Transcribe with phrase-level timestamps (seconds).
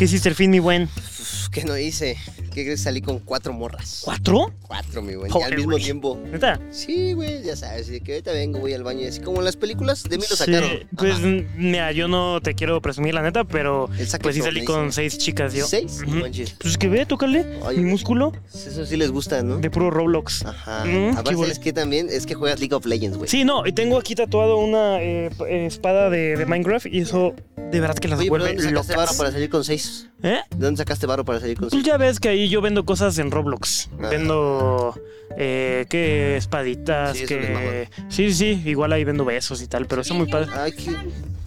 [0.00, 0.84] ¿Qué hiciste el fin, mi buen?
[0.84, 2.16] Uf, ¿Qué no hice?
[2.50, 2.82] ¿Qué crees?
[2.82, 4.02] Salí con cuatro morras.
[4.04, 4.52] ¿Cuatro?
[4.66, 5.30] Cuatro, mi buen.
[5.30, 6.18] Joder, al mismo tiempo.
[6.30, 6.60] ¿Neta?
[6.70, 7.86] Sí, güey, ya sabes.
[7.88, 10.36] de que ahorita vengo, voy al baño así como en las películas de mí lo
[10.36, 10.70] Sí, sacaron.
[10.96, 11.18] pues
[11.56, 13.88] mira, yo no te quiero presumir la neta, pero
[14.22, 15.66] pues sí salí con seis chicas yo.
[15.66, 16.00] ¿Seis?
[16.06, 16.54] No manches.
[16.60, 17.44] Pues que ve, tócale.
[17.62, 19.58] Oye, mi músculo Eso sí les gusta, ¿no?
[19.58, 20.44] de puro Roblox.
[20.44, 20.84] Ajá.
[20.84, 23.28] Mm, Aparte, es que también es que juegas League of Legends, güey.
[23.28, 25.30] Sí, no, y tengo aquí tatuado una eh,
[25.66, 28.92] espada de, de Minecraft y eso de verdad que las Oye, ¿pero vuelve ¿dónde sacaste
[28.94, 28.96] locas.
[29.08, 30.08] varo para salir con seis?
[30.22, 30.38] ¿Eh?
[30.50, 31.84] ¿De dónde sacaste varo para salir con Pues seis?
[31.84, 33.88] ya ves que ahí yo vendo cosas en Roblox.
[34.02, 34.08] Ah.
[34.10, 34.94] Vendo,
[35.36, 37.88] eh, que espaditas, Sí, eso que...
[38.08, 40.50] Sí, sí, igual ahí vendo besos y tal, pero está muy padre.
[40.56, 40.96] Ay, qué...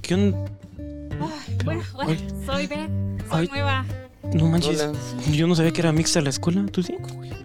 [0.02, 0.36] ¿Qué on-
[0.80, 2.28] Ay, bueno, hola, Ay.
[2.46, 2.90] soy Beth,
[3.30, 3.48] soy Ay.
[3.50, 3.86] nueva.
[4.34, 4.94] No manches, Hola.
[5.32, 6.96] yo no sabía que era mixta la escuela, ¿tú sí?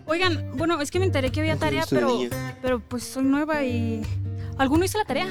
[0.06, 2.18] Oigan, bueno, es que me enteré que había tarea, Es pero,
[2.62, 4.02] pero pues soy nueva y...
[4.56, 5.28] ¿Alguno hizo la tarea?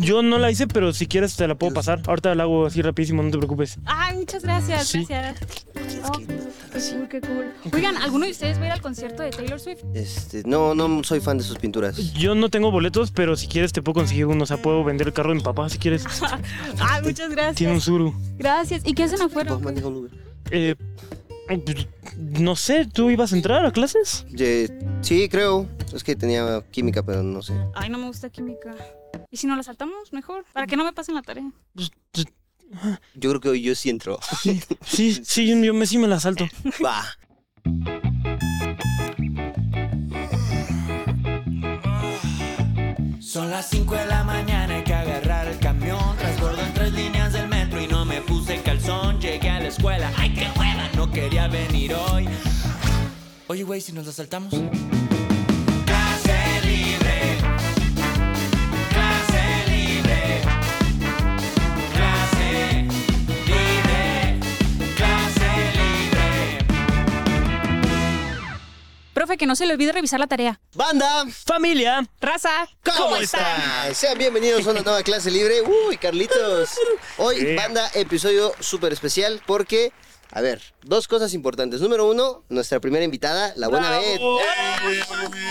[0.00, 2.02] Yo no la hice, pero si quieres te la puedo pasar.
[2.06, 3.78] Ahorita la hago así rapidísimo, no te preocupes.
[3.84, 5.04] Ay, muchas gracias, Sí.
[5.08, 5.66] gracias.
[6.04, 7.52] Oh, qué cool, qué cool.
[7.72, 9.80] Oigan, ¿alguno de ustedes va a ir al concierto de Taylor Swift?
[9.94, 11.96] Este, no, no soy fan de sus pinturas.
[12.14, 14.44] Yo no tengo boletos, pero si quieres te puedo conseguir uno.
[14.44, 16.04] O sea, puedo vender el carro de mi papá si quieres.
[16.80, 17.82] Ay, muchas Tiene un gracias.
[17.84, 18.14] suru.
[18.38, 18.82] Gracias.
[18.84, 19.50] ¿Y qué hacen afuera?
[19.50, 20.10] No, maneja un Uber.
[20.50, 20.74] Eh,
[21.64, 24.24] pues, no sé, ¿tú ibas a entrar a clases?
[25.02, 25.66] Sí, creo.
[25.94, 27.54] Es que tenía química, pero no sé.
[27.74, 28.70] Ay, no me gusta química.
[29.30, 30.12] ¿Y si nos la saltamos?
[30.12, 30.44] Mejor.
[30.52, 31.50] Para que no me pasen la tarea.
[31.74, 32.26] Pues, pues,
[33.14, 34.18] Yo creo que hoy yo sí entro.
[34.84, 36.46] sí, sí, yo, yo me, sí me la salto.
[36.84, 37.02] Va.
[43.20, 46.16] Son las 5 de la mañana, hay que agarrar el camión.
[46.18, 49.20] Transbordo en tres líneas del metro y no me puse calzón.
[49.20, 52.28] Llegué a la escuela, ay qué hueva, no quería venir hoy.
[53.46, 54.52] Oye, güey, si nos la saltamos.
[69.20, 70.58] Profe, que no se le olvide revisar la tarea.
[70.74, 71.26] ¡Banda!
[71.44, 73.94] Familia, Raza, ¿Cómo, están?
[73.94, 75.60] Sean bienvenidos a una nueva clase libre.
[75.60, 76.70] Uy, Carlitos.
[77.18, 79.92] Hoy, banda, episodio súper especial porque,
[80.32, 81.80] a ver, dos cosas importantes.
[81.80, 84.20] Número uno, nuestra primera invitada, la buena Beth.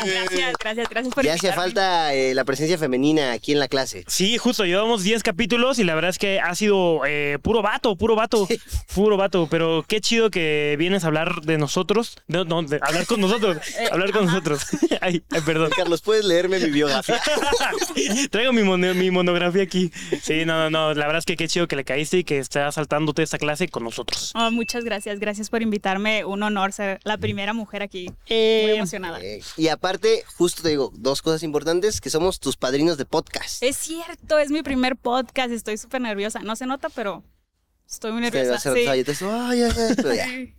[0.06, 4.03] Gracias, gracias, gracias por Ya hacía falta eh, la presencia femenina aquí en la clase.
[4.07, 7.95] Sí, justo, llevamos 10 capítulos y la verdad es que ha sido eh, puro vato,
[7.95, 8.47] puro vato,
[8.94, 13.06] puro vato, pero qué chido que vienes a hablar de nosotros, de, no, de hablar
[13.06, 13.57] con nosotros,
[13.91, 14.62] hablar con nosotros.
[15.01, 15.69] Ay, ay, perdón.
[15.75, 17.22] Carlos, ¿puedes leerme mi biografía?
[18.31, 19.91] Traigo mi, mono- mi monografía aquí.
[20.22, 22.38] Sí, no, no, no, la verdad es que qué chido que le caíste y que
[22.39, 24.31] estás saltándote esta clase con nosotros.
[24.35, 26.25] Oh, muchas gracias, gracias por invitarme.
[26.25, 28.06] Un honor ser la primera mujer aquí.
[28.06, 29.19] Muy Eh, emocionada.
[29.19, 33.63] Eh, y aparte, justo te digo, dos cosas importantes, que somos tus padrinos de podcast.
[33.63, 35.52] Es cierto, es mi primer podcast.
[35.52, 36.41] Estoy súper nerviosa.
[36.41, 37.24] No se nota, pero
[37.90, 40.13] estoy muy Te va a nerviosa.
[40.13, 40.53] Sí.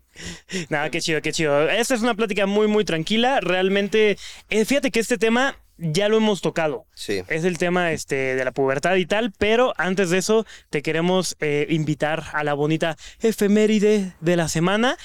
[0.70, 1.68] Nada, qué chido, qué chido.
[1.70, 3.38] Esta es una plática muy, muy tranquila.
[3.40, 6.86] Realmente, eh, fíjate que este tema ya lo hemos tocado.
[6.94, 7.22] Sí.
[7.28, 11.36] Es el tema este, de la pubertad y tal, pero antes de eso te queremos
[11.40, 14.96] eh, invitar a la bonita efeméride de la semana.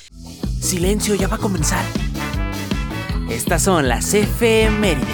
[0.62, 1.84] Silencio, ya va a comenzar.
[3.30, 5.08] Estas son las efemérides.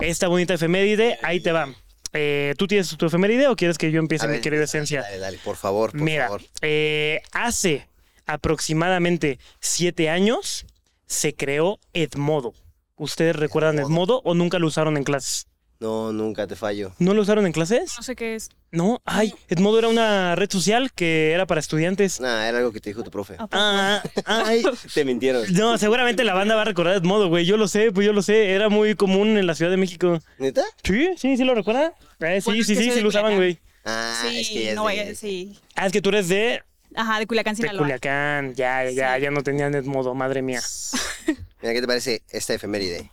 [0.00, 1.68] Esta bonita efeméride, ahí te va.
[2.12, 4.64] Eh, ¿Tú tienes tu efeméride o quieres que yo empiece A mi ver, querida dale,
[4.66, 5.02] esencia?
[5.02, 6.42] Dale, dale, por favor, por Mira, favor.
[6.62, 7.88] eh, hace
[8.26, 10.66] aproximadamente siete años
[11.06, 12.54] se creó Edmodo.
[12.96, 13.88] ¿Ustedes recuerdan Edmodo.
[13.88, 15.46] Edmodo o nunca lo usaron en clases?
[15.78, 16.92] No, nunca te fallo.
[16.98, 17.92] ¿No lo usaron en clases?
[17.98, 18.48] No sé qué es.
[18.72, 22.18] No, ay, Edmodo era una red social que era para estudiantes.
[22.18, 23.34] Nah, era algo que te dijo tu profe.
[23.34, 23.50] ¿A poco?
[23.52, 24.62] Ah, ay.
[24.94, 25.44] Te mintieron.
[25.52, 27.44] No, seguramente la banda va a recordar Edmodo, güey.
[27.44, 28.52] Yo lo sé, pues yo lo sé.
[28.52, 30.18] Era muy común en la Ciudad de México.
[30.38, 30.64] ¿Neta?
[30.82, 31.92] Sí, sí, sí lo recuerda.
[32.20, 33.58] Eh, sí, Bueno, sí, sí, sí lo usaban, güey.
[33.84, 35.58] Ah, sí, es que ya es no, de- sí.
[35.74, 36.62] Ah, es que tú eres de,
[36.96, 37.82] Ajá, de Culiacán, de Sinaloa.
[37.82, 38.54] Culiacán.
[38.54, 39.22] Ya, ya, Sí.
[39.22, 40.60] ya no tenían Edmodo, madre mía.
[41.62, 43.10] Mira, ¿qué te parece esta efeméride?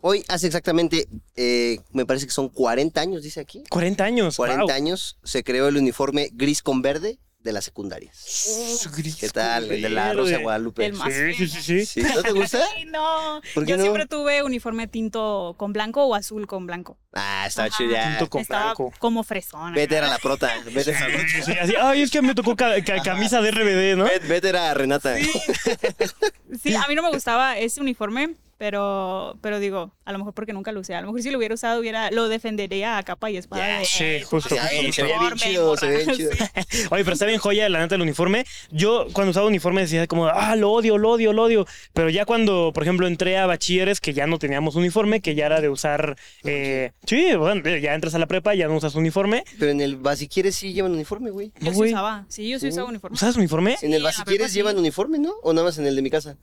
[0.00, 3.64] Hoy hace exactamente, eh, me parece que son 40 años, dice aquí.
[3.68, 4.36] 40 años.
[4.36, 4.72] 40 wow.
[4.72, 8.82] años se creó el uniforme gris con verde de las secundarias.
[9.20, 9.70] ¿Qué tal?
[9.70, 10.86] El de la Rosa de Guadalupe.
[10.86, 11.86] El más Sí, sí, sí, sí.
[11.86, 12.60] Sí, ¿No te gusta?
[12.88, 13.40] No.
[13.54, 13.82] ¿Por qué Yo no?
[13.84, 16.98] siempre tuve uniforme tinto con blanco o azul con blanco.
[17.12, 17.76] Ah, estaba Ajá.
[17.76, 18.08] chido ya.
[18.10, 18.92] Tinto con Estaba blanco.
[18.98, 19.74] como fresona.
[19.74, 20.52] Vete era la prota.
[20.72, 23.96] Vete era, Sí, sí, así, ay, es que me tocó ca- ca- camisa de RBD,
[23.96, 24.04] ¿no?
[24.06, 25.14] Vete- Vete era Renata.
[26.62, 30.52] Sí, a mí no me gustaba ese uniforme Pero, pero digo, a lo mejor porque
[30.52, 30.96] nunca lo usé.
[30.96, 33.78] A lo mejor si lo hubiera usado, hubiera, lo defendería a capa y espada.
[33.78, 34.54] de, sí, justo.
[34.56, 36.30] Ya, "Ay, se veía bien chido, se veía bien chido.
[36.68, 36.82] Sí.
[36.90, 38.44] Oye, pero está bien joya la neta el uniforme.
[38.72, 41.66] Yo cuando usaba uniforme decía como, ah, lo odio, lo odio, lo odio.
[41.92, 45.46] Pero ya cuando, por ejemplo, entré a bachilleres que ya no teníamos uniforme, que ya
[45.46, 46.16] era de usar...
[46.42, 49.44] eh, sí, bueno, ya entras a la prepa, ya no usas uniforme.
[49.58, 51.52] Pero en el Basiquieres sí llevan uniforme, güey.
[51.60, 52.26] Yo sí usaba.
[52.28, 53.14] Sí, yo sí usaba uniforme.
[53.14, 53.76] ¿Usabas uniforme?
[53.82, 55.34] En el Basiquieres llevan uniforme, ¿no?
[55.42, 56.36] ¿O nada más en el de mi casa?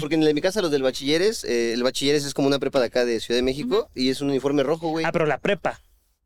[0.00, 2.58] Porque en el de mi casa, los del bachilleres, eh, el bachilleres es como una
[2.58, 5.04] prepa de acá de Ciudad de México y es un uniforme rojo, güey.
[5.04, 5.80] Ah, pero la prepa.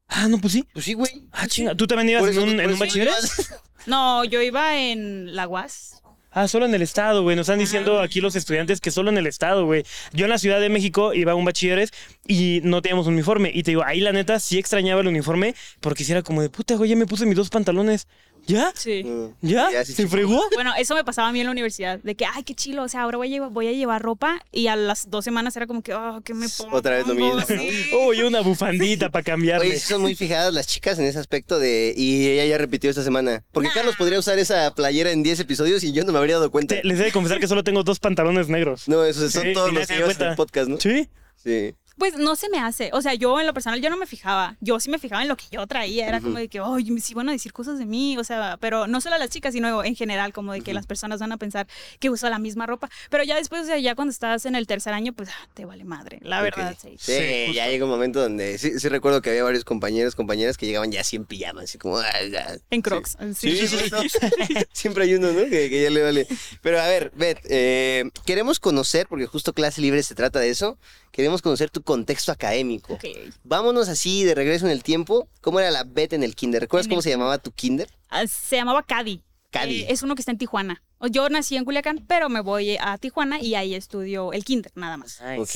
[0.06, 0.64] Ah, no, pues sí.
[0.72, 1.24] Pues sí, güey.
[1.32, 1.74] Ah, chinga.
[1.74, 3.50] ¿Tú también ibas Por en eso- un, por en un eso bachilleres?
[3.86, 6.02] No, yo iba en la UAS.
[6.30, 7.36] Ah, solo en el estado, güey.
[7.36, 9.84] Nos están diciendo aquí los estudiantes que solo en el estado, güey.
[10.12, 11.90] Yo en la Ciudad de México iba a un bachilleres
[12.26, 13.50] y no teníamos uniforme.
[13.54, 16.50] Y te digo, ahí la neta sí extrañaba el uniforme porque si era como de
[16.50, 18.06] puta, güey, ya me puse mis dos pantalones.
[18.48, 18.72] ¿Ya?
[18.74, 19.04] Sí.
[19.42, 19.84] ¿Ya?
[19.84, 20.42] ¿Se fregó?
[20.54, 22.88] Bueno, eso me pasaba a mí en la universidad, de que, ay, qué chilo, o
[22.88, 25.66] sea, ahora voy a llevar, voy a llevar ropa y a las dos semanas era
[25.66, 26.76] como que, oh, ¿qué me pongo?
[26.76, 27.46] Otra vez lo mismo, ¿no?
[27.46, 27.90] Sí.
[28.08, 29.68] Uy, una bufandita para cambiarle.
[29.68, 31.94] Oye, sí son muy fijadas las chicas en ese aspecto de...
[31.96, 33.44] Y ella ya repitió esta semana.
[33.52, 33.74] Porque Nah.
[33.74, 36.74] Carlos podría usar esa playera en 10 episodios y yo no me habría dado cuenta.
[36.76, 38.88] Te- les he de confesar que solo tengo dos pantalones negros.
[38.88, 40.80] No, esos son Sí, todos los que llevas en el podcast, ¿no?
[40.80, 41.08] ¿Sí?
[41.36, 41.74] Sí.
[41.98, 44.56] Pues no se me hace, o sea, yo en lo personal yo no me fijaba,
[44.60, 47.12] yo sí me fijaba en lo que yo traía, era como de que, oye, sí
[47.14, 49.82] van a decir cosas de mí, o sea, pero no solo a las chicas, sino
[49.84, 51.66] en general, como de que las personas van a pensar
[51.98, 54.66] que uso la misma ropa, pero ya después, o sea, ya cuando estás en el
[54.66, 56.96] tercer año, pues ah, te vale madre, la verdad, sí.
[56.98, 57.12] Sí,
[57.48, 60.66] Sí, ya llegó un momento donde sí, sí recuerdo que había varios compañeros, compañeras que
[60.66, 61.98] llegaban ya así en pijama, así como...
[61.98, 62.56] "Ay, ya".
[62.70, 63.16] En Crocs.
[63.36, 63.68] Sí, Sí.
[63.68, 63.98] sí, no.
[64.72, 65.40] Siempre hay uno, ¿no?
[65.48, 66.26] Que, que ya le vale.
[66.62, 70.78] Pero a ver, Bet, eh, queremos conocer, porque justo clase libre se trata de eso,
[71.12, 72.94] queremos conocer tu contexto académico.
[72.94, 73.04] Ok.
[73.44, 75.28] Vámonos así de regreso en el tiempo.
[75.40, 76.60] ¿Cómo era la Bet en el kinder?
[76.62, 77.88] ¿Recuerdas En cómo el se llamaba tu kinder?
[78.08, 79.22] Ah, Se llamaba Cadi.
[79.50, 79.82] Cadi.
[79.82, 80.82] Eh, es uno que está en Tijuana.
[81.10, 84.96] Yo nací en Culiacán, pero me voy a Tijuana y ahí estudio el kinder, nada
[84.96, 85.20] más.
[85.38, 85.54] Ok,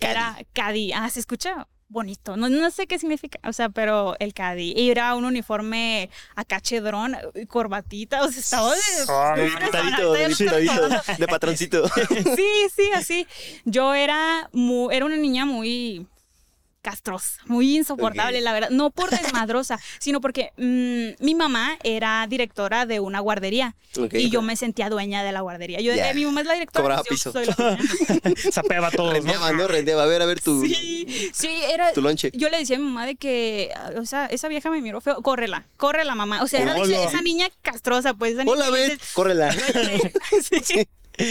[0.00, 0.92] Era Cadi.
[0.92, 2.36] Ah, se escucha bonito.
[2.36, 4.72] No, no sé qué significa, o sea, pero el Cadi.
[4.76, 7.16] Y era un uniforme a cachedrón,
[7.48, 8.80] corbatita, o sea, estaba de...
[9.08, 9.34] Ah,
[11.18, 11.88] De patroncito.
[12.36, 13.26] Sí, sí, así.
[13.64, 16.06] Yo era, mu- era una niña muy
[16.82, 18.70] castrosa, muy insoportable, la verdad.
[18.70, 23.74] No por desmadrosa, sino porque mm, mi mamá era directora de una guardería
[24.12, 25.80] y yo me sentía dueña de la guardería.
[25.80, 26.82] Yo mi mamá es la directora.
[26.82, 27.32] Cobraba yo piso.
[27.32, 27.78] soy la dueña".
[28.52, 29.12] Sapeaba ¿no?
[29.12, 29.66] Rendeaba, ¿no?
[29.68, 30.02] Rendeaba.
[30.04, 31.92] A ver, a ver tu, Sí, sí, era.
[31.92, 32.30] tu lonche.
[32.34, 35.20] Yo le decía a mi mamá de que, o sea, esa vieja me miró feo,
[35.22, 36.42] córrela, córrela, mamá.
[36.42, 36.96] O sea, era de Hola.
[37.00, 38.32] esa, esa niña castrosa, pues.
[38.34, 39.54] Esa niña Hola, dices, córrela.
[40.42, 40.86] Sí,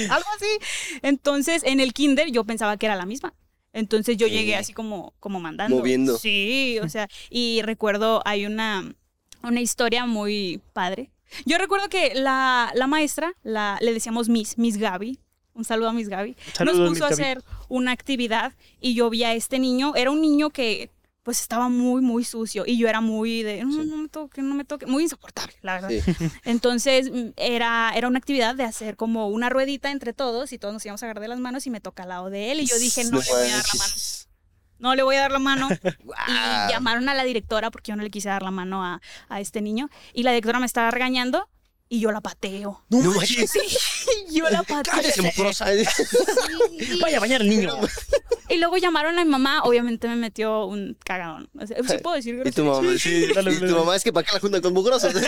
[0.09, 0.99] Algo así.
[1.01, 3.33] Entonces, en el kinder yo pensaba que era la misma.
[3.77, 5.75] Entonces yo llegué así como, como mandando.
[5.77, 6.17] Moviendo.
[6.17, 8.91] Sí, o sea, y recuerdo, hay una,
[9.43, 11.11] una historia muy padre.
[11.45, 15.19] Yo recuerdo que la, la maestra, la, le decíamos Miss, Miss Gaby.
[15.53, 16.35] Un saludo a Miss Gaby.
[16.53, 17.21] Saludos, Nos Miss puso a Gaby.
[17.21, 19.93] hacer una actividad y yo vi a este niño.
[19.95, 20.89] Era un niño que
[21.27, 24.55] pues estaba muy, muy sucio y yo era muy de, no, no me toque, no
[24.55, 25.89] me toque, muy insoportable, la verdad.
[25.89, 26.29] Sí.
[26.45, 30.73] Entonces mm, era, era una actividad de hacer como una ruedita entre todos y todos
[30.73, 32.65] nos íbamos a agarrar de las manos y me toca al lado de él y
[32.65, 33.93] yo dije, no, le voy a dar la mano.
[34.79, 35.67] No le voy a dar la mano.
[36.29, 39.41] Y llamaron a la directora porque yo no le quise dar la mano a, a
[39.41, 39.89] este niño.
[40.13, 41.49] Y la directora me estaba regañando
[41.89, 42.83] y yo la pateo.
[42.89, 43.51] No manches.
[43.51, 43.59] Sí,
[44.35, 44.93] yo la pateo.
[44.93, 45.67] Cállese, mugrosa.
[47.01, 47.73] Vaya a bañar al niño.
[48.49, 51.49] Y luego llamaron a mi mamá, obviamente me metió un cagadón.
[51.59, 54.13] O sea, ¿sí puedo decir Y tu mamá, sí, dale, y tu mamá es que
[54.13, 55.13] para qué la juntan con mugrosos.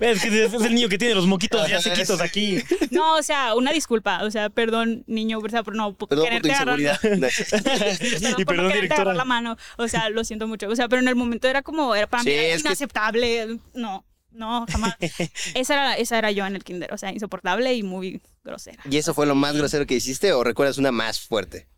[0.00, 2.62] Es que es el niño que tiene los moquitos ya sequitos aquí.
[2.90, 4.24] No, o sea, una disculpa.
[4.24, 6.80] O sea, perdón, niño, o sea, por no por Perdón por tu agarrar-.
[6.80, 9.14] Y por perdón, no directora.
[9.14, 9.56] la mano.
[9.78, 10.68] O sea, lo siento mucho.
[10.68, 13.58] O sea, pero en el momento era como, era para Sí, mí era que- inaceptable.
[13.72, 14.94] No, no, jamás.
[15.54, 16.92] esa, era, esa era yo en el kinder.
[16.92, 18.82] O sea, insoportable y muy grosera.
[18.90, 21.68] ¿Y eso fue lo más grosero que hiciste o recuerdas una más fuerte?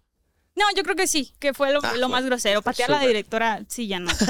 [0.55, 2.61] No, yo creo que sí, que fue lo, Ah, lo más grosero.
[2.61, 4.11] Patear a la directora, sí, ya no.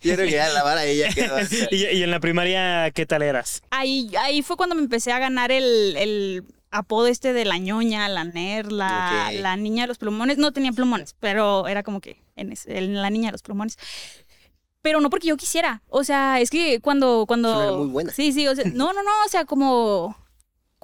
[0.00, 1.36] Yo creo que ya la vara ella quedó.
[1.70, 3.62] Y, y en la primaria, ¿qué tal eras?
[3.70, 8.08] ahí, ahí fue cuando me empecé a ganar el, el apodo este de la ñoña,
[8.08, 10.38] la ner, la, la niña de los plumones.
[10.38, 13.76] No tenía plumones, pero era como que en, ese- en la niña de los plumones.
[14.86, 15.82] Pero no porque yo quisiera.
[15.88, 17.24] O sea, es que cuando...
[17.26, 18.12] cuando muy buena.
[18.12, 18.46] Sí, sí.
[18.46, 19.10] O sea, no, no, no.
[19.26, 20.16] O sea, como...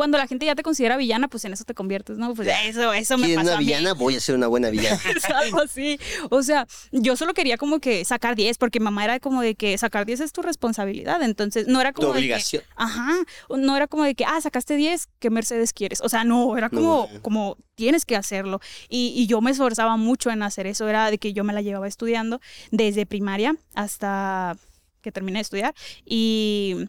[0.02, 2.35] Cuando la gente ya te considera villana, pues en eso te conviertes, ¿no?
[2.35, 3.66] Pues eso, eso me ¿Quieres pasó una a mí.
[3.66, 3.94] villana?
[3.94, 5.00] Voy a ser una buena villana.
[5.16, 5.97] Es algo así.
[6.30, 9.78] O sea, yo solo quería como que sacar 10, porque mamá era como de que
[9.78, 11.23] sacar 10 es tu responsabilidad.
[11.23, 12.09] Entonces, no era Tu como.
[12.09, 12.62] de que- obligación.
[12.75, 13.12] ajá.
[13.56, 16.00] No era como de que, ah, sacaste 10, ¿qué Mercedes quieres?
[16.00, 17.23] O sea, no, era como, No.
[17.23, 18.59] como tienes que hacerlo.
[18.88, 20.88] Y, y yo me esforzaba mucho en hacer eso.
[20.88, 22.40] Era de que yo me la llevaba estudiando
[22.73, 24.56] desde primaria hasta
[25.00, 25.75] que terminé de estudiar.
[26.04, 26.88] Y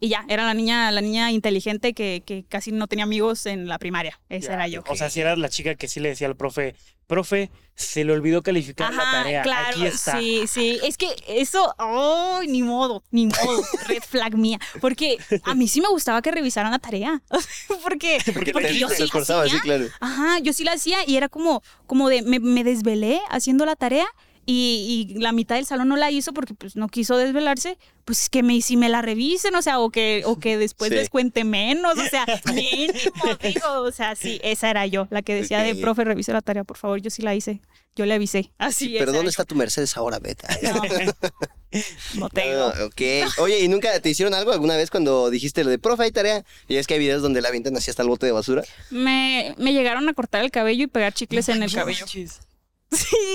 [0.00, 3.68] y ya, era la niña, la niña inteligente que, que casi no tenía amigos en
[3.68, 4.20] la primaria.
[4.28, 4.82] Esa Ya, era yo.
[4.88, 6.74] O sea, si eras la chica que sí le decía al profe,
[7.06, 9.42] profe, se le olvidó calificar la tarea.
[9.42, 10.18] claro, Aquí está.
[10.18, 10.78] Sí, sí.
[10.84, 13.62] Es que eso, ¡ay, ni modo, ni modo!
[13.88, 14.58] Red flag mía.
[14.80, 17.22] Porque a mí sí me gustaba que revisaran la tarea.
[17.82, 19.60] porque, Porque, porque te, yo te sí la sí, hacía.
[19.60, 19.86] claro.
[20.00, 23.76] Ajá, yo sí la hacía y era como, como de, me, me desvelé haciendo la
[23.76, 24.06] tarea
[24.50, 27.76] y, y la mitad del salón no la hizo porque pues no quiso desvelarse,
[28.06, 30.94] pues que me, si me la revisen, o sea, o que, o que después Sí.
[30.96, 32.24] les cuente menos, o sea,
[32.54, 36.40] mínimo, digo, o sea, sí, esa era yo, la que decía de, profe, revise la
[36.40, 37.60] tarea, por favor, yo sí la hice,
[37.94, 40.48] yo le avisé, así Pero esa ¿dónde está tu Mercedes ahora, Beta?
[40.62, 41.80] No,
[42.14, 42.72] no tengo.
[42.74, 43.02] Ah, ok.
[43.40, 46.42] Oye, ¿y nunca te hicieron algo alguna vez cuando dijiste lo de profe, hay tarea?
[46.66, 48.64] Y es que hay videos donde la avientan así hasta el bote de basura.
[48.88, 52.06] Me, me llegaron a cortar el cabello y pegar chicles en el cabello.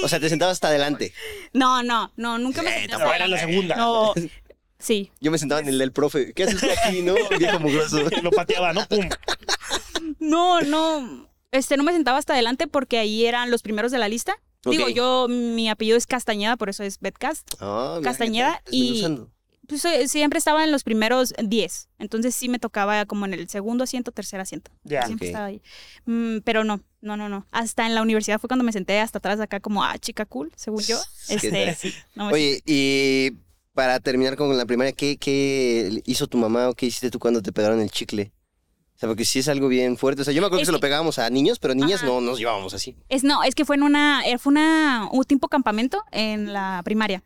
[0.03, 1.13] O sea, te sentabas hasta adelante.
[1.53, 3.53] No, no, no, nunca me Eh, senté hasta era la adelante.
[3.53, 3.75] segunda.
[3.75, 4.13] No,
[4.79, 6.33] sí, Yo me sentaba en el del profe.
[6.33, 7.15] ¿Qué haces tú aquí, no?
[7.39, 8.01] Viejo mugroso.
[8.21, 8.85] Lo pateaba, ¿no?
[8.87, 9.07] ¡Pum!
[10.19, 11.27] No, no.
[11.51, 14.35] Este, no me sentaba hasta adelante porque ahí eran los primeros de la lista.
[14.65, 17.47] Digo, yo, mi apellido es Castañeda, por eso es Betcast.
[17.59, 19.29] Ah, mira, Castañeda y- Desmenuzando.
[19.67, 21.89] Pues siempre estaba en los primeros 10.
[21.99, 24.71] Entonces sí me tocaba como en el segundo asiento, tercer asiento.
[24.83, 25.05] Ya.
[25.05, 25.61] Siempre estaba ahí.
[26.05, 27.47] Mm, pero no, no, no, no.
[27.51, 30.25] Hasta en la universidad fue cuando me senté hasta atrás de acá como, ah, chica
[30.25, 30.99] cool, según yo.
[31.27, 33.31] ¿Qué Este, no me Oye, y
[33.73, 37.41] para terminar con la primaria, ¿qué, ¿qué hizo tu mamá o qué hiciste tú cuando
[37.41, 38.31] te pegaron el chicle?
[38.95, 40.21] O sea, porque sí es algo bien fuerte.
[40.21, 42.07] O sea, yo me acuerdo Es que se lo pegábamos a niños, pero niñas Ajá.
[42.07, 42.95] no nos llevábamos así.
[43.09, 46.81] Es no, es que fue en una, eh, fue una, un tipo campamento en la
[46.83, 47.23] primaria.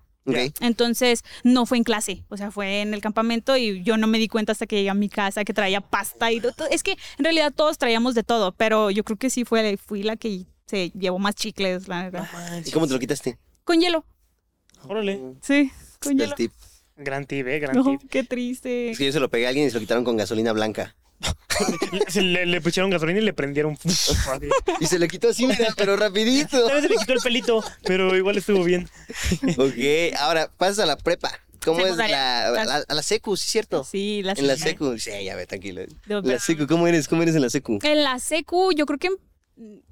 [0.60, 4.17] Entonces, no fue en clase, o sea, fue en el campamento y yo no me
[4.17, 6.53] di cuenta hasta que llegué a mi casa que traía pasta y todo.
[6.69, 10.03] Es que en realidad todos traíamos de todo, pero yo creo que sí fue, fui
[10.03, 12.29] la que se llevó más chicles, la neta.
[12.65, 13.38] ¿Y cómo te lo quitaste?
[13.63, 14.05] Con hielo,
[14.88, 15.19] Órale.
[15.41, 16.36] sí, con El hielo.
[16.36, 16.51] tip.
[16.98, 17.60] Gran tip, ¿eh?
[17.60, 18.10] Gran No, tip.
[18.10, 18.89] qué triste.
[18.91, 20.96] Es que yo se lo pegué a alguien y se lo quitaron con gasolina blanca.
[22.07, 23.77] Se le, le pusieron gasolina y le prendieron.
[24.79, 26.63] Y se le quitó así, mira, pero rapidito.
[26.67, 28.89] Tal vez se le quitó el pelito, pero igual estuvo bien.
[29.57, 31.31] Ok, ahora pasas a la prepa.
[31.65, 33.83] ¿Cómo es la, a la, la secu, sí es cierto?
[33.83, 35.81] Sí, la En la secu, sí, ya ve, tranquilo.
[36.05, 37.07] No, La secu, ¿cómo eres?
[37.07, 37.79] ¿Cómo eres en la secu?
[37.83, 39.09] En la secu, yo creo que,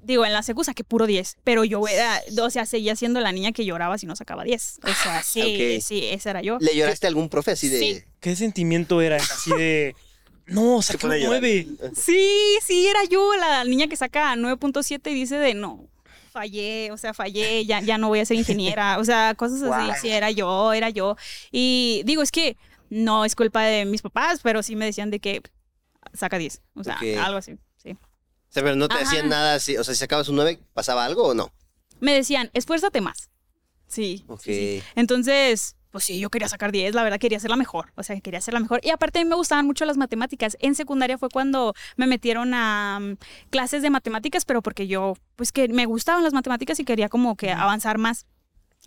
[0.00, 3.32] digo, en la secu saqué puro 10, pero yo era, o sea, seguía siendo la
[3.32, 4.78] niña que lloraba si no sacaba 10.
[4.84, 5.40] O sea, sí,
[5.76, 5.82] Ok.
[5.84, 6.56] sí, esa era yo.
[6.60, 7.78] ¿Le lloraste a algún profe así de...?
[7.78, 8.02] Sí.
[8.20, 9.16] ¿Qué sentimiento era?
[9.16, 9.94] Así de.
[10.46, 11.40] No, Se saqué pone a un llorar.
[11.40, 11.92] 9.
[11.94, 15.88] Sí, sí, era yo la niña que saca 9.7 y dice de no,
[16.30, 20.00] fallé, o sea, fallé, ya, ya no voy a ser ingeniera, o sea, cosas así,
[20.02, 21.16] sí, era yo, era yo.
[21.50, 22.56] Y digo, es que
[22.90, 25.42] no es culpa de mis papás, pero sí me decían de que
[26.14, 27.92] saca 10, o sea, algo así, sí.
[27.92, 29.04] O sea, pero no te Ajá.
[29.04, 29.76] hacían nada así.
[29.76, 31.52] O sea, si sacabas un 9, ¿pasaba algo o no?
[32.00, 33.30] Me decían, esfuérzate más.
[33.86, 34.24] Sí.
[34.28, 34.40] Ok.
[34.42, 34.82] sí, sí.
[34.94, 38.20] Entonces, pues sí, yo quería sacar 10, la verdad quería ser la mejor, o sea,
[38.20, 38.80] quería ser la mejor.
[38.82, 40.56] Y aparte a mí me gustaban mucho las matemáticas.
[40.60, 43.16] En secundaria fue cuando me metieron a mm,
[43.50, 47.36] clases de matemáticas, pero porque yo, pues que me gustaban las matemáticas y quería como
[47.36, 48.26] que avanzar más.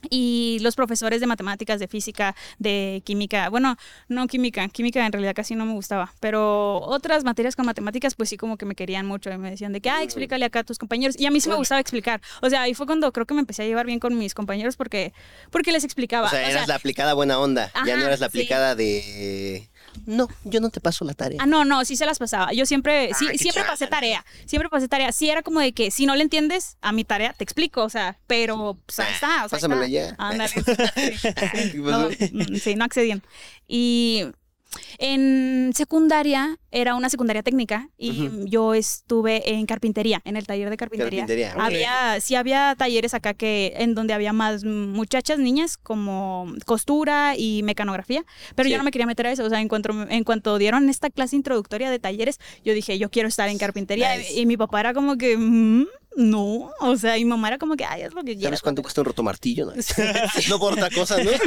[0.10, 3.78] Y los profesores de matemáticas, de física, de química, bueno,
[4.08, 8.30] no química, química en realidad casi no me gustaba, pero otras materias con matemáticas pues
[8.30, 10.64] sí como que me querían mucho y me decían de que, ah, explícale acá a
[10.64, 11.20] tus compañeros.
[11.20, 12.22] Y a mí sí me gustaba explicar.
[12.42, 14.78] O sea, ahí fue cuando creo que me empecé a llevar bien con mis compañeros
[14.78, 15.14] porque,
[15.52, 16.28] porque les explicaba.
[16.28, 17.72] O sea, eras la aplicada buena onda.
[17.86, 18.40] ya no eras la sí.
[18.40, 19.69] aplicada de...
[20.06, 21.40] No, yo no te paso la tarea.
[21.42, 22.52] Ah, no, no, sí se las pasaba.
[22.54, 24.26] Yo siempre, sí, Ay, qué siempre pasé tarea.
[24.46, 25.12] Siempre pasé tarea.
[25.12, 27.84] Sí, era como de que si no le entiendes a mi tarea, te explico.
[27.84, 29.46] O sea, pero pues, ahí está.
[29.46, 30.10] O sea, ahí Pásamela está.
[30.10, 30.16] ya.
[30.18, 30.50] Ándale.
[30.50, 30.62] Sí,
[31.18, 31.34] sí,
[31.72, 33.24] ¿Qué no, mm, sí, no accedían.
[33.68, 34.26] Y
[34.98, 40.78] en secundaria, era una secundaria técnica y yo estuve en carpintería, en el taller de
[40.78, 41.26] carpintería.
[41.58, 47.64] Había, sí había talleres acá que en donde había más muchachas, niñas, como costura y
[47.64, 48.24] mecanografía,
[48.56, 48.72] pero Sí.
[48.72, 49.44] yo no me quería meter a eso.
[49.46, 53.10] O sea, en cuanto, en cuanto dieron esta clase introductoria de talleres, yo dije, yo
[53.10, 54.16] quiero estar en carpintería.
[54.16, 54.34] Nice.
[54.40, 55.86] Y, mi papá era como que, "Mm,
[56.20, 56.72] no.
[56.80, 58.44] O sea, y mi mamá era como que, ay, es lo que quieras.
[58.44, 59.66] ¿Sabes cuánto cuesta un rotomartillo?
[59.66, 59.74] No,
[60.50, 61.32] no por otra cosa, ¿no?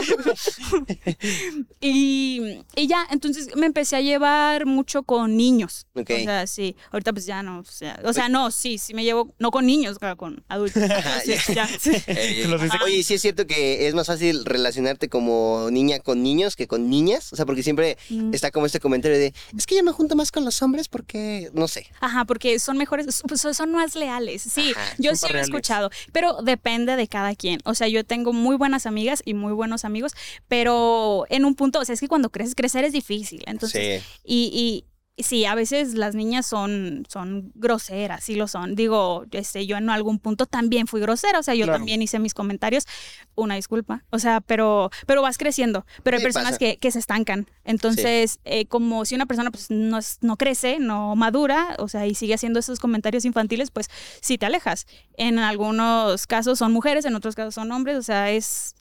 [1.81, 5.87] Y, y ya, entonces me empecé a llevar mucho con niños.
[5.95, 6.11] Ok.
[6.11, 6.76] O sea, sí.
[6.91, 7.59] Ahorita pues ya no.
[7.61, 10.83] O sea, o sea, no, sí, sí me llevo, no con niños, claro, con adultos.
[11.25, 11.91] Sí, ya, sí.
[12.07, 12.47] Eh,
[12.85, 16.88] Oye, sí es cierto que es más fácil relacionarte como niña con niños que con
[16.88, 17.33] niñas.
[17.33, 18.35] O sea, porque siempre Mm.
[18.35, 21.50] está como este comentario de, es que yo me junto más con los hombres porque,
[21.52, 21.87] no sé.
[22.00, 24.43] Ajá, porque son mejores, pues, son más leales.
[24.43, 27.61] Sí, Ajá, yo sí lo he escuchado, pero depende de cada quien.
[27.64, 30.12] O sea, yo tengo muy buenas amigas y muy buenos amigos,
[30.49, 33.42] pero en un punto, o sea, es que cuando creces, crecer es difícil.
[33.47, 38.75] Entonces, y, y Sí, a veces las niñas son, son groseras, sí lo son.
[38.75, 41.78] Digo, este, yo en algún punto también fui grosera, o sea, yo Claro.
[41.81, 42.87] también hice mis comentarios,
[43.35, 47.47] una disculpa, o sea, pero, pero vas creciendo, pero hay personas que, que se estancan.
[47.64, 52.14] Entonces, eh, como si una persona pues no, no crece, no madura, o sea, y
[52.14, 53.88] sigue haciendo esos comentarios infantiles, pues
[54.23, 54.87] sí te alejas.
[55.19, 58.75] En algunos casos son mujeres, en otros casos son hombres, o sea, es...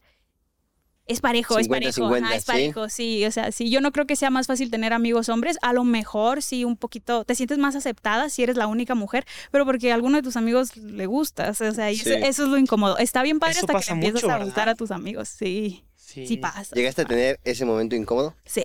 [1.08, 2.48] Es parejo, 50, es parejo, 50, ajá, es ¿sí?
[2.48, 5.58] parejo, sí, o sea, sí, yo no creo que sea más fácil tener amigos hombres,
[5.62, 9.26] a lo mejor sí un poquito, te sientes más aceptada si eres la única mujer,
[9.52, 12.16] pero porque a alguno de tus amigos le gustas, o sea, y eso, Sí.
[12.24, 12.98] eso es lo incómodo.
[12.98, 14.46] Está bien padre Eso hasta que le empiezas mucho, a ¿verdad?
[14.46, 16.28] gustar a tus amigos, sí, Sí.
[16.28, 16.74] sí pasa.
[16.76, 18.36] ¿Llegaste a tener ese momento incómodo?
[18.46, 18.64] Sí.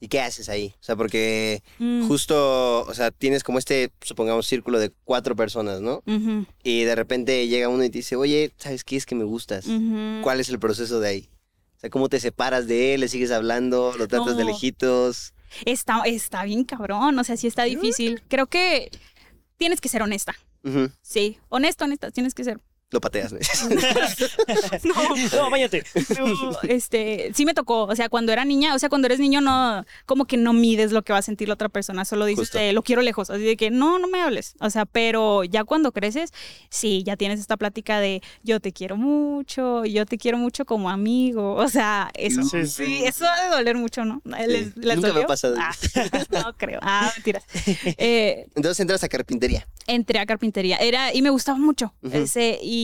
[0.00, 0.74] ¿Y qué haces ahí?
[0.80, 5.80] O sea, porque Mm, justo, o sea, tienes como este, supongamos, círculo de cuatro personas,
[5.80, 6.02] ¿no?
[6.62, 9.64] Y de repente llega uno y te dice, oye, ¿sabes qué es que me gustas?
[10.22, 11.28] ¿Cuál es el proceso de ahí?
[11.84, 13.02] Sea, ¿cómo te separas de él?
[13.02, 13.92] ¿Le sigues hablando?
[13.98, 15.34] ¿Lo tratas de lejitos?
[15.66, 18.22] Está, está bien cabrón, o sea, sí está difícil.
[18.28, 18.90] Creo que
[19.58, 20.34] tienes que ser honesta,
[21.02, 22.58] sí, honesta, honesta, tienes que ser.
[22.94, 23.32] Lo pateas.
[24.84, 24.94] ¿no?
[25.36, 25.82] No, váyate.
[26.16, 29.40] No, este, sí me tocó, o sea, cuando era niña, o sea, cuando eres niño
[29.40, 32.50] no, como que no mides lo que va a sentir la otra persona, solo dices,
[32.72, 35.90] lo quiero lejos, así de que no, no me hables, o sea, pero ya cuando
[35.90, 36.30] creces,
[36.70, 40.88] sí, ya tienes esta plática de yo te quiero mucho, yo te quiero mucho como
[40.88, 43.04] amigo, o sea, eso, Sí, sí, sí.
[43.04, 44.22] eso ha de doler mucho, ¿no?
[44.24, 45.56] ¿Les, les Nunca me ha pasado.
[45.58, 45.72] Ah,
[46.30, 47.42] no creo, ah, mentiras.
[47.98, 49.66] Eh, Entonces entras a carpintería.
[49.86, 50.76] entré a carpintería.
[50.76, 51.92] Era, y me gustaba mucho.
[52.02, 52.16] Ujú.
[52.16, 52.83] ese, y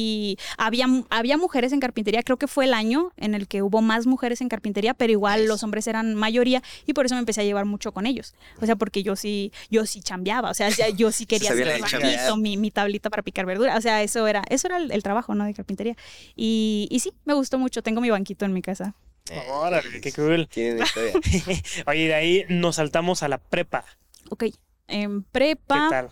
[0.58, 2.22] había, había mujeres en carpintería.
[2.22, 5.46] Creo que fue el año en el que hubo más mujeres en carpintería, pero igual
[5.46, 8.34] los hombres eran mayoría y por eso me empecé a llevar mucho con ellos.
[8.60, 10.50] O sea, porque yo sí, yo sí chambeaba.
[10.50, 12.36] O sea, yo sí quería hacer chambear.
[12.38, 13.76] mi, mi tablita para picar verdura.
[13.76, 15.44] O sea, eso era, eso era el, el trabajo, ¿no?
[15.44, 15.96] De carpintería.
[16.36, 17.82] Y, y sí, me gustó mucho.
[17.82, 18.94] Tengo mi banquito en mi casa.
[19.48, 20.48] Órale, qué cool.
[21.86, 23.84] Oye, de ahí nos saltamos a la prepa.
[24.28, 24.44] Ok.
[24.88, 25.88] En ¿Qué prepa.
[25.88, 26.10] tal?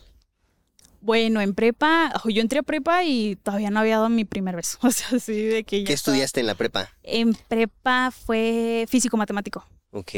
[1.08, 4.76] Bueno, en prepa, yo entré a prepa y todavía no había dado mi primer beso.
[4.82, 6.90] O sea, sí, de que ¿Qué estaba- estudiaste en la prepa?
[7.02, 9.64] En prepa fue físico-matemático.
[9.90, 10.10] Ok.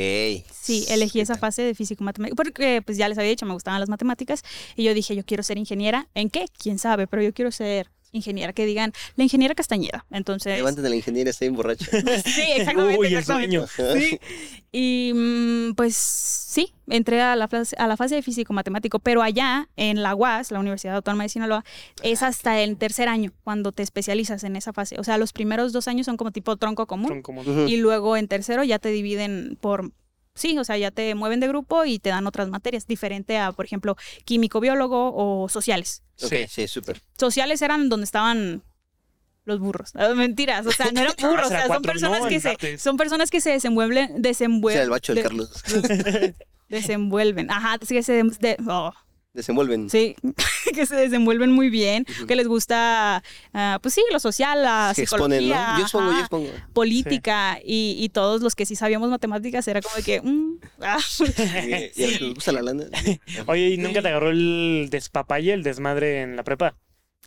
[0.50, 3.78] Sí, elegí ¿Qué esa fase de físico-matemático porque pues ya les había dicho, me gustaban
[3.78, 4.42] las matemáticas
[4.74, 6.08] y yo dije, yo quiero ser ingeniera.
[6.14, 6.46] ¿En qué?
[6.58, 7.06] ¿Quién sabe?
[7.06, 10.06] Pero yo quiero ser ingeniera, que digan la ingeniera Castañeda.
[10.10, 11.84] Entonces, Levántate la ingeniería, estoy borracho.
[12.24, 12.98] sí, exactamente.
[12.98, 13.66] Uy, el sueño.
[13.66, 14.18] Sí.
[14.72, 19.68] Y mm, pues sí, entré a la, fase, a la fase de físico-matemático, pero allá
[19.76, 21.64] en la UAS, la Universidad Autónoma de Sinaloa,
[22.02, 24.96] es hasta el tercer año cuando te especializas en esa fase.
[24.98, 27.66] O sea, los primeros dos años son como tipo tronco común como- Ujú.
[27.66, 29.90] y luego en tercero ya te dividen por...
[30.34, 33.52] Sí, o sea, ya te mueven de grupo y te dan otras materias, diferente a,
[33.52, 36.02] por ejemplo, químico, biólogo o sociales.
[36.22, 36.46] Ok, Sí.
[36.48, 37.02] sí, súper.
[37.18, 38.62] Sociales eran donde estaban
[39.44, 39.90] los burros.
[39.94, 42.96] Ah, Mentiras, o sea, no eran burros, o sea, son personas no, que se son
[42.96, 45.50] personas que se desenvuelven O sea, desenvuelven el bacho de- Carlos.
[46.68, 47.50] desenvuelven.
[47.50, 48.92] Ajá, sí que se de- oh,
[49.32, 49.88] Desenvuelven.
[49.90, 50.16] sí,
[50.74, 53.22] que se desenvuelven muy bien, que les gusta
[53.54, 55.78] ah, pues sí, lo social, la que exponen, psicología, ¿no?
[55.78, 56.48] Yo expongo, yo expongo.
[56.72, 60.98] política y, y todos los que sí sabíamos matemáticas era como de que mm, ah,
[61.20, 62.84] Y, y a los que les gusta la lana.
[63.46, 66.76] Oye, ¿y nunca te agarró el despapalle, el desmadre en la prepa?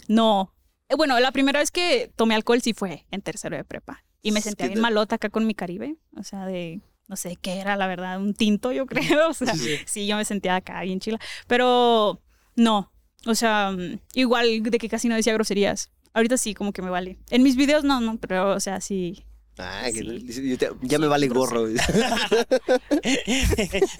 [0.07, 0.53] No.
[0.89, 4.03] Eh, Bueno, la primera vez que tomé alcohol sí fue en tercero de prepa.
[4.21, 5.95] Y me sentía bien malota acá con mi Caribe.
[6.17, 9.29] O sea, de, no sé qué era, la verdad, un tinto, yo creo.
[9.29, 9.53] O sea,
[9.85, 11.19] sí, yo me sentía acá bien chila.
[11.47, 12.21] Pero
[12.55, 12.91] no.
[13.25, 13.75] O sea,
[14.13, 15.91] igual de que casi no decía groserías.
[16.13, 17.17] Ahorita sí, como que me vale.
[17.29, 19.25] En mis videos no, no, pero, o sea, sí.
[19.57, 20.01] Ah, que
[20.33, 20.57] Sí.
[20.81, 21.67] ya me vale gorro.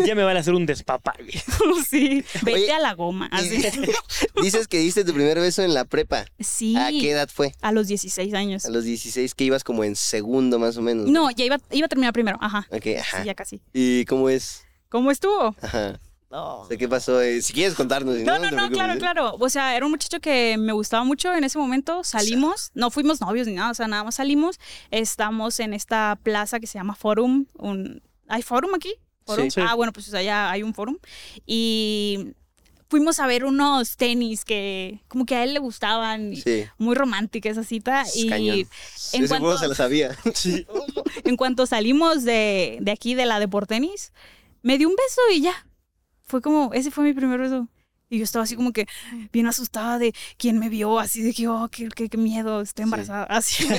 [0.05, 1.31] ya me van a hacer un despapalle.
[1.89, 2.23] sí.
[2.41, 3.27] Vete Oye, a la goma.
[3.31, 3.61] Así.
[4.41, 6.25] Dices que diste tu primer beso en la prepa.
[6.39, 6.75] Sí.
[6.75, 7.53] ¿A qué edad fue?
[7.61, 8.65] A los 16 años.
[8.65, 11.07] A los 16, que ibas como en segundo más o menos.
[11.07, 12.37] No, ya iba, iba a terminar primero.
[12.41, 12.67] Ajá.
[12.71, 13.21] Ok, ajá.
[13.21, 13.61] Sí, ya casi.
[13.73, 14.65] ¿Y cómo es?
[14.89, 15.55] ¿Cómo estuvo?
[15.61, 15.99] Ajá.
[16.35, 16.67] Oh.
[16.67, 17.21] ¿Qué pasó?
[17.21, 18.15] Eh, si quieres contarnos.
[18.17, 18.97] No, no, no, preocupes, claro, ¿eh?
[18.97, 19.35] claro.
[19.39, 22.03] O sea, era un muchacho que me gustaba mucho en ese momento.
[22.03, 24.59] Salimos, no fuimos novios ni nada, o sea, nada más salimos.
[24.89, 27.45] Estamos en esta plaza que se llama Forum.
[27.53, 28.01] Un...
[28.27, 28.95] ¿Hay Forum aquí?
[29.27, 29.45] ¿Forum?
[29.45, 29.61] Sí, sí.
[29.63, 30.97] Ah, bueno, pues allá hay un Forum.
[31.45, 32.33] Y
[32.89, 36.35] fuimos a ver unos tenis que como que a él le gustaban.
[36.35, 36.65] Sí.
[36.79, 38.01] Muy romántica esa cita.
[38.01, 38.57] es Y cañón.
[38.57, 38.67] en
[39.23, 40.17] Ese cuanto- se lo sabía.
[41.25, 44.13] en cuanto salimos de, de aquí, de la de por tenis,
[44.63, 45.53] me dio un beso y ya.
[46.25, 47.67] Fue como, ese fue mi primer beso.
[48.09, 48.85] Y yo estaba así como que
[49.31, 52.83] bien asustada de quién me vio, así de que, oh, qué, qué- qué miedo, estoy
[52.83, 53.23] embarazada.
[53.25, 53.65] Así.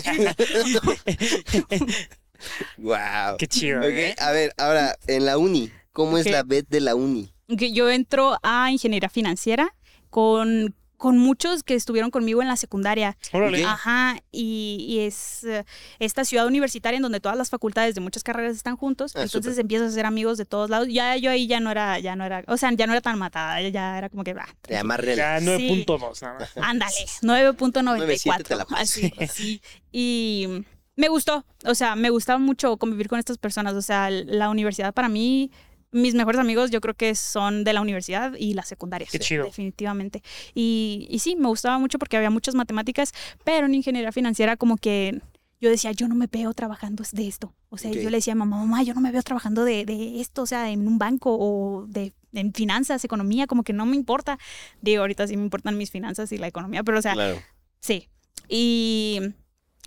[2.79, 3.37] wow.
[3.39, 3.79] Qué chido.
[3.81, 4.15] Ok, ¿eh?
[4.19, 7.31] a ver, ahora, en la uni, ¿cómo es la bet de la uni?
[7.59, 9.75] que yo entro a ingeniería financiera
[10.11, 13.17] con con muchos que estuvieron conmigo en la secundaria.
[13.33, 13.65] Órale.
[13.65, 15.65] Ajá, y, y es eh,
[15.99, 19.53] esta ciudad universitaria en donde todas las facultades de muchas carreras están juntos, Ah, entonces
[19.53, 19.61] súper.
[19.61, 20.89] empiezas a hacer amigos de todos lados.
[20.91, 23.19] Ya yo ahí ya no era, ya no era, o sea, ya no era tan
[23.19, 25.17] matada, ya era como que, ah, Ya, más real.
[25.17, 25.85] Ya Sí.
[25.87, 26.51] 9.2 nada más.
[26.57, 28.67] Ándale, 9.7 te la 9.94.
[28.67, 28.81] paso.
[28.81, 29.63] Así, sí.
[29.93, 30.65] Y
[30.97, 33.75] me gustó, o sea, me gustaba mucho convivir con estas personas.
[33.75, 35.51] O sea, la universidad para mí,
[35.95, 39.07] mis mejores amigos yo creo que son de la universidad y la secundaria.
[39.11, 39.45] Qué chido.
[39.45, 40.23] Definitivamente.
[40.55, 43.13] Y, y sí, me gustaba mucho porque había muchas matemáticas,
[43.45, 45.21] pero en ingeniería financiera como que
[45.61, 47.55] yo decía, yo no me veo trabajando de esto.
[47.71, 50.21] O sea, yo le decía a mamá, mamá, yo no me veo trabajando de, de
[50.21, 53.97] esto, o sea, en un banco o de en finanzas, economía, como que no me
[53.97, 54.39] importa.
[54.83, 57.41] Digo, ahorita sí me importan mis finanzas y la economía, pero o sea, Claro.
[57.81, 58.09] Sí.
[58.49, 59.21] Y,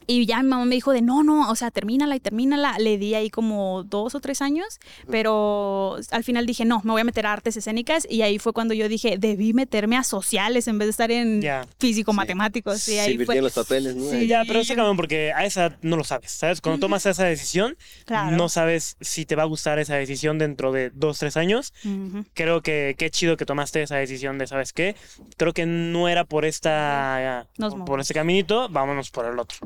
[0.07, 2.77] y ya mi mamá me dijo de no, no, o sea, termínala y termínala.
[2.79, 7.01] Le di ahí como dos o tres años, pero al final dije, no, me voy
[7.01, 8.07] a meter a artes escénicas.
[8.09, 11.41] Y ahí fue cuando yo dije, debí meterme a sociales en vez de estar en
[11.41, 11.65] Ya.
[11.79, 12.79] físico-matemáticos.
[12.81, 13.59] Se Y ahí invirtieron fue.
[13.59, 14.09] los papeles, ¿no?
[14.09, 14.27] Sí.
[14.27, 16.61] Ya, pero está cabrón porque a esa no lo sabes, ¿sabes?
[16.61, 18.35] Cuando tomas esa decisión, Claro.
[18.35, 21.73] no sabes si te va a gustar esa decisión dentro de dos, tres años.
[21.83, 22.23] Ujú.
[22.33, 24.95] Creo que qué chido que tomaste esa decisión de, ¿sabes qué?
[25.37, 28.01] Creo que no era por esta Nos por movemos.
[28.01, 29.57] este caminito, vámonos por el otro.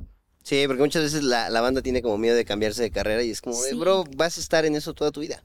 [0.44, 3.30] Sí, porque muchas veces la, la banda tiene como miedo de cambiarse de carrera y
[3.32, 3.76] es como, Sí.
[3.76, 5.42] bro, vas a estar en eso toda tu vida.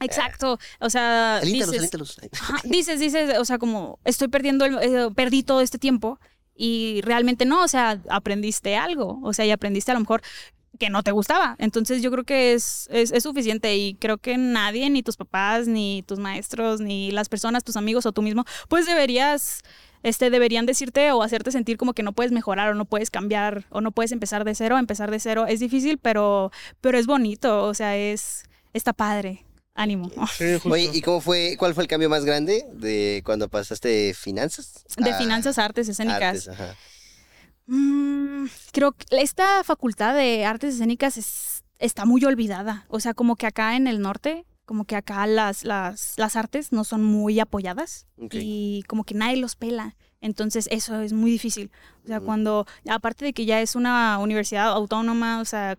[0.00, 0.58] Exacto.
[0.80, 2.18] O sea, Alíntalos, dices, alíntalos.
[2.32, 6.18] Ajá, dices, dices, o sea, como estoy perdiendo, el- eh, perdí todo este tiempo
[6.54, 10.20] y realmente no, o sea, aprendiste algo, o sea, y aprendiste a lo mejor
[10.78, 11.56] que no te gustaba.
[11.58, 15.68] Entonces yo creo que es, es, es suficiente y creo que nadie, ni tus papás,
[15.68, 19.62] ni tus maestros, ni las personas, tus amigos o tú mismo, pues deberías,
[20.04, 23.64] este, deberían decirte o hacerte sentir como que no puedes mejorar o no puedes cambiar
[23.70, 24.78] o no puedes empezar de cero.
[24.78, 29.44] Empezar de cero es difícil, pero, pero es bonito, o sea, es, está padre.
[29.76, 30.08] Ánimo.
[30.36, 30.44] Sí.
[30.70, 34.84] Oye, ¿y cómo fue, cuál fue el cambio más grande de cuando pasaste de finanzas?
[34.96, 36.22] De finanzas a artes escénicas.
[36.22, 36.48] artes?
[36.48, 36.76] Ajá.
[37.66, 42.84] Mm, creo que esta facultad de artes escénicas es, está muy olvidada.
[42.88, 46.72] O sea, como que acá en el norte, como que acá las, las, las artes
[46.72, 49.96] no son muy apoyadas y como que nadie los pela.
[50.20, 51.70] Entonces eso es muy difícil.
[52.04, 55.76] O sea, cuando, aparte de que ya es una universidad autónoma, o sea,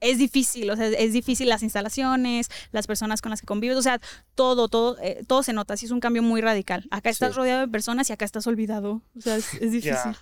[0.00, 3.82] es difícil, o sea, es difícil las instalaciones, las personas con las que convives, o
[3.82, 4.00] sea,
[4.34, 6.86] todo, todo, eh, todo se nota, sí es un cambio muy radical.
[6.90, 7.36] Acá estás Sí.
[7.36, 10.16] rodeado de personas y acá estás olvidado, o sea, es, es difícil.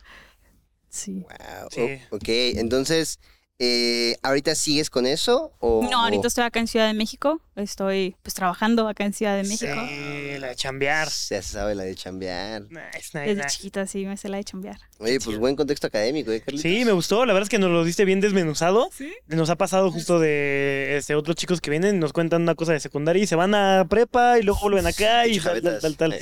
[0.89, 1.15] Sí.
[1.15, 1.69] Wow.
[1.71, 1.81] Sí.
[2.11, 3.19] o- ok, entonces,
[3.59, 5.53] eh, ¿ahorita sigues con eso?
[5.59, 7.41] O, No, ahorita estoy acá en Ciudad de México.
[7.55, 9.75] Estoy pues trabajando acá en Ciudad de México.
[9.89, 11.07] Sí, la de chambear.
[11.09, 12.63] Ya se sabe la de chambear.
[12.63, 12.81] Nice,
[13.13, 13.49] nice, Desde nice.
[13.57, 14.79] chiquita sí me sé la de chambear.
[14.99, 16.63] Oye, pues buen contexto académico, ¿eh, Carlitos?
[16.63, 17.27] Sí, me gustó.
[17.27, 18.89] La verdad es que nos lo diste bien desmenuzado.
[18.97, 19.13] Sí.
[19.27, 22.73] Nos ha pasado justo de este, otros chicos que vienen y nos cuentan una cosa
[22.73, 25.97] de secundaria y se van a prepa y luego vuelven acá y tal, tal, tal,
[25.97, 26.13] tal.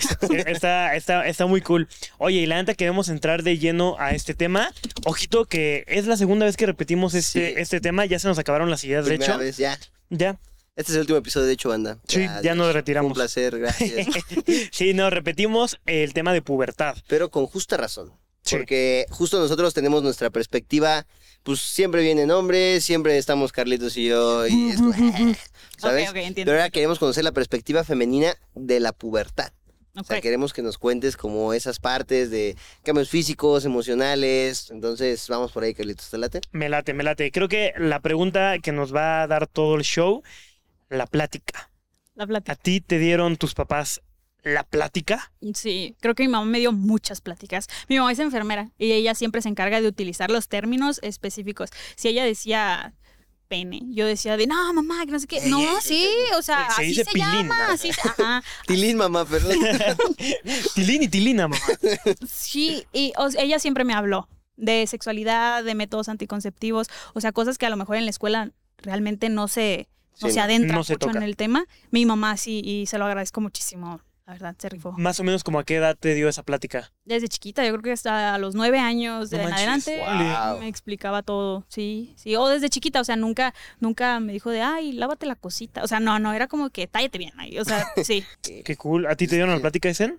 [0.46, 1.88] Está, está, está muy cool.
[2.18, 4.72] Oye, y la neta queremos entrar de lleno a este tema.
[5.04, 7.54] Ojito que es la segunda vez que repetimos este, Sí.
[7.56, 8.04] este tema.
[8.06, 9.38] Ya se nos acabaron las ideas, de Primera hecho.
[9.40, 9.78] vez, ya.
[10.10, 10.36] Ya.
[10.76, 11.98] Este es el último episodio, de hecho, banda.
[12.06, 13.12] Sí, ya nos Un retiramos.
[13.12, 14.06] placer, gracias.
[14.72, 16.96] Sí, no, repetimos el tema de pubertad.
[17.06, 18.12] Pero con justa razón.
[18.42, 18.56] Sí.
[18.56, 21.06] Porque justo nosotros tenemos nuestra perspectiva,
[21.42, 24.78] pues siempre vienen hombres, siempre estamos Carlitos y yo, y es
[25.76, 26.08] ¿sabes?
[26.08, 26.50] Ok, ok, entiendo.
[26.50, 29.52] Pero ahora queremos conocer la perspectiva femenina de la pubertad.
[29.96, 34.70] O sea, queremos que nos cuentes como esas partes de cambios físicos, emocionales.
[34.70, 36.40] Entonces, vamos por ahí, Carlitos, ¿te late?
[36.52, 37.30] Me late, me late.
[37.32, 40.22] Creo que la pregunta que nos va a dar todo el show,
[40.90, 41.70] la plática.
[42.14, 42.54] La ¿A plática.
[42.56, 44.02] ti te dieron tus papás
[44.42, 45.32] la plática?
[45.54, 47.68] Sí, creo que mi mamá me dio muchas pláticas.
[47.88, 51.70] Mi mamá es enfermera y ella siempre se encarga de utilizar los términos específicos.
[51.96, 52.94] Si ella decía
[53.48, 55.40] pene, yo decía de no, mamá, que no sé qué.
[55.46, 57.66] No, sí, o sea, Se así dice se pilín, llama.
[57.66, 57.72] ¿no?
[57.72, 58.42] Así se- ajá.
[58.66, 59.56] Tilín, mamá, perdón.
[60.74, 61.60] Tilín y tilina, mamá.
[62.28, 67.32] Sí, y o sea, ella siempre me habló de sexualidad, de métodos anticonceptivos, o sea,
[67.32, 69.88] cosas que a lo mejor en la escuela realmente no se,
[70.20, 71.18] no Sí, se adentra No se mucho toca.
[71.18, 71.64] en el tema.
[71.90, 74.92] Mi mamá sí, y se lo agradezco muchísimo, la verdad, se rifó.
[74.92, 76.92] Más o menos como a qué edad te dio esa plática.
[77.04, 80.60] Desde chiquita, yo creo que hasta los nueve años de No en adelante wow.
[80.60, 84.62] me explicaba todo, sí, sí, o desde chiquita, o sea, nunca, nunca me dijo de,
[84.62, 87.64] ay, lávate la cosita, o sea, no, no, era como que tállate bien ahí, o
[87.64, 88.24] sea, sí.
[88.42, 89.06] Qué cool.
[89.06, 90.18] ¿A ti te dieron la plática, Esen?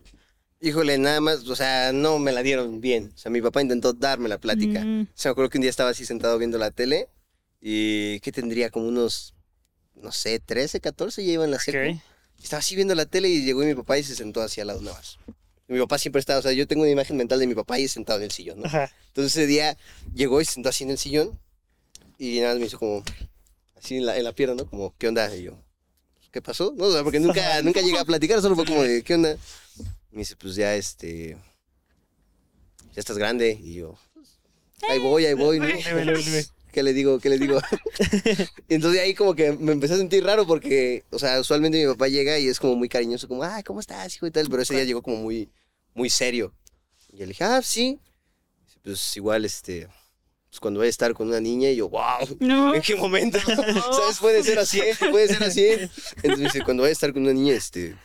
[0.64, 3.12] Híjole, nada más, o sea, no me la dieron bien.
[3.16, 4.84] O sea, mi papá intentó darme la plática.
[4.86, 5.02] Mm.
[5.04, 7.10] O sea, me acuerdo que un día estaba así sentado viendo la tele
[7.60, 9.34] y que tendría como unos,
[10.02, 11.78] no sé, 13, 14, ya iba en la seco.
[11.78, 12.02] Ok.
[12.44, 14.82] Estaba así viendo la tele y llegó mi papá y se sentó así al lado
[14.82, 15.20] nada más.
[15.68, 17.76] Y mi papá siempre estaba, o sea, yo tengo una imagen mental de mi papá
[17.76, 18.66] ahí sentado en el sillón, ¿no?
[18.66, 18.92] Ajá.
[19.08, 19.78] Entonces ese día
[20.14, 21.40] llegó y se sentó así en el sillón
[22.18, 23.04] y nada más me hizo como,
[23.78, 24.66] así en la, en la pierna, ¿no?
[24.66, 25.34] Como, ¿qué onda?
[25.36, 25.58] Y yo,
[26.32, 26.74] ¿qué pasó?
[26.76, 29.38] No, o sea, porque nunca, nunca llegué a platicar, solo fue como de, ¿qué onda?
[30.12, 31.38] Me dice, pues ya, este,
[32.94, 33.58] ya estás grande.
[33.62, 33.98] Y yo,
[34.90, 35.68] ahí voy, ahí voy, ¿no?
[36.72, 37.20] ¿Qué le digo?
[37.20, 37.60] ¿Qué le digo?
[38.70, 41.92] y entonces ahí como que me empecé a sentir raro porque, o sea, usualmente mi
[41.92, 44.48] papá llega y es como muy cariñoso, como, ay, ¿cómo estás, hijo y tal?
[44.50, 45.50] Pero ese día llegó como muy,
[45.94, 46.54] muy serio.
[47.10, 48.00] Y yo le dije, ah, sí.
[48.84, 49.88] Pues igual, este,
[50.50, 52.74] pues cuando vaya a estar con una niña, y yo, wow, No.
[52.74, 53.40] ¿en qué momento?
[53.46, 54.18] ¿Sabes?
[54.20, 54.82] Puede ser así,
[55.12, 55.66] puede ser así.
[56.18, 57.96] Entonces dice, cuando vaya a estar con una niña, este,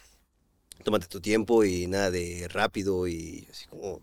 [0.85, 4.01] tómate tu tiempo y nada de rápido y así como...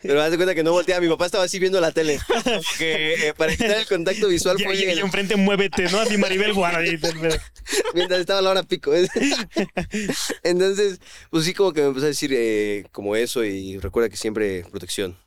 [0.00, 2.20] Pero haz de cuenta que no volteaba, mi papá estaba así viendo la tele.
[2.44, 5.98] Porque eh, para evitar el contacto visual Y, fue y- y el- enfrente muévete, ¿no?
[6.00, 6.98] Así Maribel Guardia.
[7.94, 8.94] mientras estaba la hora pico.
[8.94, 9.08] ¿eh?
[10.44, 14.16] Entonces, pues sí, como que me empezó a decir eh, como eso y recuerda que
[14.16, 15.18] siempre protección.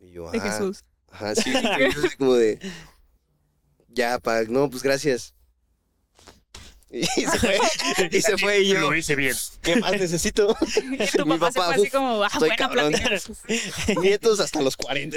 [0.00, 0.42] Y yo, De "Ah".
[0.42, 0.82] Jesús.
[1.10, 1.52] Ajá, sí,
[2.18, 2.58] como de,
[3.88, 5.34] ya, pa, no, pues gracias.
[7.00, 7.58] Y se fue,
[8.10, 9.34] y se fue y yo, Lo hice bien.
[9.62, 10.54] ¿qué más necesito?
[10.92, 12.92] Y tu Mi papá, se papá, fue así como, ah, estoy buena cabrón.
[12.92, 14.00] plática.
[14.00, 15.16] Nietos hasta los 40.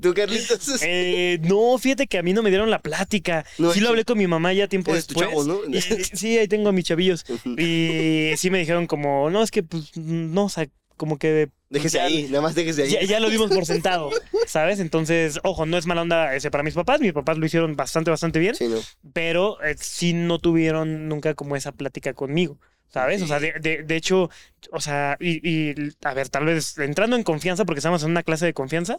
[0.00, 0.82] ¿Tú, Carlitos?
[0.82, 3.44] Eh, no, fíjate que a mí no me dieron la plática.
[3.58, 5.30] No, sí lo hablé con mi mamá ya tiempo Eres tu después.
[5.30, 5.74] chavo, ¿no?
[5.76, 7.24] Y- sí, ahí tengo a mis chavillos.
[7.58, 11.48] Y sí me dijeron como, no, es que pues no, o sea, como que...
[11.70, 12.90] Déjese ya- ahí, nada más déjese ahí.
[12.90, 14.10] Ya, ya lo dimos por sentado,
[14.46, 14.80] ¿sabes?
[14.80, 17.00] Entonces, ojo, no es mala onda ese para mis papás.
[17.00, 18.54] Mis papás lo hicieron bastante, bastante bien.
[18.56, 18.78] Sí, ¿no?
[19.12, 23.22] pero eh, sí no tuvieron nunca como esa plática conmigo, ¿sabes?
[23.22, 24.30] O sea, de, de- de hecho,
[24.72, 28.24] o sea, y, y, a ver, tal vez entrando en confianza, porque estamos en una
[28.24, 28.98] clase de confianza,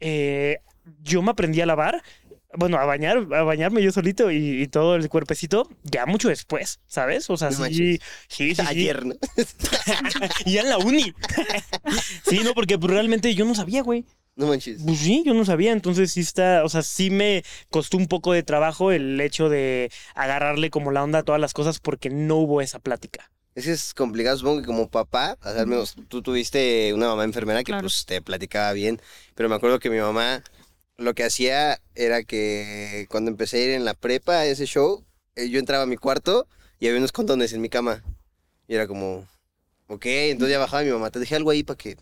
[0.00, 0.60] eh,
[1.02, 2.02] yo me aprendí a lavar,
[2.56, 6.80] bueno, a bañar, a bañarme yo solito y, y todo el cuerpecito ya mucho después,
[6.86, 7.28] ¿sabes?
[7.30, 7.78] O sea, No sí, manches.
[7.78, 8.62] sí, sí, sí.
[8.66, 9.14] Ayer, ¿no?
[10.44, 11.12] y ya en la uni.
[12.28, 14.04] sí, no, porque pues, realmente yo no sabía, güey.
[14.36, 14.82] No manches.
[14.84, 18.32] Pues sí, yo no sabía, entonces sí está, o sea, sí me costó un poco
[18.34, 22.36] de trabajo el hecho de agarrarle como la onda a todas las cosas porque no
[22.36, 23.30] hubo esa plática.
[23.54, 27.06] Es que es complicado, supongo que como papá, o sea, al menos tú tuviste una
[27.08, 27.84] mamá enfermera que Claro.
[27.84, 29.00] pues te platicaba bien,
[29.34, 30.42] pero me acuerdo que mi mamá
[30.98, 35.04] lo que hacía era que cuando empecé a ir en la prepa a ese show,
[35.34, 38.02] eh, yo entraba a mi cuarto y había unos condones en mi cama.
[38.68, 39.26] Y era como,
[39.88, 41.96] ok, entonces ya bajaba mi mamá, te dejé algo ahí para que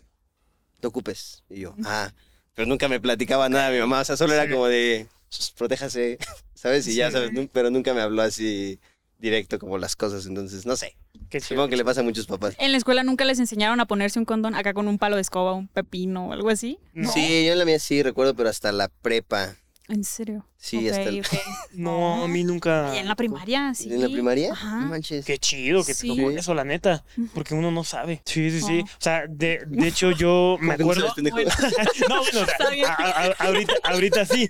[0.79, 1.43] te ocupes.
[1.49, 2.11] Y yo, ah,
[2.53, 6.17] pero nunca me platicaba nada mi mamá, o sea, solo era como de, "Sh, protéjase,
[6.53, 6.87] ¿sabes?
[6.87, 7.11] Y ya.
[7.11, 7.31] ¿sabes?
[7.51, 8.79] Pero nunca me habló así
[9.25, 10.95] directo como las cosas, entonces, no sé.
[11.29, 11.49] Qué chido.
[11.49, 12.55] Supongo que le pasa a muchos papás.
[12.59, 15.21] En la escuela nunca les enseñaron a ponerse un condón acá con un palo de
[15.23, 16.77] escoba, un pepino o algo así.
[16.93, 17.11] No.
[17.11, 19.55] Sí, yo en la mía sí recuerdo, pero hasta la prepa.
[19.87, 20.47] ¿En serio?
[20.57, 21.27] Sí, hasta el- ok.
[21.73, 22.91] No, a mí nunca.
[22.95, 23.91] Y en la primaria, sí.
[23.93, 24.51] ¿En la primaria?
[24.53, 24.81] Ajá.
[24.81, 25.25] No manches.
[25.25, 27.03] Qué chido que te tocó eso, la neta.
[27.35, 28.21] Porque uno no sabe.
[28.25, 28.79] Sí, sí, sí.
[28.83, 31.51] O sea, de, de hecho, yo me ¿Cómo que no acuerdo.
[32.09, 34.49] No, bueno, o sea, a- a- ahorita, ahorita sí.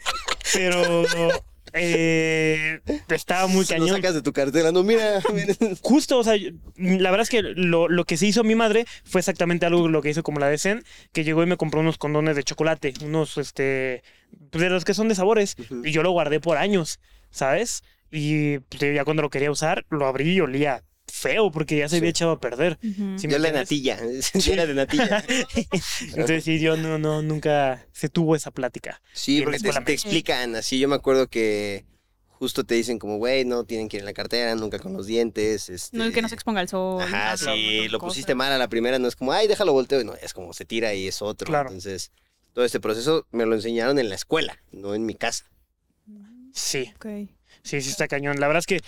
[0.54, 1.04] Pero
[1.76, 3.90] eh, estaba muy Lo cañón.
[3.90, 5.22] sacas de tu cartera, no, mira.
[5.34, 5.54] mira.
[5.82, 6.36] Justo, o sea,
[6.78, 10.02] la verdad es que lo, lo que se hizo mi madre fue exactamente algo lo
[10.02, 12.94] que hizo como la de Zen, que llegó y me compró unos condones de chocolate,
[13.04, 14.04] unos, este,
[14.52, 17.84] pues, de los que son de sabores, y yo lo guardé por años, ¿sabes?
[18.12, 20.84] Y pues, ya cuando lo quería usar, lo abrí y olía
[21.30, 22.12] feo porque ya se había Sí.
[22.12, 22.78] echado a perder.
[22.84, 23.18] Ujú.
[23.20, 24.00] ¿Sí me Yo la natilla.
[24.22, 25.24] Sí, era de natilla.
[26.10, 29.02] Entonces sí, yo no, no, nunca se tuvo esa plática.
[29.14, 30.80] Sí, porque la te, explican así.
[30.80, 31.86] Yo me acuerdo que
[32.28, 35.08] justo te dicen como, güey, no tienen que ir en la cartera, nunca con los
[35.08, 35.70] dientes.
[35.70, 35.98] Este...
[35.98, 37.02] No, que no se exponga al sol.
[37.02, 37.56] Ajá, bla,
[37.90, 38.14] lo cosas.
[38.14, 40.04] pusiste mal a la primera, no es como, ay, déjalo volteo.
[40.04, 41.48] No, es como se tira y es otro.
[41.48, 41.70] Claro.
[41.70, 42.12] Entonces,
[42.54, 45.46] todo este proceso me lo enseñaron en la escuela, no en mi casa.
[46.54, 47.06] Sí, Ok.
[47.64, 48.40] sí, sí está cañón.
[48.40, 48.82] La verdad es que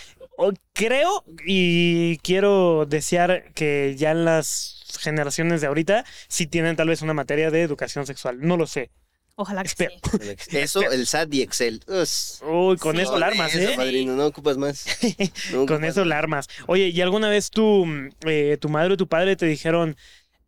[0.73, 7.01] creo y quiero desear que ya en las generaciones de ahorita sí tienen tal vez
[7.01, 8.37] una materia de educación sexual.
[8.41, 8.91] No lo sé.
[9.39, 9.93] Ojalá que Espero.
[10.39, 10.57] sí.
[10.57, 11.83] Eso, el SAT y Excel.
[12.41, 13.03] Uy, con Sí.
[13.03, 13.75] eso la armas, Eso, ¿eh?
[13.75, 14.85] padrino, no ocupas más.
[15.51, 16.47] No Con eso la armas.
[16.65, 19.95] Oye, ¿y alguna vez tú, mm, eh, tu madre o tu padre te dijeron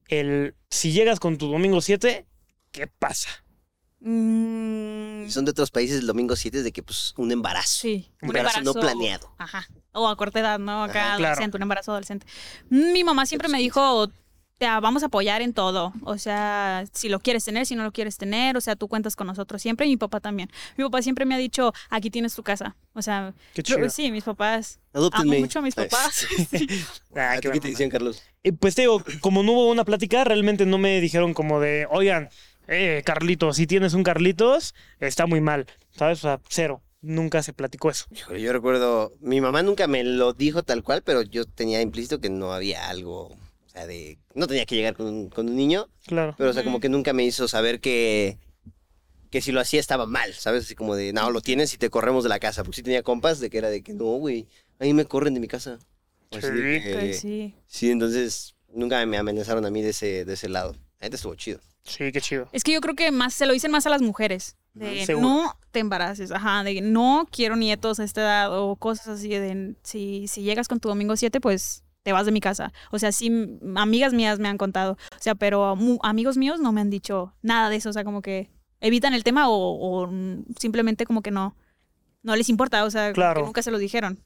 [0.08, 2.26] el si llegas con tu domingo 7,
[2.72, 3.30] ¿qué pasa?
[4.02, 7.68] Mm, Si son de otros países, el domingo 7 es de que, pues, un embarazo.
[7.82, 8.10] sí.
[8.22, 9.34] Un embarazo no planeado.
[9.38, 9.68] Ajá.
[9.94, 10.84] O a corta edad, ¿no?
[10.84, 11.34] Acá Ajá, claro.
[11.34, 12.26] adolescente, un embarazo adolescente.
[12.70, 14.10] Mm, Mi mamá siempre me dijo,
[14.58, 15.94] te vamos a apoyar en todo.
[16.04, 19.16] O sea, si lo quieres tener, si no lo quieres tener, o sea, tú cuentas
[19.16, 19.86] con nosotros siempre.
[19.88, 20.50] Y mi papá también.
[20.78, 22.76] Mi papá siempre me ha dicho, aquí tienes tu casa.
[22.94, 23.90] O sea, Qué chido.
[23.90, 24.80] sí, mis papás.
[24.94, 25.38] Adóptenme.
[25.38, 25.88] Amo mucho a mis Ay.
[25.90, 26.26] papás.
[27.16, 28.22] Ah, ¿A qué qué te decían, Carlos?
[28.44, 31.88] Eh, Pues te digo, como no hubo una plática, realmente no me dijeron como de,
[31.90, 32.30] oigan,
[32.70, 36.20] eh, Carlitos, si tienes un Carlitos, está muy mal, ¿sabes?
[36.20, 36.82] O sea, cero.
[37.02, 38.06] Nunca se platicó eso.
[38.12, 42.20] Híjole, yo recuerdo, mi mamá nunca me lo dijo tal cual, pero yo tenía implícito
[42.20, 45.56] que no había algo, o sea, de, no tenía que llegar con un, con un
[45.56, 46.36] niño, Claro.
[46.38, 46.82] pero o sea, como Ujú.
[46.82, 48.38] que nunca me hizo saber que,
[49.30, 50.66] que si lo hacía estaba mal, ¿sabes?
[50.66, 53.02] Así como de, no, lo tienes y te corremos de la casa, porque sí tenía
[53.02, 54.48] compas de que era de que, no, güey,
[54.80, 55.80] a mí me corren de mi casa.
[56.32, 56.48] De Sí.
[56.84, 57.56] que- Ok, sí.
[57.66, 60.74] sí, entonces nunca me amenazaron a mí de ese, de ese lado.
[61.00, 61.62] La neta estuvo chido.
[61.90, 62.48] Sí, qué chido.
[62.52, 64.56] Es que yo creo que más se lo dicen más a las mujeres.
[64.74, 65.28] De Seguro.
[65.28, 69.76] no te embaraces, ajá, de no quiero nietos a esta edad o cosas así de
[69.84, 72.72] si, si llegas con tu domingo 7, pues te vas de mi casa.
[72.92, 74.94] O sea, sí, amigas mías me han contado.
[74.94, 77.90] O sea, pero mu- amigos míos no me han dicho nada de eso.
[77.90, 78.50] O sea, como que
[78.80, 79.56] evitan el tema o,
[80.06, 80.10] o,
[80.60, 81.56] simplemente como que no,
[82.24, 82.86] no les importa.
[82.86, 83.42] O sea, Claro.
[83.42, 84.20] que nunca se lo dijeron.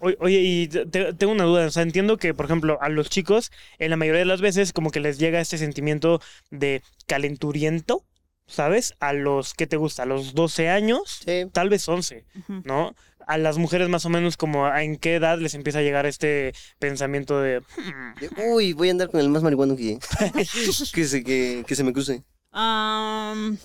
[0.00, 1.66] Oye, oye, y te- te- tengo una duda.
[1.66, 4.72] O sea, entiendo que, por ejemplo, a los chicos, en la mayoría de las veces,
[4.72, 8.04] como que les llega este sentimiento de calenturiento,
[8.46, 8.94] ¿sabes?
[9.00, 10.04] A los, ¿qué te gusta?
[10.04, 11.46] A los 12 años, Sí.
[11.52, 12.62] tal vez 11, Ujú.
[12.64, 12.94] ¿no?
[13.26, 16.06] A las mujeres más o menos como a- en qué edad les empieza a llegar
[16.06, 17.60] este pensamiento de...
[17.60, 19.98] "Hmm, De, Uy, voy a andar con el más marihuano que,
[20.94, 22.22] que, se, que, que se me cruce.
[22.52, 23.58] Am,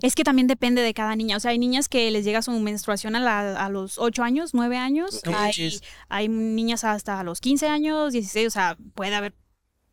[0.00, 1.36] es que también depende de cada niña.
[1.36, 4.54] O sea, hay niñas que les llega su menstruación a, la- a los 8 años,
[4.54, 5.20] 9 años.
[5.26, 5.52] No hay,
[6.08, 8.46] hay niñas hasta los 15 años, 16.
[8.46, 9.34] O sea, puede haber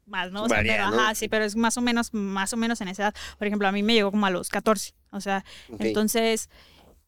[0.05, 0.43] más, ¿no?
[0.43, 0.99] O sea, Varía, pero, ¿no?
[1.01, 3.15] ajá, sí, pero es más o menos, más o menos en esa edad.
[3.37, 4.93] Por ejemplo, a mí me llegó como a los 14.
[5.11, 5.43] O sea,
[5.87, 6.49] entonces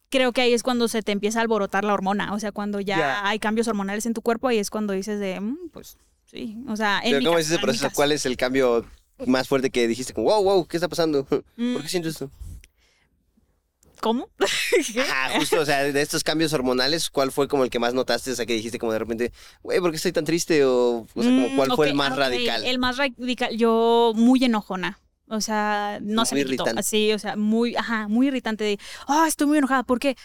[0.08, 2.34] creo que ahí es cuando se te empieza a alborotar la hormona.
[2.34, 5.40] O sea, cuando ya hay cambios hormonales en tu cuerpo, ahí es cuando dices de,
[5.40, 6.58] "Mm, pues sí.
[6.68, 7.88] O sea, en Pero ¿cómo es ese proceso?
[7.94, 8.84] ¿Cuál es el cambio
[9.26, 10.12] más fuerte que dijiste?
[10.12, 11.26] Como, wow, wow, ¿qué está pasando?
[11.56, 12.30] Mm, ¿Por qué siento esto?
[14.02, 14.28] ¿Cómo?
[15.00, 18.32] Ajá, justo, o sea, de estos cambios hormonales, ¿cuál fue como el que más notaste?
[18.32, 20.64] O sea, que dijiste como de repente, güey, ¿por qué estoy tan triste?
[20.64, 22.64] O, o sea, como, Mm, ¿cuál fue el más ok, radical?
[22.64, 24.98] El más radical, yo muy enojona.
[25.28, 26.64] O sea, no se Muy me quitó.
[26.64, 26.80] irritante.
[26.80, 30.16] Así, o sea, muy, ajá, muy irritante de, ah, estoy muy enojada porque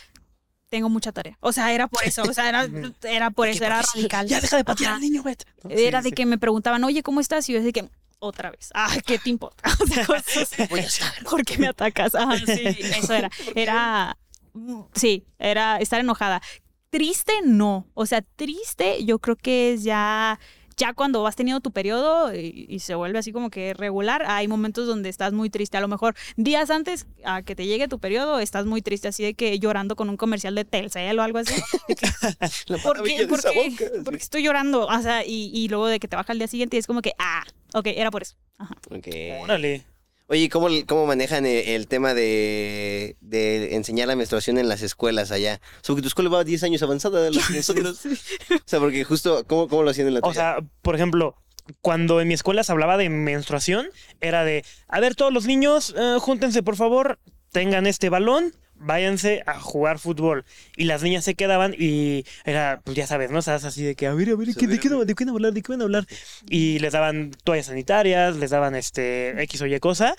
[0.69, 1.37] tengo mucha tarea.
[1.39, 2.67] O sea, era por eso, o sea, era,
[3.03, 4.27] era por eso, era radical.
[4.27, 5.43] Ya deja de patear al niño, Beth.
[5.63, 5.69] ¿no?
[5.69, 6.15] Era Sí, de sí.
[6.15, 7.47] que me preguntaban, oye, ¿cómo estás?
[7.47, 9.63] Y yo decía que, otra vez, ah, ¿qué te importa?
[9.81, 10.63] O sea, cosas así.
[10.69, 11.23] Voy a estar.
[11.23, 12.15] ¿Por qué me atacas?
[12.15, 13.29] Ajá, sí, eso era.
[13.55, 14.17] Era,
[14.53, 16.41] mm, sí, era estar enojada.
[16.89, 17.87] Triste, no.
[17.93, 20.39] O sea, triste, yo creo que es ya,
[20.77, 24.47] ya cuando vas teniendo tu periodo y, y se vuelve así como que regular, hay
[24.47, 25.75] momentos donde estás muy triste.
[25.77, 29.23] A lo mejor días antes a que te llegue tu periodo, estás muy triste, así
[29.23, 31.55] de que llorando con un comercial de Telcel o algo así.
[32.67, 33.17] La ¿Por qué?
[33.17, 33.69] de ¿Por esa qué?
[33.69, 34.23] boca, ¿Por qué sí.
[34.23, 34.85] estoy llorando?
[34.85, 37.01] O sea, y, y luego de que te baja el día siguiente y es como
[37.01, 38.35] que, ah, ok, era por eso.
[38.57, 38.75] Ajá.
[38.91, 39.07] Ok.
[39.41, 39.83] Órale.
[40.29, 44.81] Oye, ¿y ¿cómo, cómo manejan el, el tema de, de enseñar la menstruación en las
[44.81, 45.61] escuelas allá?
[45.63, 48.01] O sea, porque tu escuela va 10 años avanzada de los nosotros.
[48.51, 50.33] O sea, porque justo, ¿cómo, cómo lo hacían en la O tuya?
[50.33, 51.35] sea, por ejemplo,
[51.81, 53.87] cuando en mi escuela se hablaba de menstruación,
[54.19, 57.19] era de, a ver, todos los niños, eh, júntense por favor,
[57.53, 60.45] tengan este balón, váyanse a jugar fútbol.
[60.75, 63.39] Y las niñas se quedaban y era, pues ya sabes, ¿no?
[63.39, 64.89] Estás así de que, a ver, a ver, ¿qué- ¿de, qué.
[64.89, 65.53] ¿de qué van a hablar?
[65.53, 66.05] ¿De qué van a hablar?
[66.49, 70.15] Y les daban toallas sanitarias, les daban este X o Y cosa.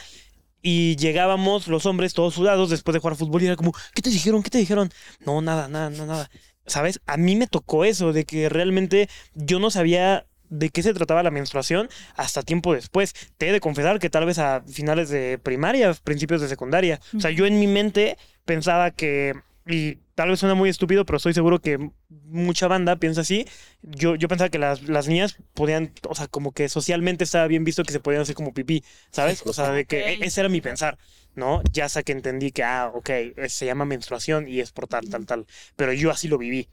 [0.61, 4.11] Y llegábamos los hombres todos sudados después de jugar fútbol y era como, ¿qué te
[4.11, 4.43] dijeron?
[4.43, 4.91] ¿Qué te dijeron?
[5.25, 6.31] No, nada, nada, nada, nada.
[6.67, 7.01] ¿Sabes?
[7.07, 11.23] A mí me tocó eso, de que realmente yo no sabía de qué se trataba
[11.23, 13.15] la menstruación hasta tiempo después.
[13.37, 17.01] Te he de confesar que tal vez a finales de primaria, principios de secundaria.
[17.17, 18.19] O sea, yo en mi mente
[18.49, 19.35] pensaba que,
[19.67, 23.45] y tal vez suena muy estúpido, pero estoy seguro que mucha banda piensa así.
[23.83, 27.63] Yo, yo pensaba que las, las niñas podían, o sea, como que socialmente estaba bien
[27.63, 29.43] visto que se podían hacer como pipí, ¿sabes?
[29.47, 30.97] O sea, de que ese era mi pensar,
[31.35, 31.63] ¿no?
[31.71, 33.11] Ya hasta que entendí que, ah, ok,
[33.49, 35.47] se llama menstruación y es por tal, tal, tal.
[35.77, 36.71] Pero yo así lo viví,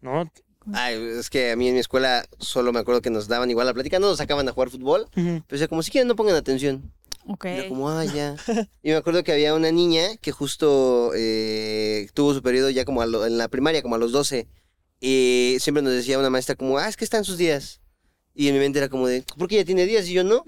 [0.00, 0.32] ¿no?
[0.72, 3.66] Ay, es que a mí en mi escuela solo me acuerdo que nos daban igual
[3.66, 5.42] la plática, no nos sacaban a jugar fútbol, Ujú.
[5.46, 6.92] pero o sea, como si quieren no pongan atención.
[7.26, 7.44] Ok.
[7.46, 8.34] Y yo como, ah, ya.
[8.82, 13.00] Y me acuerdo que había una niña que justo eh, tuvo su periodo ya como
[13.02, 14.48] a lo- en la primaria, como a los 12.
[15.00, 17.80] Y siempre nos decía una maestra como, ah, es que está en sus días.
[18.34, 20.42] Y en mi mente era como de, ¿por qué ella tiene días y yo no?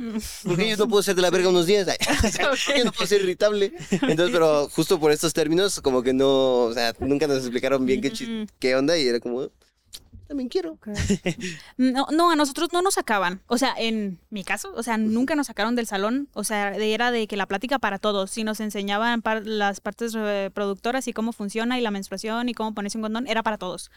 [0.45, 1.87] ¿Por qué yo no puedo ser de la verga unos días?
[2.41, 3.73] ¿Por qué no puedo ser irritable?
[3.91, 8.01] Entonces, pero justo por estos términos, como que no, o sea, nunca nos explicaron bien
[8.01, 9.51] qué, qué onda y era como,
[10.27, 10.79] también quiero.
[11.77, 13.41] No, no, a nosotros no nos sacaban.
[13.47, 16.29] O sea, en mi caso, o sea, nunca nos sacaron del salón.
[16.35, 18.31] O sea, era de que la plática para todos.
[18.31, 22.55] Si nos enseñaban par- las partes eh, productoras y cómo funciona y la menstruación y
[22.55, 23.91] cómo ponerse un condón, era para todos.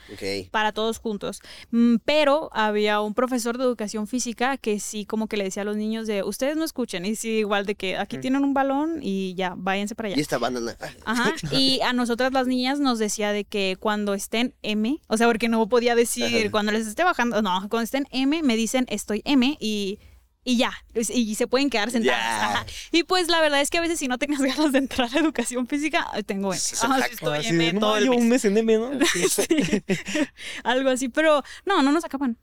[0.51, 1.41] Para todos juntos.
[1.71, 5.65] Mm, Pero había un profesor de educación física que sí como que le decía a
[5.65, 7.05] los niños de, ustedes no escuchen.
[7.05, 8.21] Y sí, igual de que aquí Mm.
[8.21, 10.17] tienen un balón y ya, váyanse para allá.
[10.17, 10.75] Y esta banana.
[11.05, 11.33] Ajá.
[11.51, 15.47] Y a nosotras las niñas nos decía de que cuando estén M, o sea, porque
[15.49, 16.16] no podía decir
[16.51, 19.99] Cuando les esté bajando, no, cuando estén M me dicen estoy M y
[20.47, 22.55] y ya, y se pueden quedar sentadas.
[22.55, 22.65] Ajá.
[22.93, 25.19] Y pues la verdad es que a veces si no tenías ganas de entrar a
[25.19, 26.57] educación física, tengo M.
[26.59, 26.73] Sí
[27.11, 28.21] estoy Así M de, no, todo el yo mes.
[28.21, 28.91] un mes en M, ¿no?
[29.29, 29.45] Sí.
[30.63, 32.37] Algo así, pero no, no nos acaban.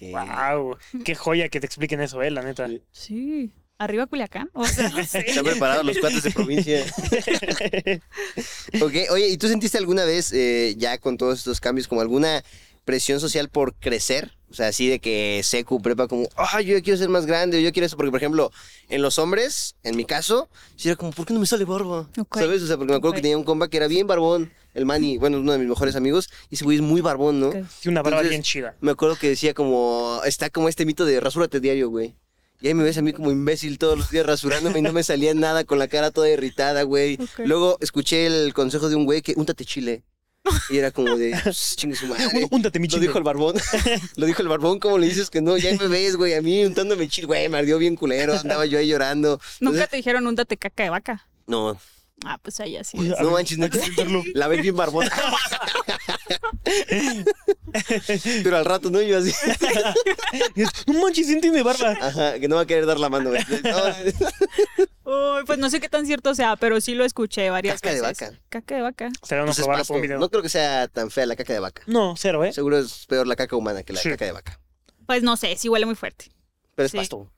[0.00, 2.66] Wow, qué joya que te expliquen eso, eh, la neta.
[2.68, 2.80] Sí.
[2.90, 3.52] Sí.
[3.76, 4.50] Arriba Culiacán.
[4.54, 5.20] O sea, no sé.
[5.20, 6.84] Están preparados los cuates de provincia.
[8.80, 12.42] ok, oye, ¿y tú sentiste alguna vez, eh, ya con todos estos cambios, como alguna
[12.84, 14.32] presión social por crecer.
[14.50, 17.60] O sea, así de que secu, prepa, como, ah, yo quiero ser más grande, o
[17.60, 17.96] yo quiero eso.
[17.96, 18.50] Porque, por ejemplo,
[18.88, 22.10] en los hombres, en mi caso, sí era como, ¿por qué no me sale barba?
[22.34, 22.62] ¿Sabes?
[22.62, 25.18] O sea, porque me acuerdo que tenía un compa que era bien barbón, el Manny,
[25.18, 27.52] bueno, uno de mis mejores amigos, y ese güey es muy barbón, ¿no?
[27.52, 28.76] Sí, una barba Entonces, bien chida.
[28.80, 32.16] Me acuerdo que decía como, está como este mito de rasúrate diario, güey.
[32.60, 35.02] Y ahí me ves a mí como imbécil todos los días rasurándome y no me
[35.02, 37.18] salía nada con la cara toda irritada, güey.
[37.38, 40.02] Luego escuché el consejo de un güey que úntate chile.
[40.70, 42.24] Y era como de, "Pues, chingue su madre.
[42.50, 43.06] Úntate mi Lo chile.
[43.06, 43.56] dijo el barbón.
[44.16, 45.56] Lo dijo el barbón, como le dices que no?
[45.56, 48.78] Ya me ves, güey, a mí untándome chile, güey, me ardió bien culero, andaba yo
[48.78, 49.32] ahí llorando.
[49.60, 51.26] Nunca Entonces, te dijeron úntate caca de vaca.
[51.46, 51.78] no,
[52.22, 52.98] Ah, pues ahí así.
[52.98, 53.18] Oye, es.
[53.18, 53.78] a no manches, hay neta.
[53.78, 54.32] que.
[54.34, 55.08] La ves bien barbón.
[58.42, 59.00] Pero al rato, ¿no?
[59.00, 59.32] Yo así.
[60.86, 61.92] No manches, sí tiene barba.
[62.00, 63.42] Ajá, que no va a querer dar la mano, güey.
[63.64, 67.94] No, Uy, pues no sé qué tan cierto sea, pero sí lo escuché varias Caca
[67.94, 68.30] de veces.
[68.30, 68.40] vaca.
[68.48, 69.08] Caca de vaca.
[69.22, 69.92] Será no pues es probarlo pasto.
[69.94, 70.18] por un video.
[70.18, 71.82] No creo que sea tan fea la caca de vaca.
[71.86, 72.52] No, cero, ¿eh?
[72.52, 74.08] Seguro es peor la caca humana que la Sí.
[74.10, 74.60] caca de vaca.
[75.06, 76.30] Pues no sé, sí huele muy fuerte.
[76.76, 76.98] Pero es Sí.
[76.98, 77.32] pasto.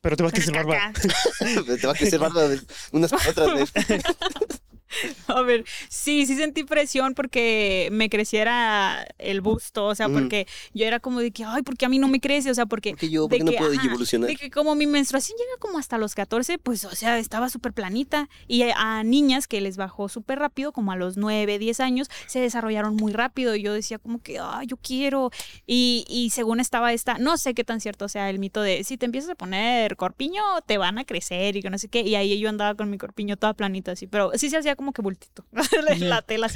[0.00, 0.92] Pero te va a crecer barba.
[0.92, 1.00] caca.
[1.80, 2.60] Te va a crecer barba de
[2.92, 3.48] unas para otras.
[3.52, 3.66] güey.
[5.28, 10.86] A ver, sí, sí sentí presión porque me creciera el busto, o sea, porque yo
[10.86, 12.50] era como de que, ay, ¿por qué a mí no me crece?
[12.50, 12.90] O sea, porque...
[12.90, 13.28] ¿Por qué yo?
[13.28, 14.28] ¿Por de no que, puedo ajá, evolucionar?
[14.28, 17.72] De que como mi menstruación llega como hasta los 14, pues, o sea, estaba súper
[17.72, 18.28] planita.
[18.46, 22.08] Y a, a niñas que les bajó súper rápido, como a los 9, 10 años,
[22.26, 23.54] se desarrollaron muy rápido.
[23.54, 25.30] Y yo decía como que, ay, yo quiero.
[25.66, 28.96] Y, y según estaba esta, no sé qué tan cierto sea el mito de, si
[28.96, 32.00] te empiezas a poner corpiño, te van a crecer y que no sé qué.
[32.00, 34.85] Y ahí yo andaba con mi corpiño toda planita así, pero sí se hacía como
[34.92, 35.44] que bultito.
[35.98, 36.48] la tela.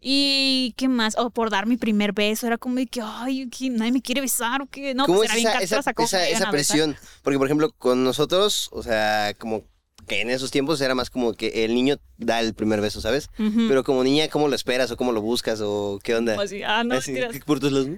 [0.00, 3.70] Y qué más, o por dar mi primer beso, era como de que, ay, que
[3.70, 4.94] nadie me quiere besar o qué.
[4.94, 6.96] No, ¿Cómo pues es era bien esa, ¿cómo esa, esa presión?
[7.22, 9.64] Porque, por ejemplo, con nosotros, o sea, como
[10.06, 13.28] que en esos tiempos era más como que el niño da el primer beso, ¿sabes?
[13.36, 16.32] Pero como niña, ¿cómo lo esperas o cómo lo buscas o qué onda?
[16.32, 17.32] Como así, ah, no, Así, mentiras.
[17.32, 17.88] ¿qué puertos los-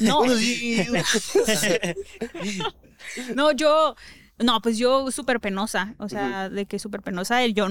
[0.00, 0.88] No, Buenos días.
[3.34, 3.94] no, yo,
[4.40, 7.66] no, pues yo súper penosa, o sea, de que súper penosa, yo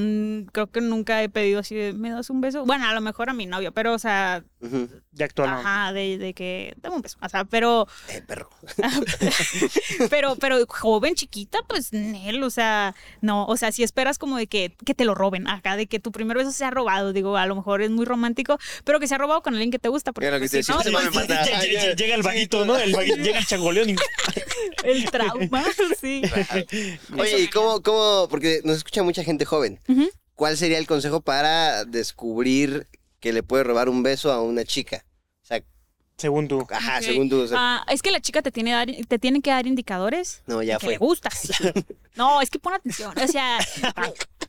[0.52, 2.66] creo que nunca he pedido así de, ¿me das un beso?
[2.66, 4.90] Bueno, a lo mejor a mi novio, pero, o sea, Ujú.
[5.12, 5.58] De actual, no.
[5.58, 8.50] ajá, de, de que, dame un beso, o sea, pero, Eh, perro.
[10.10, 14.48] pero, pero joven, chiquita, pues, Nel, o sea, no, o sea, si esperas como de
[14.48, 17.46] que, que te lo roben, acá, de que tu primer beso sea robado, digo, a
[17.46, 20.30] lo mejor es muy romántico, pero que sea robado con alguien que te gusta, porque
[20.30, 20.80] que pues, si no.
[20.80, 22.78] Lle- lle- Llega el vaguito, ¿no?
[22.78, 23.96] El vaguito, llega el changoleón y...
[24.84, 25.64] el trauma,
[26.00, 26.22] sí.
[27.18, 28.28] Oye, ¿y cómo, cómo?
[28.30, 29.80] Porque nos escucha mucha gente joven.
[30.36, 32.88] ¿Cuál sería el consejo para descubrir
[33.20, 35.04] que le puede robar un beso a una chica?
[36.20, 36.68] Según tú.
[36.70, 37.04] ajá, Ok.
[37.04, 37.42] según tú.
[37.42, 40.44] o sea, Ah, es que la chica te tiene, dar- te tiene que dar indicadores
[40.46, 40.94] no, de ya que fue.
[40.94, 41.50] le gustas.
[42.16, 43.14] No, es que pon atención.
[43.18, 43.60] O sea,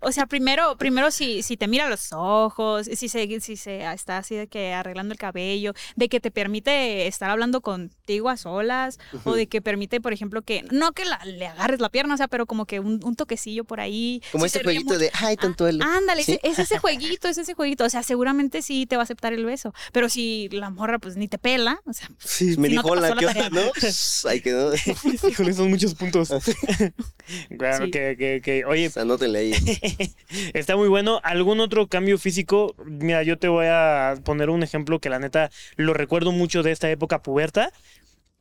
[0.01, 3.85] o sea, primero, primero si, si te mira a los ojos, si se, si se
[3.93, 8.37] está así de que arreglando el cabello, de que te permite estar hablando contigo a
[8.37, 12.15] solas, o de que permite, por ejemplo, que no que la- le agarres la pierna,
[12.15, 14.21] o sea, pero como que un, un toquecillo por ahí.
[14.33, 14.99] Como Si se ríe jueguito mucho.
[14.99, 15.85] de, ay, tontuelo.
[15.87, 16.41] Ah, Ándale, ¿Sí?
[16.43, 17.85] ese- es ese jueguito, es ese jueguito.
[17.85, 19.73] O sea, seguramente sí te va a aceptar el beso.
[19.93, 22.95] Pero si la morra, pues ni te pela, o sea, Sí, me si no dijo
[22.97, 23.51] la que onda.
[23.51, 23.61] ¿no?
[23.79, 24.73] Pues, Ahí quedó.
[25.29, 26.29] Híjole, son muchos puntos.
[27.59, 27.91] claro Sí.
[27.91, 29.53] que, que, que- Oye, Anótenle ahí.
[30.55, 31.21] está muy bueno.
[31.25, 32.75] ¿Algún otro cambio físico?
[32.85, 36.73] Mira, yo te voy a poner un ejemplo que la neta lo recuerdo mucho de
[36.73, 37.73] esta época puberta.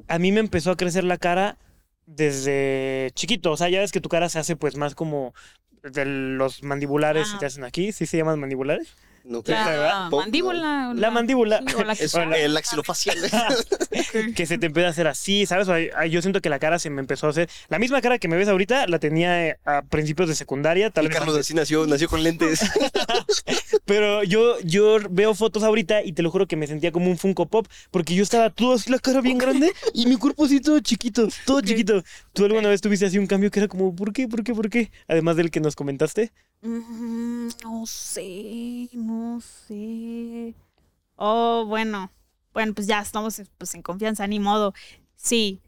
[0.07, 1.57] A mí me empezó a crecer la cara
[2.05, 3.51] desde chiquito.
[3.51, 5.33] O sea, ya ves que tu cara se hace pues más como
[5.83, 7.31] de los mandibulares Ah.
[7.33, 7.91] se te hacen aquí.
[7.91, 8.87] ¿Sí se llaman mandibulares?
[9.29, 10.93] No la mandíbula.
[10.95, 11.61] La mandíbula.
[11.67, 12.35] sí, o la Es quijada.
[12.35, 13.17] el axilofacial.
[14.35, 15.67] que se te empieza a hacer así, ¿sabes?
[16.09, 17.47] Yo siento que la cara se me empezó a hacer.
[17.67, 21.07] La misma cara que me ves ahorita la tenía eh, a principios de secundaria, tal
[21.07, 21.15] vez.
[21.15, 22.61] Carlos así nació, nació con lentes.
[23.85, 27.17] Pero yo, yo veo fotos ahorita y te lo juro que me sentía como un
[27.17, 30.59] Funko Pop, porque yo estaba todo así, la cara bien grande y mi cuerpo así
[30.59, 32.03] todo chiquito, todo chiquito.
[32.33, 34.69] ¿Tú alguna vez tuviste así un cambio que era como, ¿por qué, por qué, por
[34.71, 34.91] qué?
[35.07, 36.31] Además del que nos comentaste.
[36.61, 40.55] Mm, No sé, no sé.
[41.15, 42.11] Oh, bueno.
[42.53, 44.73] Bueno, pues ya estamos pues, en confianza, ni modo.
[45.15, 45.61] Sí.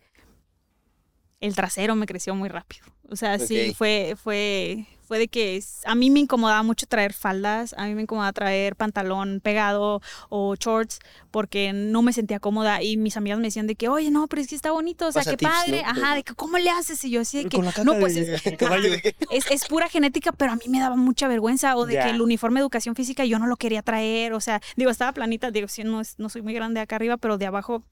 [1.40, 2.86] El trasero me creció muy rápido.
[3.10, 7.12] O sea, sí, fue, fue, fue de que es- a mí me incomodaba mucho traer
[7.12, 11.00] faldas, a mí me incomodaba traer pantalón pegado o shorts
[11.32, 14.42] porque no me sentía cómoda y mis amigas me decían de que, oye, no, pero
[14.42, 15.90] es que está bonito, o sea, qué tips, padre, ¿no?
[15.90, 17.04] ajá, de que, ¿cómo le haces?
[17.04, 18.42] Y yo así de que, Con la caca no, pues de- es,
[19.32, 21.76] es, es pura genética, pero a mí me daba mucha vergüenza.
[21.76, 24.32] O de que el uniforme de educación física yo no lo quería traer.
[24.32, 27.18] O sea, digo, estaba planita, digo, sí, no, es- no soy muy grande acá arriba,
[27.18, 27.84] pero de abajo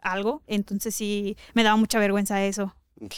[0.00, 0.42] algo.
[0.46, 2.72] Entonces sí, me daba mucha vergüenza eso.
[3.00, 3.14] Ok.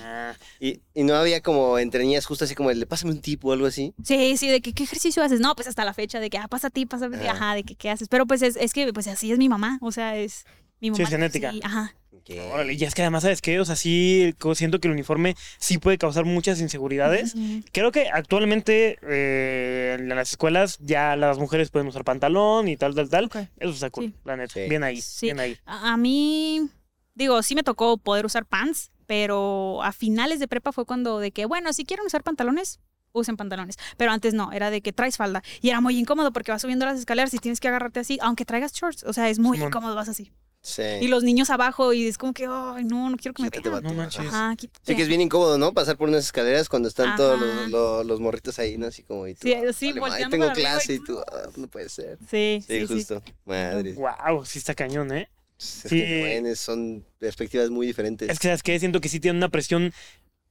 [0.00, 3.20] Ah, Y, y no había como entre niñas justo así como el de pásame un
[3.20, 3.94] tip o algo así.
[4.04, 5.40] Sí, sí, de que qué ejercicio haces.
[5.40, 7.30] No, pues hasta la fecha, de que, ah, pasa a ti, pasa a ti, Ajá.
[7.32, 8.08] ajá, de que qué haces.
[8.08, 10.44] Pero pues es, es que, pues así es mi mamá, o sea, es
[10.80, 11.04] mi mamá.
[11.04, 11.52] es genética.
[11.52, 11.94] sí, ajá.
[12.12, 12.30] Ok.
[12.52, 13.58] órale, y es que además, ¿sabes qué?
[13.60, 17.34] O sea, sí siento que el uniforme sí puede causar muchas inseguridades.
[17.72, 22.94] Creo que actualmente eh, en las escuelas ya las mujeres pueden usar pantalón y tal,
[22.94, 23.24] tal, tal.
[23.26, 23.36] Ok.
[23.58, 24.14] Eso está cool, Sí.
[24.24, 24.54] la neta.
[24.54, 24.60] Sí.
[24.68, 25.26] Bien ahí, Sí.
[25.26, 25.56] bien ahí.
[25.64, 26.68] A, a mí,
[27.14, 31.32] digo, sí me tocó poder usar pants, pero a finales de prepa fue cuando de
[31.32, 32.78] que, bueno, si quieren usar pantalones,
[33.10, 33.74] usen pantalones.
[33.96, 35.42] Pero antes no, era de que traes falda.
[35.60, 38.44] Y era muy incómodo porque vas subiendo las escaleras y tienes que agarrarte así, aunque
[38.44, 39.02] traigas shorts.
[39.02, 39.70] O sea, es muy Simón.
[39.70, 40.30] incómodo, vas así.
[40.62, 40.82] Sí.
[41.00, 43.80] Y los niños abajo y es como que, ay, no, no quiero que me vato.
[43.80, 44.26] No manches.
[44.28, 44.54] Ajá.
[44.60, 45.72] Sí que es bien incómodo, ¿no?
[45.72, 48.86] Pasar por unas escaleras cuando están todos los, los- los morritos ahí, ¿no?
[48.86, 51.48] Así como, y tú, Sí, ah, sí, vale, madre, volteando tengo clase y tú, ah,
[51.56, 52.16] no puede ser.
[52.30, 52.94] Sí, Sí, sí, sí.
[52.94, 53.22] justo.
[53.44, 53.94] Madre.
[53.94, 55.28] Wow, sí está cañón, ¿eh?
[55.60, 56.00] Es Sí.
[56.00, 58.28] que, son perspectivas muy diferentes.
[58.30, 58.78] Es que, ¿sabes qué?
[58.78, 59.92] Siento que sí tiene una presión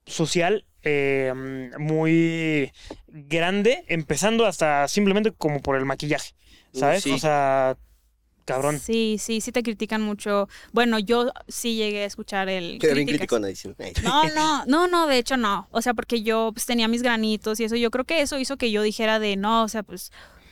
[0.05, 1.33] social eh,
[1.79, 2.71] muy
[3.07, 6.33] grande, empezando hasta simplemente como por el maquillaje,
[6.73, 7.03] ¿sabes?
[7.03, 7.11] Sí.
[7.11, 7.75] O sea,
[8.45, 8.79] cabrón.
[8.79, 10.47] Sí, sí, sí te critican mucho.
[10.73, 12.77] Bueno, yo sí llegué a escuchar el.
[12.79, 13.77] Pero bien criticona diciendo.
[13.83, 15.67] "Ay, No, no, no, no, de hecho no.
[15.71, 17.75] O sea, porque yo pues, tenía mis granitos y eso.
[17.75, 20.11] Yo creo que eso hizo que yo dijera de no, o sea, pues,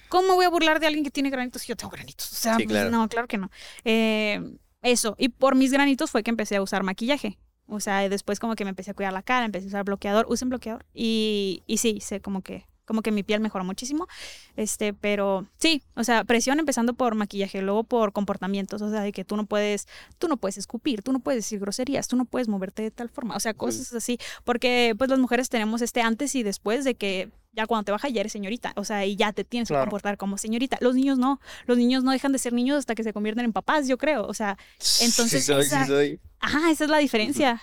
[0.09, 2.31] ¿cómo voy a burlar de alguien que tiene granitos si yo tengo granitos?
[2.31, 2.89] O sea, Sí, pues, claro.
[2.91, 3.49] no, claro que no.
[3.83, 4.41] Eh,
[4.81, 5.15] eso.
[5.17, 7.37] Y por mis granitos fue que empecé a usar maquillaje.
[7.67, 10.25] O sea, después como que me empecé a cuidar la cara, empecé a usar bloqueador,
[10.29, 10.85] usen bloqueador.
[10.93, 14.07] Y, y sí, sé como que, como que mi piel mejoró muchísimo.
[14.55, 19.11] Este, pero sí, o sea, presión empezando por maquillaje, luego por comportamientos, o sea, de
[19.11, 19.85] que tú no puedes,
[20.17, 23.09] tú no puedes escupir, tú no puedes decir groserías, tú no puedes moverte de tal
[23.09, 26.95] forma, o sea, cosas así, porque pues las mujeres tenemos este antes y después de
[26.95, 29.81] que ya cuando te baja ya eres señorita, o sea, y ya te tienes Claro.
[29.83, 30.77] que comportar como señorita.
[30.79, 33.51] Los niños no, los niños no dejan de ser niños hasta que se convierten en
[33.53, 34.57] papás, yo creo, o sea,
[35.01, 36.19] Entonces, sí soy, esa- sí soy.
[36.39, 37.61] ajá, esa es la diferencia.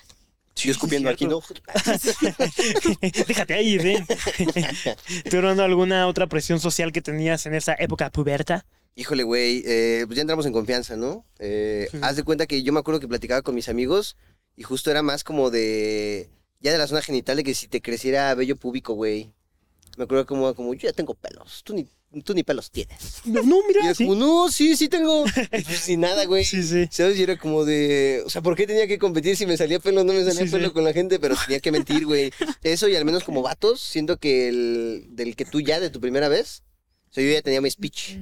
[0.57, 1.41] Yo escupiendo aquí, ¿no?
[3.29, 4.07] Déjate ahí, ven.
[5.31, 8.65] ¿Tú, alguna otra presión social que tenías en esa época puberta?
[8.97, 11.25] Híjole, güey, eh, pues ya entramos en confianza, ¿no?
[11.39, 11.99] Eh, Sí.
[12.03, 14.17] Haz de cuenta que yo me acuerdo que platicaba con mis amigos
[14.57, 16.31] y justo era más como de,
[16.61, 19.33] ya de la zona genital, de que si te creciera vello púbico, güey.
[19.97, 21.87] Me acuerdo como, como, yo ya tengo pelos, tú ni,
[22.23, 23.21] tú ni pelos tienes.
[23.25, 24.05] No, Y mira, era sí.
[24.05, 25.25] como, no, sí, sí tengo.
[25.53, 26.45] Y pues, sin nada, güey.
[26.45, 26.89] Sí, sí.
[26.91, 27.19] ¿Sabes?
[27.19, 30.01] Y era como de, o sea, ¿por qué tenía que competir si me salía pelo
[30.01, 30.73] o no me salía Sí, pelo sí.
[30.75, 31.19] con la gente?
[31.19, 32.33] Pero tenía que mentir, güey.
[32.63, 36.01] Eso y al menos como vatos, siento que el del que tú ya, de tu
[36.01, 36.63] primera vez,
[37.11, 38.19] o sea, yo ya tenía mi speech.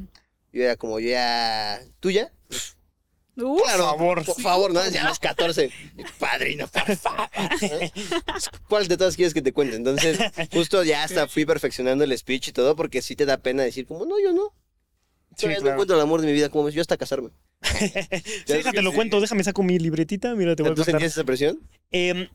[0.52, 2.30] Yo era como, yo ya, ¿tú ya?
[3.37, 4.24] Uf, Claro, favor.
[4.24, 4.87] por favor, ¿no?
[4.91, 5.70] Ya los 14.
[6.18, 7.28] Padrino, por favor.
[8.68, 9.76] ¿Cuál de todas quieres que te cuente?
[9.76, 10.18] Entonces,
[10.53, 13.87] justo ya hasta fui perfeccionando el speech y todo, porque sí te da pena decir,
[13.87, 14.55] como, no, yo no.
[15.35, 15.74] Sí, Todavía no claro.
[15.76, 17.30] encuentro el amor de mi vida, como yo hasta casarme.
[18.47, 21.24] Sí, déjate lo cuento, déjame saco mi libretita, mira, te voy a ¿Tú sentías esa
[21.24, 21.61] presión?
[21.91, 22.28] Eh,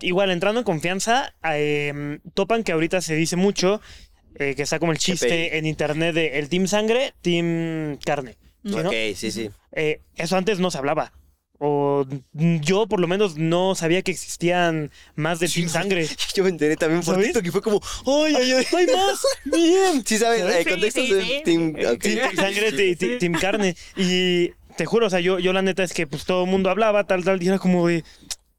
[0.00, 3.80] igual, entrando en confianza, eh, topan que ahorita se dice mucho,
[4.36, 8.36] eh, que está como el chiste en internet de el Team Sangre, Team Carne.
[8.72, 9.50] Ok, sí, sí.
[9.72, 11.12] Eh, eso antes no se hablaba.
[11.58, 16.06] O yo por lo menos no sabía que existían más de Team Sangre.
[16.34, 17.18] Yo me enteré también por.
[17.18, 18.66] TikTok y fue como, ¡ay, ay, ay!
[18.76, 19.26] ¡Hay más!
[19.44, 20.04] ¡Bien!
[20.04, 20.40] Sí, ¿sabes?
[20.40, 20.66] ¿Sabes?
[20.66, 21.42] Eh, contextos sí, de.
[21.46, 21.70] Team...
[21.70, 21.98] ok.
[21.98, 23.74] Team, team Sangre, Team Carne.
[23.96, 26.70] Y te juro, o sea, yo, yo la neta es que pues todo el mundo
[26.70, 28.04] hablaba, tal, tal, y era como de...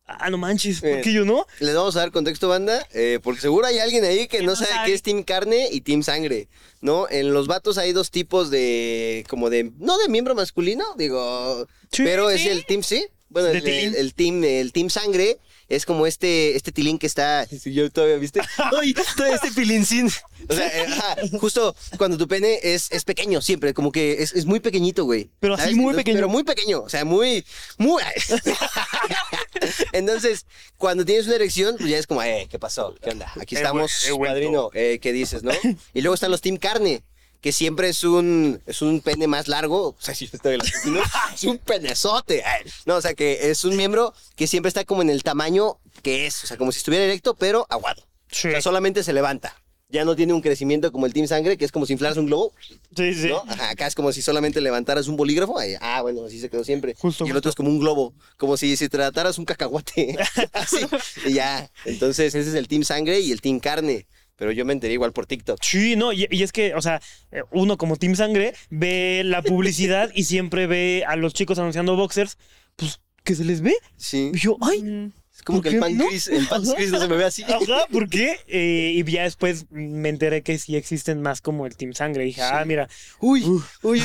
[0.07, 1.45] Ah, no manches, ¿por qué yo no?
[1.59, 4.51] Les vamos a dar contexto, banda, eh, porque seguro hay alguien ahí que Que no
[4.51, 4.87] no sabe sabe.
[4.87, 6.47] qué es Team Carne y Team Sangre,
[6.79, 7.09] ¿no?
[7.09, 12.03] En los vatos hay dos tipos de, como de, no de miembro masculino, digo, Sí,
[12.03, 13.05] pero es el Team, sí.
[13.29, 15.37] Bueno, el, el- el team, el team Sangre
[15.69, 18.41] es como este, este tilín que está, si yo todavía, ¿viste?
[18.81, 20.09] ¡Ay, todo este pilincín!
[20.49, 24.33] O sea, eh, ajá, justo cuando tu pene es, es pequeño siempre, como que es,
[24.33, 25.29] es muy pequeñito, güey.
[25.39, 25.75] Pero así ¿sabes?
[25.75, 26.17] muy Entonces, pequeño.
[26.17, 27.45] Pero muy pequeño, o sea, muy,
[27.77, 28.01] muy...
[29.91, 30.45] Entonces,
[30.77, 32.95] cuando tienes una erección, pues ya es como, eh, ¿qué pasó?
[33.01, 33.31] ¿Qué onda?
[33.39, 34.33] Aquí He estamos, vuelto.
[34.33, 35.51] padrino, eh, ¿qué dices, no?
[35.93, 37.03] Y luego están los Team Carne,
[37.41, 40.59] que siempre es un, es un pene más largo, o sea, si yo estoy en
[40.59, 41.01] la ¿no?
[41.33, 42.39] es un penezote.
[42.39, 42.43] eh.
[42.85, 46.25] No, o sea, que es un miembro que siempre está como en el tamaño que
[46.27, 48.03] es, o sea, como si estuviera erecto, pero aguado.
[48.31, 49.55] Sí, O sea, solamente se levanta.
[49.89, 52.25] Ya no tiene un crecimiento como el Team Sangre, que es como si inflaras un
[52.25, 52.51] globo,
[52.93, 53.13] sí.
[53.13, 53.29] sí.
[53.29, 53.41] ¿no?
[53.47, 55.57] Ajá, acá es como si solamente levantaras un bolígrafo.
[55.57, 56.93] ahí, ah, bueno, así se quedó siempre.
[56.99, 57.37] Justo, y el justo.
[57.37, 60.17] otro es como un globo, como si, si trataras un cacahuate.
[60.53, 60.85] así,
[61.25, 61.71] y ya.
[61.85, 64.05] Entonces, ese es el Team Sangre y el Team Carne.
[64.37, 65.59] Pero yo me enteré igual por TikTok.
[65.61, 69.41] Sí, no, y, y es que, o sea, eh, uno como Team Sangre ve la
[69.41, 72.37] publicidad y siempre ve a los chicos anunciando boxers,
[72.75, 73.73] pues que se les ve.
[73.97, 74.31] Sí.
[74.33, 75.11] Y yo, ay, Mm.
[75.37, 76.07] Es como ¿Por que el pan no?
[76.07, 77.43] gris, el pan gris no se me ve así.
[77.43, 78.39] ajá, ¿por qué?
[78.47, 82.23] Eh, y ya después me enteré que sí existen más como el Team Sangre.
[82.23, 84.01] Y dije, ah, mira, uy, uy, uy.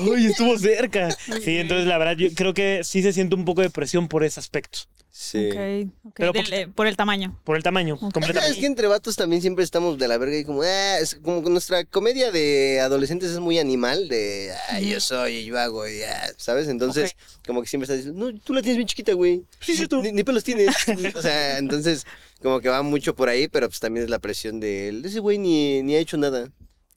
[0.00, 1.12] uy, estuvo cerca.
[1.44, 4.24] Sí, entonces la verdad, yo creo que sí se siente un poco de presión por
[4.24, 4.80] ese aspecto.
[5.10, 5.48] Sí.
[5.50, 7.40] Ok, ok, Pero del- eh, por el tamaño.
[7.42, 8.66] Por el tamaño, Es que completamente.
[8.66, 11.84] entre vatos también siempre estamos de la verga y como, ah, es como que nuestra
[11.84, 16.30] comedia de adolescentes es muy animal, de, ah, yo soy, y yo hago, y, ah,
[16.36, 16.68] ¿sabes?
[16.68, 19.42] Entonces, como que siempre estás diciendo, no, tú la tienes bien chiquita, güey.
[19.60, 20.02] Sí, sí, tú.
[20.02, 20.68] Ni, ni pelos tienes.
[21.16, 22.06] o sea, entonces,
[22.40, 25.38] como que va mucho por ahí, pero pues también es la presión de, ese güey
[25.38, 26.48] ni, ni ha hecho nada.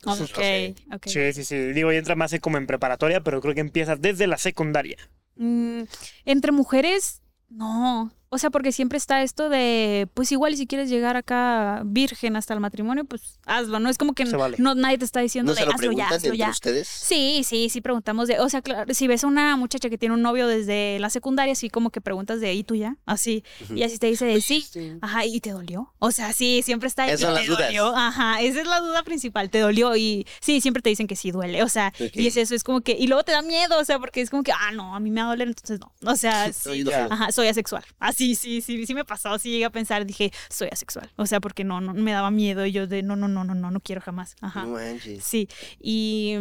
[0.03, 0.75] Entonces, Ok, no sé.
[0.93, 1.07] ok.
[1.07, 1.55] Sí, sí, sí.
[1.73, 4.97] Digo, ya entra más como en preparatoria, pero creo que empieza desde la secundaria.
[5.37, 5.83] Mm,
[6.25, 7.20] entre mujeres,
[7.51, 8.09] no.
[8.33, 12.37] O sea, porque siempre está esto de, pues igual y si quieres llegar acá virgen
[12.37, 13.89] hasta el matrimonio, pues hazlo, ¿no?
[13.89, 14.55] Es como que vale.
[14.57, 16.49] no, nadie te está diciendo ¿No de se lo hazlo ya, hazlo ya.
[16.49, 16.87] ustedes?
[16.87, 20.15] Sí, sí, sí preguntamos de, o sea, claro, si ves a una muchacha que tiene
[20.15, 22.95] un novio desde la secundaria, así como que preguntas de, ¿y tú ya?
[23.05, 23.43] Así,
[23.75, 24.63] y así te dice de sí.
[25.01, 25.93] Ajá, ¿y te dolió?
[25.99, 27.65] O sea, sí, siempre está Esas ¿y son te las dudas.
[27.67, 27.93] dolió?
[27.93, 31.31] Ajá, esa es la duda principal, te dolió y sí, siempre te dicen que sí
[31.31, 33.83] duele, o sea, y es eso, es como que, y luego te da miedo, o
[33.83, 35.91] sea, porque es como que, ah, no, a mí me va a doler, entonces no,
[36.09, 39.69] o sea, sí, ajá, soy asexual, así, sí, sí, sí me pasó, sí llegué a
[39.69, 43.03] pensar, dije, soy asexual, o sea, porque no, no, me daba miedo y yo de,
[43.03, 44.63] no, no, no, no, no, no quiero jamás, ajá.
[44.63, 45.23] No manches.
[45.23, 45.47] Sí,
[45.79, 46.35] y...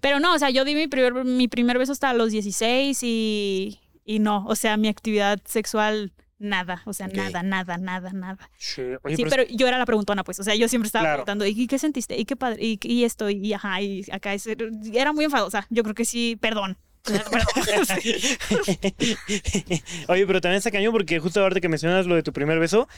[0.00, 3.80] Pero no, o sea, yo di mi primer, mi primer beso hasta los 16 y,
[4.04, 8.50] y no, o sea, mi actividad sexual, nada, o sea, nada, nada, nada, nada.
[8.58, 11.04] Sí, oye, Sí, pero, pero yo era la preguntona, pues, o sea, yo siempre estaba
[11.04, 11.24] Claro.
[11.24, 12.18] preguntando, ¿y qué sentiste?
[12.18, 12.58] ¿Y qué padre?
[12.64, 13.30] ¿Y, y esto?
[13.30, 14.48] Y ajá, y acá, es-
[14.92, 16.76] era muy enfadosa, yo creo que sí, perdón.
[20.08, 22.88] Oye, pero también está cañón porque justo ahorita que mencionas lo de tu primer beso,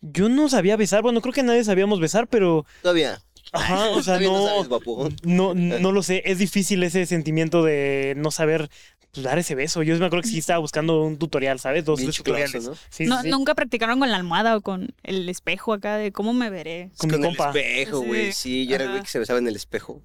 [0.00, 1.02] yo no sabía besar.
[1.02, 2.66] Bueno, creo que nadie sabíamos besar, pero.
[2.82, 3.22] Todavía.
[3.52, 5.22] Ajá, o sea, no no.
[5.22, 6.22] No, no lo sé.
[6.24, 8.68] Es difícil ese sentimiento de no saber
[9.12, 9.82] pues, dar ese beso.
[9.82, 11.84] Yo me acuerdo que sí estaba buscando un tutorial, ¿sabes?
[11.84, 12.64] Dos tres tutoriales.
[12.64, 12.74] ¿no?
[12.74, 13.30] Sí, sí, No, sí.
[13.30, 16.90] Nunca practicaron con la almohada o con el espejo acá de cómo me veré.
[16.96, 17.48] Con mi el compa.
[17.48, 18.32] espejo, güey.
[18.32, 18.34] Sí.
[18.54, 20.02] Sí, yo era el güey que se besaba en el espejo.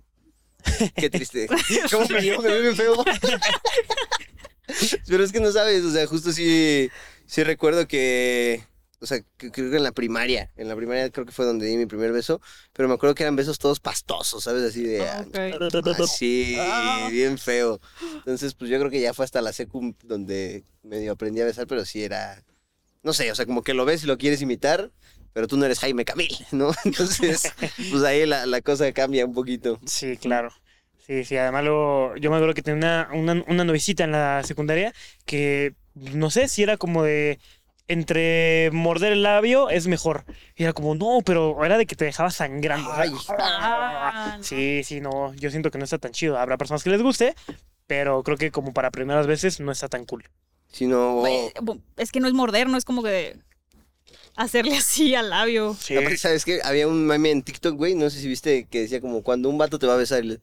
[0.95, 1.47] Qué triste.
[1.91, 2.21] ¿Cómo me?
[2.21, 3.03] Me veo bien feo.
[5.07, 6.89] Pero es que no sabes, o sea, justo sí,
[7.25, 8.63] sí recuerdo que,
[8.99, 11.65] o sea, que- creo que en la primaria, en la primaria creo que fue donde
[11.65, 12.39] di mi primer beso,
[12.73, 14.63] pero me acuerdo que eran besos todos pastosos, ¿sabes?
[14.63, 15.99] Así de, ah, Ok.
[15.99, 17.07] así, Ah.
[17.11, 17.81] bien feo.
[18.17, 21.65] Entonces, pues yo creo que ya fue hasta la secu donde medio aprendí a besar,
[21.65, 22.43] pero sí era,
[23.01, 24.91] no sé, o sea, como que lo ves y lo quieres imitar,
[25.33, 26.71] pero tú no eres Jaime Camil, ¿no?
[26.85, 27.51] Entonces,
[27.91, 29.79] pues ahí la, la cosa cambia un poquito.
[29.85, 30.49] Sí, claro.
[31.05, 34.43] Sí, sí, además luego, yo me acuerdo que tenía una, una, una novicita en la
[34.43, 34.93] secundaria
[35.25, 37.39] que no sé si era como de
[37.87, 40.23] entre morder el labio es mejor.
[40.55, 42.91] Y era como, no, pero era de que te dejaba sangrando.
[42.93, 43.11] Ay.
[44.41, 46.37] Sí, sí, no, yo siento que no está tan chido.
[46.37, 47.35] Habrá personas que les guste,
[47.87, 50.23] pero creo que como para primeras veces no está tan cool.
[50.71, 51.23] Si no,
[51.65, 53.39] Pues, Es que no es morder, no es como que
[54.43, 55.75] hacerle así al labio.
[55.79, 55.95] Sí.
[55.95, 56.59] Aparte, ¿sabes qué?
[56.63, 59.57] Había un meme en TikTok, güey, no sé si viste, que decía como cuando un
[59.57, 60.23] vato te va a besar.
[60.23, 60.39] y le-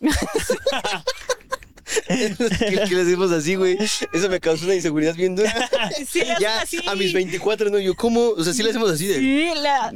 [0.00, 0.08] que,
[2.88, 3.78] que le decimos así, güey.
[4.12, 5.52] Eso me causó una inseguridad bien dura.
[6.08, 6.78] Sí, ya así.
[6.86, 7.78] a mis 24, ¿no?
[7.78, 8.30] Yo, ¿cómo?
[8.30, 9.18] O sea, sí le hacemos así de...
[9.18, 9.92] Sí, la...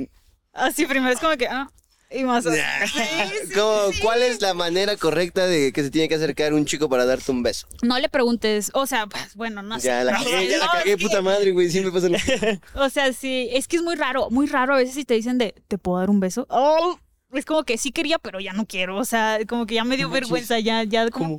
[0.53, 1.47] así primero es como que...
[1.47, 1.71] Ah,
[2.15, 2.47] y más...
[2.47, 2.59] así.
[2.87, 3.01] Sí,
[3.49, 4.01] sí, ¿Cómo- sí.
[4.03, 7.31] ¿Cuál es la manera correcta de que se tiene que acercar un chico para darte
[7.31, 7.67] un beso?
[7.83, 9.89] No le preguntes, o sea, pues, bueno, no sé.
[9.89, 11.71] Ya la No, cagué, ya la cagué, puta madre, güey.
[11.71, 12.19] Sí me pasa lo
[12.85, 15.39] O sea, sí, es que es muy raro, muy raro a veces si te dicen
[15.39, 16.47] de, ¿te puedo dar un beso?
[16.51, 16.99] Oh,
[17.33, 19.97] es como que sí quería, pero ya no quiero, o sea, como que ya me
[19.97, 21.37] dio No vergüenza, ya, ya como...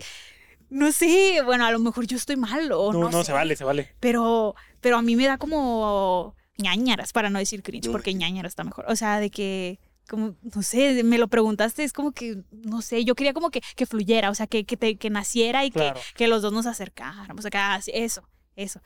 [0.69, 3.31] No sé, bueno, a lo mejor yo estoy mal o No, no, no, sé, se
[3.31, 3.93] vale, se vale.
[3.99, 8.53] Pero, pero a mí me da como ñañaras, para no decir cringe, No porque ñañaras
[8.53, 8.85] está mejor.
[8.87, 13.03] O sea, de que, como, no sé, me lo preguntaste, es como que, no sé,
[13.05, 15.95] yo quería como que, que fluyera, o sea, que, que, te- que naciera y Claro.
[15.95, 18.81] que, que los dos nos acercáramos acá, eso, eso.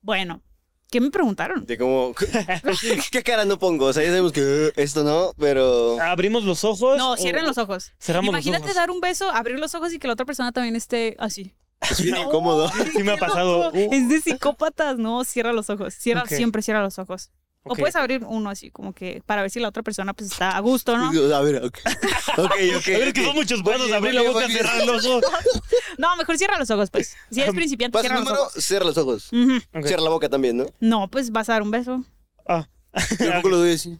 [0.00, 0.42] Bueno,
[0.90, 1.64] ¿qué me preguntaron?
[1.66, 2.14] De cómo...
[3.10, 3.86] ¿Qué cara no pongo?
[3.86, 6.00] O sea, ya sabemos que eh, esto no, pero...
[6.00, 6.96] Abrimos los ojos.
[6.98, 7.92] No, o- cierren los ojos.
[7.98, 8.76] Cerramos Imagínate los ojos.
[8.76, 11.54] dar un beso, abrir los ojos y que la otra persona también esté así.
[11.90, 12.70] Es bien incómodo.
[12.92, 13.72] Sí me ha pasado.
[13.72, 15.94] No, es de psicópatas, no, cierra los ojos.
[15.94, 17.30] Cierra, siempre cierra los ojos.
[17.64, 17.78] O Ok.
[17.78, 20.60] puedes abrir uno así, como que para ver si la otra persona pues está a
[20.60, 21.10] gusto, ¿no?
[21.36, 21.78] A ver, ok.
[22.38, 22.88] Ok, ok.
[22.88, 23.84] A ver, que son muchos pasos.
[23.86, 24.58] bien, Abrir la boca, bien.
[24.58, 25.24] cerrar los ojos.
[25.98, 27.14] No, mejor cierra los ojos, pues.
[27.30, 28.64] Si eres principiante, Paso cierra los número, ojos.
[28.64, 29.32] cierra los ojos.
[29.32, 29.56] Ujú.
[29.78, 29.86] Ok.
[29.86, 30.66] Cierra la boca también, ¿no?
[30.80, 32.02] No, pues vas a dar un beso.
[32.48, 32.66] Ah.
[33.10, 33.98] Yo tampoco lo doy así.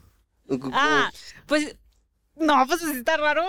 [0.72, 1.10] Ah,
[1.46, 1.76] pues.
[2.36, 3.44] No, pues está raro.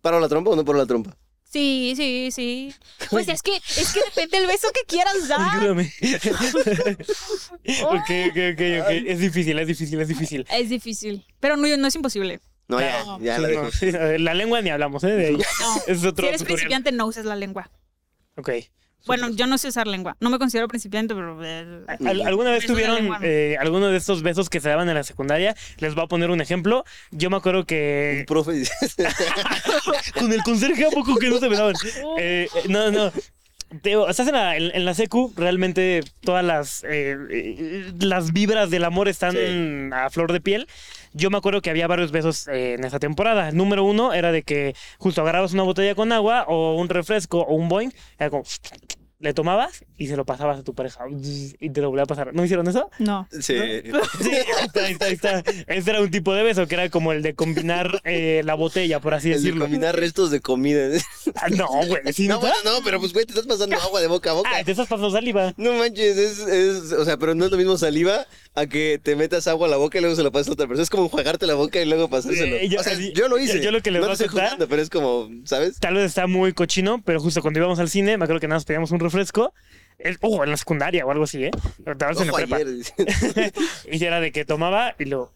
[0.00, 1.16] ¿Paro la trompa o no paro la trompa?
[1.54, 2.74] Sí, sí, sí.
[3.10, 5.58] Pues es que, es que depende del beso que quieras dar.
[5.60, 5.92] Ayúdame.
[7.84, 8.90] ok, ok, ok, ok.
[9.06, 10.46] Es difícil, es difícil, es difícil.
[10.50, 11.24] Es difícil.
[11.38, 12.40] Pero no, no es imposible.
[12.66, 13.20] No, ya, No.
[13.20, 13.70] ya Sí, la dejo.
[13.70, 15.08] sí, lengua ni hablamos, ¿eh?
[15.12, 15.36] De ahí.
[15.36, 15.42] No.
[15.86, 16.44] Es otro si eres tutorial.
[16.46, 17.70] principiante, no uses la lengua.
[18.36, 18.50] Ok.
[19.06, 20.16] Bueno, yo no sé usar lengua.
[20.20, 21.38] No me considero principiante, pero.
[21.44, 25.04] eh, Al- ¿Alguna vez tuvieron eh, alguno de estos besos que se daban en la
[25.04, 25.54] secundaria?
[25.78, 26.84] Les voy a poner un ejemplo.
[27.10, 28.72] Yo me acuerdo Un que profe dice,
[30.18, 31.74] con el conserje a poco que no se me daban.
[32.18, 33.10] Eh, no, no.
[33.82, 38.70] te digo, estás en la, en, en la secu, realmente todas las, eh, las vibras
[38.70, 39.90] del amor están Sí.
[39.92, 40.66] a flor de piel.
[41.16, 43.48] Yo me acuerdo que había varios besos eh, en esa temporada.
[43.50, 47.38] El número uno era de que justo agarrabas una botella con agua o un refresco
[47.40, 48.42] o un boing, era como...
[49.24, 51.06] Le tomabas y se lo pasabas a tu pareja
[51.58, 52.34] y te lo volvía a pasar.
[52.34, 52.90] ¿No hicieron eso?
[52.98, 53.26] No.
[53.40, 53.54] Sí.
[54.20, 55.42] Sí, ahí está, ahí está, ahí está.
[55.66, 59.00] Ese era un tipo de beso que era como el de combinar eh, la botella,
[59.00, 59.64] por así El de decirlo.
[59.64, 60.88] combinar restos de comida.
[61.36, 64.06] Ah, No, güey, ¿sí, No, bueno, no, pero pues, güey, te estás pasando agua de
[64.08, 64.50] boca a boca.
[64.54, 65.54] Ah, te estás pasando saliva.
[65.56, 69.16] No manches, es, es, o sea, pero no es lo mismo saliva a que te
[69.16, 70.82] metas agua a la boca y luego se la pasas a otra persona.
[70.84, 72.56] Es como enjuagarte la boca y luego pasárselo.
[72.56, 73.58] Eh, yo- o sea, así- yo lo hice.
[73.58, 75.78] yo- yo lo que les no voy a contar- juzgando, pero es como, ¿sabes?
[75.80, 78.56] Tal vez está muy cochino, pero justo cuando íbamos al cine, me acuerdo que nada
[78.56, 79.52] más pedíamos un refresco.
[79.98, 81.50] El, oh, en la secundaria o algo así, ¿eh?
[81.98, 82.58] Tal vez en la prepa.
[83.90, 85.32] Y era de que tomaba y lo...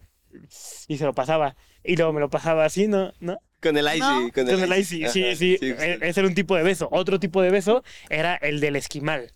[0.88, 1.56] Y se lo pasaba.
[1.84, 3.12] Y luego me lo pasaba así, ¿no?
[3.20, 3.38] ¿No?
[3.60, 3.98] Con el icy.
[4.00, 4.30] No.
[4.32, 5.58] Con Con el icy, sí, Ajá, sí.
[5.60, 6.88] E- Ese era un tipo de beso.
[6.92, 9.32] Otro tipo de beso era el del esquimal.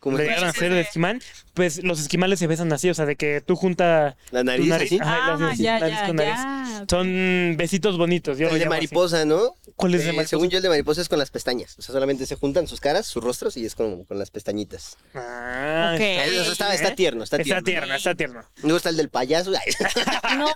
[0.00, 0.60] Como ¿Lo que llegaron a sí.
[0.68, 1.20] de esquimal?
[1.54, 4.68] Pues los esquimales se besan así, o sea, de que tú junta la tu nariz,
[4.68, 4.86] nariz.
[4.92, 4.98] así.
[5.02, 6.34] Ajá, Ah, le haces ya, nariz ya, con nariz.
[6.34, 6.84] ya.
[6.88, 8.38] Son besitos bonitos.
[8.38, 8.68] Yo El de así.
[8.68, 9.56] mariposa, ¿no?
[9.74, 10.28] ¿Cuál es el de Eh, mariposa?
[10.30, 11.76] Según yo, el de mariposa es con las pestañas.
[11.78, 14.96] O sea, solamente se juntan sus caras, sus rostros y es con, con las pestañitas.
[15.14, 16.00] Ah, Ok.
[16.00, 16.94] está, Eso está, está ¿eh?
[16.94, 17.58] tierno, está tierno.
[17.58, 18.40] Está tierno, está tierno.
[18.62, 19.50] Luego está el del payaso.
[19.52, 19.72] Ay,
[20.38, 20.46] No.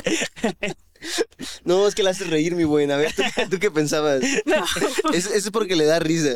[1.64, 2.94] No, es que le haces reír, mi buena.
[2.94, 4.22] A ver, ¿tú, tú qué pensabas?
[5.12, 6.30] Es, eso es porque le da risa.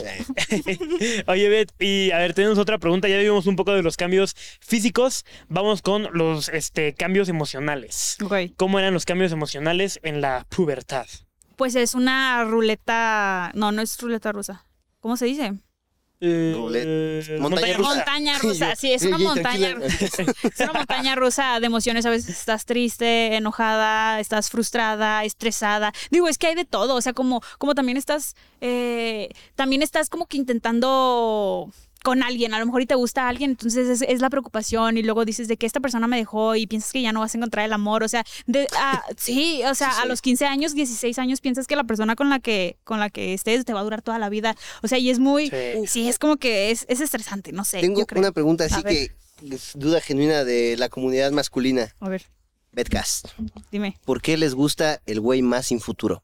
[1.27, 3.09] Oye, Bet, y a ver, tenemos otra pregunta.
[3.09, 5.25] Ya vimos un poco de los cambios físicos.
[5.49, 8.17] Vamos con los este, cambios emocionales.
[8.23, 8.55] Ok.
[8.57, 11.07] ¿Cómo eran los cambios emocionales en la pubertad?
[11.57, 13.53] Pues es una ruleta.
[13.55, 14.67] No, no es ruleta rusa.
[15.01, 15.55] ¿Cómo se dice?
[16.55, 17.39] Roulette.
[17.39, 17.95] Montaña rusa.
[17.95, 19.77] Montaña rusa, Yo- sí, es una ey, montaña.
[20.45, 22.07] Es una montaña rusa de emociones.
[22.07, 25.93] A veces estás triste, enojada, estás frustrada, estresada.
[26.11, 26.95] Digo, es que hay de todo.
[26.95, 31.71] O sea, como, como también estás, eh, también estás como que intentando
[32.05, 35.03] con alguien, a lo mejor y te gusta alguien, entonces es, es la preocupación y
[35.03, 37.39] luego dices de que esta persona me dejó y piensas que ya no vas a
[37.39, 40.75] encontrar el amor, o sea, de, ah, sí, o sea, Sí, a los 15 años,
[40.75, 43.81] 16 años piensas que la persona con la que con la que estés te va
[43.81, 45.87] a durar toda la vida, o sea, y es muy, Sí.
[45.87, 47.81] sí, es como que es, es estresante, no sé.
[47.81, 48.21] Tengo yo creo.
[48.21, 49.11] una pregunta así que
[49.51, 51.95] es duda genuina de la comunidad masculina.
[52.01, 52.27] A ver,
[52.73, 53.29] Betcast.
[53.73, 53.97] dime.
[54.05, 56.23] ¿Por qué les gusta el güey más sin futuro?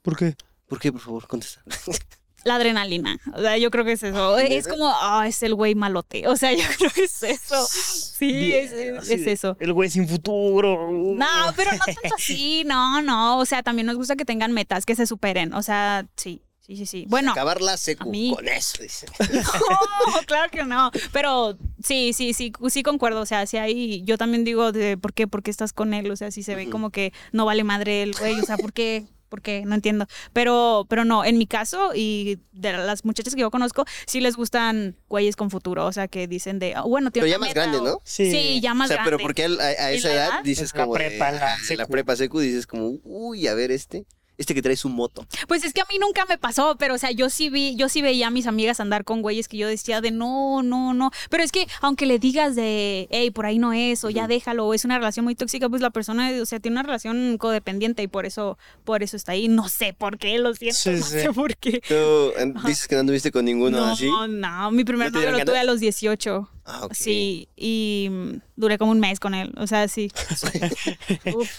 [0.00, 0.34] ¿Por qué?
[0.66, 1.26] ¿Por qué, por favor?
[1.28, 1.62] Contesta.
[2.44, 3.18] La adrenalina.
[3.32, 4.38] O sea, yo creo que es eso.
[4.38, 6.28] Es como, ah, es el güey malote.
[6.28, 7.66] O sea, yo creo que es eso.
[7.66, 9.56] Sí, es, eso.
[9.60, 10.90] El güey sin futuro.
[10.90, 11.26] No,
[11.56, 13.38] pero no tanto así, no, no.
[13.38, 15.54] O sea, también nos gusta que tengan metas, que se superen.
[15.54, 17.06] O sea, sí, sí, sí, sí.
[17.08, 19.06] Bueno, Acabar la secu con eso, dice.
[19.32, 20.90] no, claro que no.
[21.12, 23.22] Pero sí, sí, sí, sí concuerdo.
[23.22, 26.10] O sea, si hay, yo también digo de por qué, por qué estás con él.
[26.10, 28.38] O sea, si se ve como que no vale madre el güey.
[28.38, 29.06] O sea, ¿por qué?
[29.34, 29.64] ¿Por qué?
[29.66, 30.06] No entiendo.
[30.32, 34.36] Pero, pero no, en mi caso y de las muchachas que yo conozco, sí les
[34.36, 35.86] gustan güeyes con futuro.
[35.86, 37.98] O sea, que dicen de, "Ah, bueno, tiene Pero ya más meta", grande, o- ¿no?
[38.04, 38.30] Sí.
[38.30, 39.10] Sí, ya O más sea, grande.
[39.10, 40.44] pero porque a, a ¿En esa la edad edad?
[40.44, 41.90] dices la como de- prepa, en la secu.
[41.90, 44.04] prepa secu dices como, uy, a ver este.
[44.36, 45.26] Este que trae su moto.
[45.46, 47.88] Pues es que a mí nunca me pasó, pero o sea, yo sí vi, yo
[47.88, 51.10] sí veía a mis amigas andar con güeyes que yo decía de no, no, no.
[51.30, 54.66] Pero es que aunque le digas de, hey, por ahí no es, o ya déjalo,
[54.66, 58.02] o es una relación muy tóxica, pues la persona, o sea, tiene una relación codependiente
[58.02, 59.46] y por eso, por eso está ahí.
[59.46, 61.20] No sé por qué, lo siento, Sí, no sí.
[61.20, 61.80] sé por qué.
[61.86, 62.32] Tú
[62.66, 64.08] dices que no anduviste con ninguno no, así.
[64.28, 66.50] no, mi primer ¿No novio lo tuve a los 18.
[66.64, 66.92] Ah, ok.
[66.94, 70.10] Sí, y mm, duré como un mes con él, o sea, sí.
[71.36, 71.50] Uf.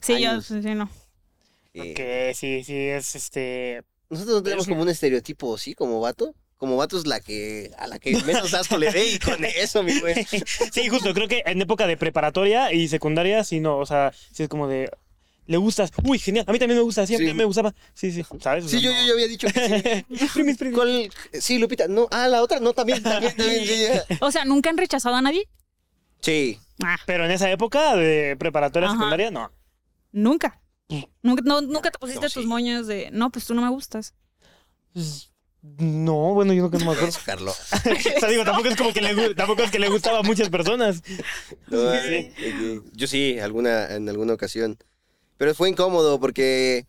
[0.00, 0.88] Sí, yo, sí, no.
[1.82, 3.82] Eh, Que sí, sí, es este.
[4.08, 5.74] Nosotros no tenemos Es- como un estereotipo, ¿sí?
[5.74, 6.34] Como vato.
[6.58, 9.82] Como vato es la que, a la que menos asco le dé y con eso,
[9.82, 10.14] mi güey.
[10.72, 14.42] Sí, justo, creo que en época de preparatoria y secundaria, sí, no, o sea, sí
[14.44, 14.90] es como de.
[15.48, 15.90] Le gustas.
[16.02, 16.44] Uy, genial.
[16.48, 17.06] A mí también me gusta.
[17.06, 17.16] Sí.
[17.18, 17.72] me gustaba.
[17.94, 18.24] Sí, sí.
[18.40, 18.64] ¿Sabes?
[18.64, 20.26] O Sí, yo, no- yo, yo había dicho que sí.
[20.34, 20.74] Primis, primis.
[20.76, 21.08] ¿Cuál?
[21.34, 21.86] Sí, Lupita.
[21.86, 23.86] No, ah, la otra, no, también, también, también, sí.
[24.20, 25.46] O sea, ¿nunca han rechazado a nadie?
[26.20, 26.58] Sí.
[26.82, 26.96] Ah.
[27.06, 28.96] Pero en esa época de preparatoria, Ajá.
[28.96, 29.52] secundaria, no.
[30.10, 30.60] Nunca.
[31.22, 32.46] Nunca, no, nunca te pusiste No, tus sí.
[32.48, 34.14] moños de, no, pues tú no me gustas.
[34.92, 35.30] Pues,
[35.62, 37.10] No, bueno, yo nunca me acuerdo.
[37.10, 37.50] Sacarlo.
[38.16, 40.48] o sea, digo, tampoco es como que le, tampoco es que le gustaba a muchas
[40.48, 41.02] personas.
[41.68, 42.32] No, eh,
[42.92, 44.78] Yo sí, alguna, en alguna ocasión.
[45.38, 46.86] Pero fue incómodo porque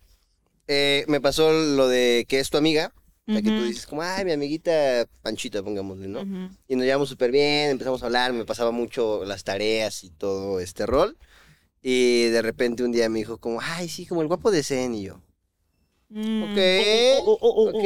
[0.68, 2.94] eh, me pasó lo de que es tu amiga.
[3.30, 6.22] O sea, que tú dices como, ay, mi amiguita Panchita, pongámosle, ¿no?
[6.70, 10.62] Y nos llevamos súper bien, empezamos a hablar, me pasaba mucho las tareas y todo
[10.62, 11.18] este rol.
[11.90, 14.94] Y de repente un día me dijo como, ay, sí, como el guapo de Zen.
[14.94, 15.22] Y yo,
[16.10, 16.44] Mm.
[16.44, 16.58] ok,
[17.22, 17.80] Oh, oh, oh, oh, oh.
[17.80, 17.84] ok,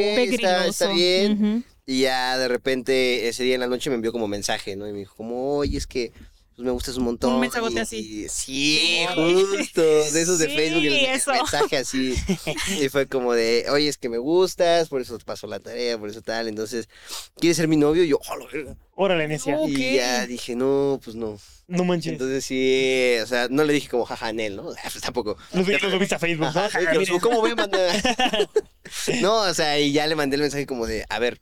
[0.67, 1.63] está, bien.
[1.85, 4.87] Y ya de repente ese día en la noche me envió como mensaje, ¿no?
[4.87, 6.13] Y me dijo como, oye, es que
[6.61, 7.33] pues me gustas un montón.
[7.33, 8.27] Un mensajote y- así.
[8.29, 11.31] sí, justo, de esos de Sí, Facebook, eso.
[11.33, 12.15] mensaje así.
[12.79, 15.97] Y fue como de, oye, es que me gustas, por eso te pasó la tarea,
[15.97, 16.47] por eso tal.
[16.47, 16.87] Entonces,
[17.37, 18.03] ¿quieres ser mi novio?
[18.03, 18.75] Y yo, oh, verga.
[18.95, 19.57] Órale, necia.
[19.67, 21.39] Y ya dije, no, pues no.
[21.67, 22.11] No manches.
[22.13, 24.63] Entonces sí, o sea, no le dije como jaja en él, ¿no?
[24.91, 25.37] Pues tampoco.
[25.53, 26.59] Lo, vi- lo viste a Facebook, ¿no?
[26.61, 27.19] Ajá, pero Miren.
[27.19, 28.49] ¿Cómo voy a mandar?
[29.21, 31.39] no, o sea, y ya le mandé el mensaje como de, a ver,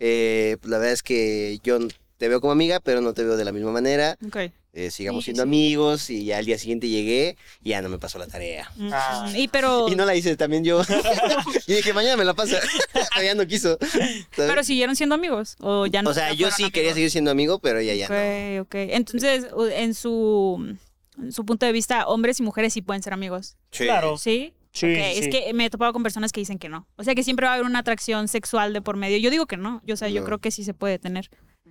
[0.00, 1.78] eh, pues la verdad es que yo
[2.18, 4.18] te veo como amiga, pero no te veo de la misma manera.
[4.26, 4.36] Ok.
[4.74, 5.48] Eh, sigamos Sí, siendo sí.
[5.48, 8.70] amigos y ya al día siguiente llegué y ya no me pasó la tarea.
[8.76, 9.32] Mm, Ah.
[9.34, 10.82] Y pero, Y no la hice también yo.
[11.66, 12.58] y dije, mañana me la pasa.
[13.24, 13.78] Ya no quiso.
[13.90, 14.26] ¿sabes?
[14.36, 16.10] pero siguieron siendo amigos o ya no.
[16.10, 16.72] o sea, ya yo sí amigos?
[16.72, 18.60] quería seguir siendo amigo, pero ella ya no.
[18.62, 18.74] Ok, ok.
[18.94, 20.76] Entonces, en su,
[21.18, 23.56] en su punto de vista, hombres y mujeres sí pueden ser amigos.
[23.72, 23.84] Sí.
[23.84, 24.16] Claro.
[24.18, 24.54] ¿Sí?
[24.72, 24.86] Sí.
[24.86, 26.86] Es que me he topado con personas que dicen que no.
[26.96, 29.18] O sea, que siempre va a haber una atracción sexual de por medio.
[29.18, 29.82] Yo digo que no.
[29.84, 30.26] Yo, o sea, yo No.
[30.26, 31.28] creo que sí se puede tener.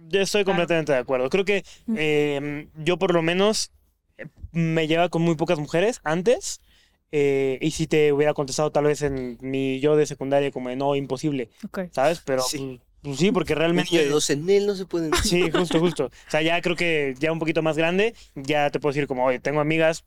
[0.10, 0.58] Yo estoy Claro.
[0.58, 1.30] completamente de acuerdo.
[1.30, 1.64] Creo que
[1.96, 3.72] eh, yo por lo menos
[4.18, 6.62] eh, me llevaba con muy pocas mujeres antes.
[7.12, 10.76] eh, y si te hubiera contestado tal vez en mi yo de secundaria como de
[10.76, 11.80] no, imposible, Ok.
[11.92, 12.22] ¿sabes?
[12.26, 12.58] Pero Sí.
[12.58, 13.98] pues, pues sí, porque realmente...
[13.98, 15.12] de dos en él no se pueden.
[15.24, 16.06] Sí, justo, justo.
[16.08, 19.24] O sea, ya creo que ya un poquito más grande, ya te puedo decir como,
[19.26, 20.04] oye, tengo amigas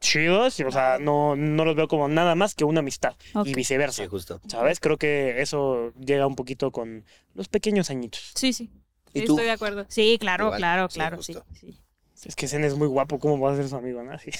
[0.00, 3.14] chidos, y, o sea, no, no los veo como nada más que una amistad
[3.44, 4.02] y viceversa.
[4.02, 4.40] Sí, justo.
[4.48, 4.80] ¿Sabes?
[4.80, 7.04] Creo que eso llega un poquito con
[7.34, 8.32] los pequeños añitos.
[8.34, 8.70] Sí, sí.
[9.14, 9.32] ¿Y Sí, tú?
[9.34, 9.86] Estoy de acuerdo.
[9.88, 11.78] Sí, claro, Igual, claro, sí, claro, sí, sí.
[12.22, 14.02] Es que Zen es muy guapo, ¿cómo vas a ser su amigo?
[14.02, 14.12] ¿no?
[14.14, 14.30] Así.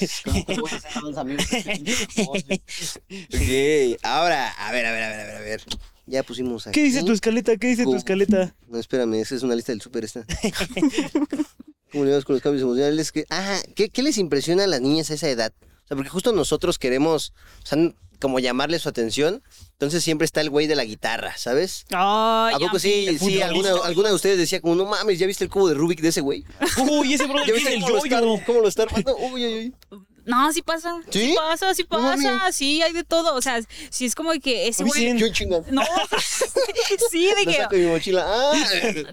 [2.28, 5.64] Ok, ahora, a ver, a ver, a ver, a ver, a ver.
[6.06, 6.78] Ya pusimos aquí.
[6.78, 7.56] ¿Qué dice tu escaleta?
[7.56, 7.98] ¿Qué dice tu ¿Cómo?
[7.98, 8.54] escaleta?
[8.68, 10.26] No, espérame, esa es una lista del súper esta.
[11.92, 13.12] ¿Cómo le vamos con los cambios emocionales?
[13.12, 15.52] ¿Qué, ah, ¿qué, qué les impresiona a las niñas a esa edad?
[15.84, 17.78] O sea, porque justo nosotros queremos, o sea,
[18.20, 19.42] como llamarle su atención.
[19.80, 21.86] Entonces siempre está el güey de la guitarra, ¿sabes?
[21.88, 25.42] Ay, ¿A poco sí, sí, alguna, alguna de ustedes decía como, no mames, ¿ya viste
[25.42, 26.44] el cubo de Rubik de ese güey?
[26.90, 28.42] Uy, ese brother ¿Ya tiene viste el cómo lo, está, yoyo.
[28.44, 29.16] cómo lo está armando?
[29.16, 30.04] Uy, uy, uy.
[30.26, 31.00] No, sí pasa.
[31.08, 31.34] ¿Sí?
[31.34, 32.26] pasa, sí No mames.
[32.26, 32.52] pasa.
[32.52, 33.34] Sí, hay de todo.
[33.34, 33.58] O sea,
[33.88, 35.18] sí es como que ese güey.
[35.18, 35.46] sí.
[35.70, 35.82] No.
[37.10, 37.56] sí, de que.
[37.56, 38.26] saco mi mochila.
[38.28, 38.52] Ah,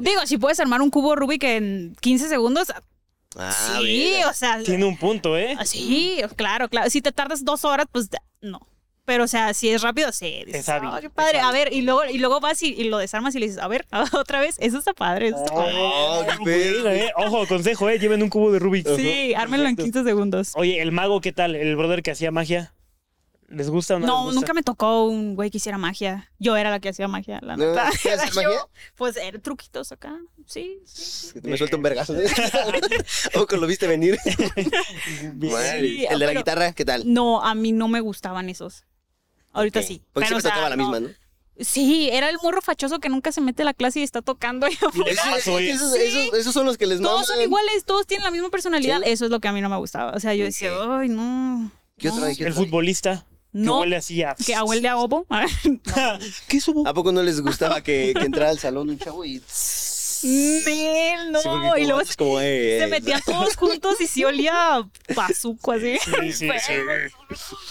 [0.02, 2.74] Digo, si puedes armar un cubo Rubik en 15 segundos.
[3.38, 4.62] Ah, sí, o sea.
[4.64, 5.56] Tiene un punto, ¿eh?
[5.64, 6.90] Sí, claro, claro.
[6.90, 8.10] Si te tardas dos horas, pues
[8.42, 8.60] no.
[9.08, 10.44] Pero, o sea, si es rápido, sí.
[10.46, 11.40] dices, Es hábil, "Ay, qué es padre.
[11.40, 13.70] A ver, y luego, y luego vas y, y lo desarmas y le dices, a
[13.70, 14.58] ver, otra vez.
[14.60, 15.30] Eso está padre.
[15.30, 15.74] Eso está padre.
[15.78, 17.12] Oh, eh.
[17.16, 18.00] Ojo, consejo, ¿eh?
[18.00, 18.86] Lleven un cubo de Rubik.
[18.98, 20.52] Sí, ármenlo en 15 segundos.
[20.56, 21.56] Oye, el mago, ¿qué tal?
[21.56, 22.74] El brother que hacía magia.
[23.48, 24.06] ¿Les gusta o no?
[24.06, 24.36] les No, gusta?
[24.42, 26.30] nunca me tocó un güey que hiciera magia.
[26.38, 27.90] Yo era la que hacía magia, la No, neta.
[28.04, 28.50] ¿qué haces Era yo.
[28.50, 28.60] magia?
[28.98, 30.18] Pues era truquitos acá.
[30.46, 31.32] Sí, sí.
[31.40, 32.14] Que Me suelta un vergazo.
[33.36, 34.18] ¿O que lo viste venir?
[34.26, 37.04] Sí, el de la pero- guitarra, ¿qué tal?
[37.06, 38.84] No, a mí no me gustaban esos.
[39.58, 40.02] Ahorita sí.
[40.14, 40.84] Porque pero, siempre o sea, tocaba la no.
[40.90, 41.14] misma, ¿no?
[41.60, 44.68] Sí, era el morro fachoso que nunca se mete a la clase y está tocando.
[44.68, 45.72] Esos, oye.
[45.72, 48.98] esos, esos- esos son los que les todos son iguales, todos tienen la misma personalidad.
[49.04, 49.10] Sí.
[49.10, 50.12] Eso es lo que a mí no me gustaba.
[50.12, 51.72] O sea, yo decía, ay, no.
[51.98, 52.36] ¿Qué no, hay?
[52.36, 53.26] ¿Qué El futbolista.
[53.52, 53.80] Que No.
[53.80, 54.36] huele así a...
[54.36, 55.26] Que huele a ovo.
[56.48, 56.88] ¿Qué es ovo?
[56.88, 59.42] ¿A poco no les gustaba que, que entrara al salón un chavo y...
[60.24, 61.42] Nel, no.
[61.42, 64.76] Sí, porque como y luego es como, eh, se metían todos juntos y sí olía
[64.76, 65.98] a bazuco así.
[66.04, 66.74] Sí, sí, sí.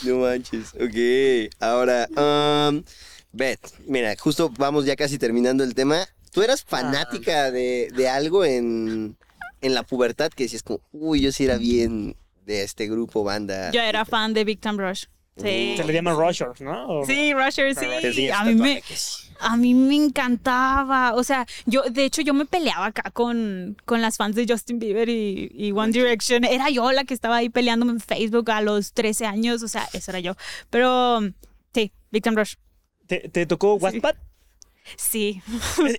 [0.08, 0.74] No manches.
[0.74, 1.52] Ok.
[1.60, 2.82] Ahora, um,
[3.32, 6.06] Beth, mira, justo vamos ya casi terminando el tema.
[6.32, 9.16] ¿Tú eras fanática de, de algo en,
[9.62, 13.70] en la pubertad que decías como, uy, yo sí era bien de este grupo, banda?
[13.72, 15.04] Yo era fan de Big Time Rush.
[15.36, 15.74] Sí.
[15.76, 16.88] Se le llaman rushers, ¿no?
[17.00, 18.28] O- Sí, Rusher, sí.
[18.30, 18.82] A mí, me,
[19.40, 21.14] a mí me encantaba.
[21.14, 24.78] O sea, yo, de hecho, yo me peleaba acá con, con las fans de Justin
[24.78, 26.44] Bieber y, y One Direction.
[26.44, 29.62] Era yo la que estaba ahí peleándome en Facebook a los 13 años.
[29.62, 30.36] O sea, eso era yo.
[30.70, 31.20] Pero
[31.74, 32.54] sí, Big Time Rush.
[33.06, 34.14] ¿Te, te tocó Wattpad?
[34.96, 35.42] Sí.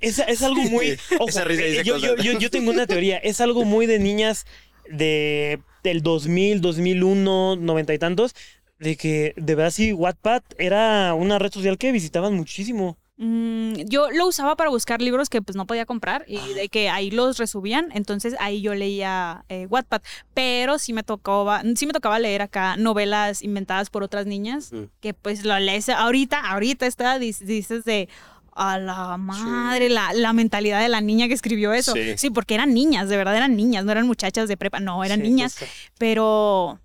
[0.01, 0.97] Es, es- es algo muy...
[1.19, 3.17] ojo, Esa risa dice yo, yo, yo tengo una teoría.
[3.17, 4.45] Es algo muy de niñas
[4.89, 8.33] de del 2000, 2001, noventa y tantos,
[8.79, 12.97] de que de verdad sí, Wattpad era una red social que visitaban muchísimo.
[13.19, 16.87] Mm, yo lo usaba para buscar libros que pues no podía comprar y de que
[16.89, 20.03] ahí los resubían, entonces ahí yo leía eh, Wattpad,
[20.35, 25.15] pero sí me tocaba, sí me tocaba leer acá novelas inventadas por otras niñas, que
[25.15, 28.07] pues lo lees ahorita, ahorita está, dic- dices de
[28.59, 31.93] a la madre, la, la mentalidad de la niña que escribió eso.
[31.93, 32.17] Sí.
[32.17, 32.29] Sí.
[32.29, 35.23] porque eran niñas, de verdad eran niñas, no eran muchachas de prepa, no, eran Sí,
[35.27, 35.73] niñas, justo.
[35.97, 36.79] pero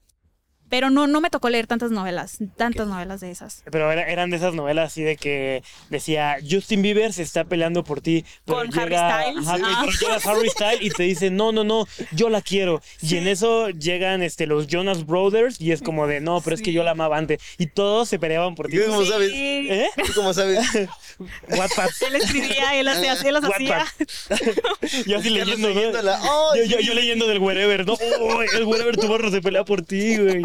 [0.72, 3.62] Pero no, no me tocó leer tantas novelas, tantas novelas de esas.
[3.70, 7.84] Pero era- eran de esas novelas así de que decía Justin Bieber se está peleando
[7.84, 8.24] por ti.
[8.46, 9.46] Pero Con Harry llega, Styles.
[9.48, 9.82] Ajá, Ah.
[9.84, 12.80] pero llega Harry Styles y te dice, no, no, no, yo la quiero.
[13.02, 16.62] Y en eso llegan este, los Jonas Brothers y es como de, no, pero es
[16.62, 17.38] que yo la amaba antes.
[17.58, 18.78] Y todos se peleaban por ti.
[18.78, 19.30] ¿Tú cómo sabes?
[19.30, 19.66] Sí.
[19.70, 19.88] ¿Eh?
[20.06, 20.58] ¿Tú cómo sabes?
[21.50, 21.90] Wattpad.
[22.08, 23.84] Él escribía, él hacía, él las hacía.
[25.06, 25.80] Yo así leyendo, ¿no?
[26.14, 27.92] ¡Ay, Yo, yo, yo leyendo del wherever, ¿no?
[28.20, 30.42] Oh, el wherever tu barro se pelea por ti, güey.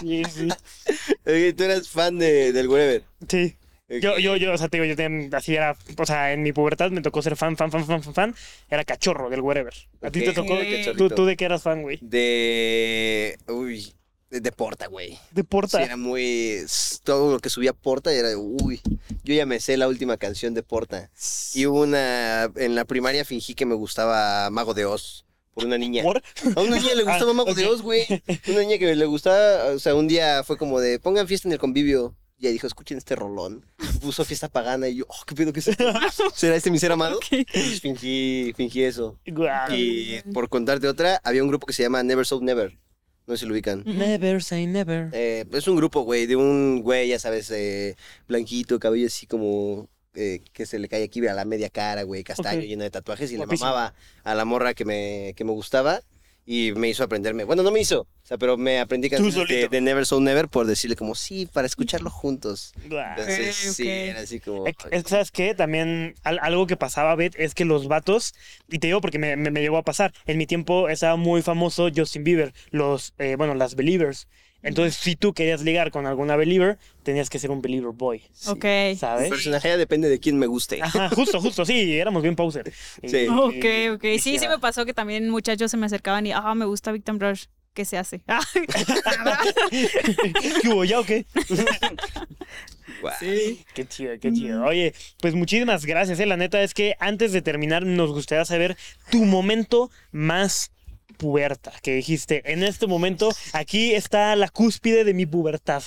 [0.00, 0.48] Sí, sí.
[1.54, 3.02] Tú eras fan de, del Wherever.
[3.28, 3.56] Sí.
[4.00, 6.52] Yo, yo, yo, o sea, te digo, yo ten- así era, o sea, en mi
[6.52, 8.34] pubertad me tocó ser fan, fan, fan, fan, fan, fan.
[8.70, 9.74] Era cachorro del wherever.
[10.00, 10.56] ¿A ti te tocó?
[10.96, 11.98] ¿Tú, ¿Tú de qué eras fan, güey?
[12.00, 13.38] De.
[13.48, 13.92] Uy.
[14.30, 15.18] De, de Porta, güey.
[15.32, 15.76] De Porta.
[15.76, 16.64] Sí, era muy.
[17.04, 18.30] Todo lo que subía Porta era.
[18.38, 18.80] Uy.
[19.24, 21.10] Yo ya me sé la última canción de Porta.
[21.52, 22.50] Y hubo una.
[22.56, 25.26] En la primaria fingí que me gustaba Mago de Oz.
[25.54, 26.02] Por una niña.
[26.02, 26.22] ¿Por?
[26.56, 27.66] A una niña le gustaba Ah, Mago de.
[27.66, 28.06] Oz, güey.
[28.48, 29.66] Una niña que le gustaba.
[29.72, 30.98] O sea, un día fue como de.
[30.98, 32.14] Pongan fiesta en el convivio.
[32.38, 33.64] Y ella dijo, escuchen este rolón.
[34.00, 34.88] Puso fiesta pagana.
[34.88, 35.84] Y yo, oh, ¿qué pedo que es esto?
[36.34, 37.20] ¿Será este mi ser amado?
[37.30, 39.18] Entonces fingí, fingí eso.
[39.24, 42.76] Y por contarte otra, había un grupo que se llama Never So Never.
[43.28, 43.84] No sé si lo ubican.
[43.86, 45.08] Never say never.
[45.12, 47.94] Eh, es un grupo, güey, de un güey, ya sabes, eh,
[48.26, 52.22] blanquito, cabello así como eh, que se le cae aquí a la media cara, güey,
[52.24, 52.64] castaño, Ok.
[52.66, 53.30] lleno de tatuajes.
[53.32, 53.66] Y Guapísimo.
[53.68, 53.94] le mamaba
[54.24, 56.02] a la morra que me, que me gustaba
[56.44, 57.44] y me hizo aprenderme.
[57.44, 60.48] Bueno, no me hizo, o sea, pero me aprendí canciones de, de Never So Never
[60.48, 62.72] por decirle como sí, para escucharlo juntos.
[62.82, 64.66] Entonces, sí, era así como.
[64.66, 65.54] Es es que, ¿sabes qué?
[65.54, 68.34] También al- algo que pasaba, Bet, es que los vatos,
[68.68, 71.42] y te digo porque me, me- me llegó a pasar, en mi tiempo estaba muy
[71.42, 74.26] famoso Justin Bieber, los, eh, bueno, las Believers.
[74.62, 78.64] Entonces, si tú querías ligar con alguna Believer, tenías que ser un Believer Boy, Ok.
[78.64, 79.28] Mi ¿sabes?
[79.28, 80.80] personaje depende de quién me guste.
[80.82, 82.72] Ajá, justo, justo, sí, éramos bien poser.
[83.04, 83.26] Sí.
[83.28, 84.04] Ok, ok.
[84.20, 87.18] Sí, sí me pasó que también muchachos se me acercaban y, ah, me gusta Victim
[87.18, 87.46] Rush.
[87.74, 88.20] ¿Qué se hace?
[88.28, 88.42] Ah,
[89.70, 91.24] ¿Qué hubo ya o qué?
[93.00, 93.14] Guau.
[93.74, 94.64] Qué chido, qué chido.
[94.64, 96.26] Oye, pues muchísimas gracias, eh.
[96.26, 98.76] La neta es que antes de terminar nos gustaría saber
[99.10, 100.70] tu momento más
[101.12, 102.42] puberta que dijiste.
[102.52, 105.82] En este momento, aquí está la cúspide de mi pubertad.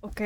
[0.00, 0.20] ok.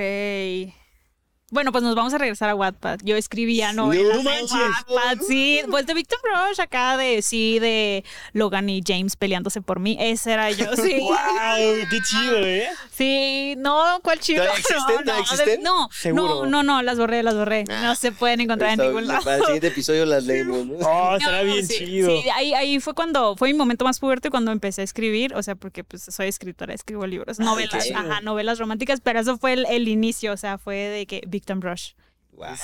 [1.52, 2.98] Bueno, pues nos vamos a regresar a Wattpad.
[3.04, 4.58] Yo escribía novelas no en manches.
[4.88, 5.60] Wattpad, sí.
[5.70, 9.96] Pues de Victim Rush acá de, sí, de Logan y James peleándose por mí.
[10.00, 10.98] Ese era yo, sí.
[11.00, 11.86] ¡Wow!
[11.88, 12.68] ¡Qué chido, eh!
[12.96, 14.42] Sí, no, ¿cuál chido?
[14.42, 14.78] ¿Todavía existen?
[14.78, 15.62] No, ¿Todavía no, existen?
[15.62, 16.24] no, Seguro.
[16.24, 17.64] no, no, no, las borré, las borré.
[17.68, 17.82] Ah.
[17.82, 19.22] No se pueden encontrar en ningún lado.
[19.22, 20.76] Para el siguiente episodio las leemos, ¿no?
[20.80, 22.08] ¡Oh, será bien chido!
[22.08, 25.42] Sí, ahí, ahí fue cuando fue mi momento más fuerte cuando empecé a escribir, o
[25.42, 29.52] sea, porque pues soy escritora, escribo libros, novelas, qué ajá, novelas románticas, pero eso fue
[29.52, 31.92] el, el inicio, o sea, fue de que Victim Rush.
[32.36, 32.54] Guau.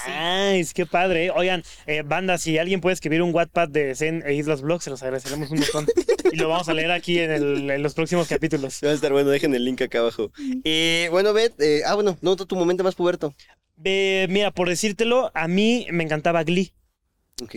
[0.55, 1.31] Nice, qué padre.
[1.31, 4.91] Oigan, eh, banda, si alguien puede escribir un Wattpad de Zen e Islas Blogs, se
[4.91, 5.87] los agradeceremos un montón.
[6.31, 8.81] y lo vamos a leer aquí en, el- en los próximos capítulos.
[8.85, 10.31] Va a estar bueno, dejen el link acá abajo.
[10.65, 13.35] Y bueno, Bet, eh, ah, bueno, no, tu momento más puberto.
[13.83, 16.73] Eh, mira, por decírtelo, a mí me encantaba Glee.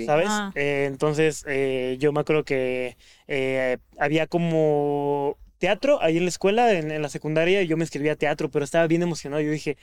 [0.06, 0.28] ¿sabes?
[0.30, 0.52] Ah.
[0.56, 2.98] Eh, entonces, eh, yo me acuerdo que
[3.28, 8.16] eh, había como teatro ahí en la escuela, en, en la secundaria, yo me escribía
[8.16, 9.42] teatro, pero estaba bien emocionado.
[9.42, 9.78] Yo dije,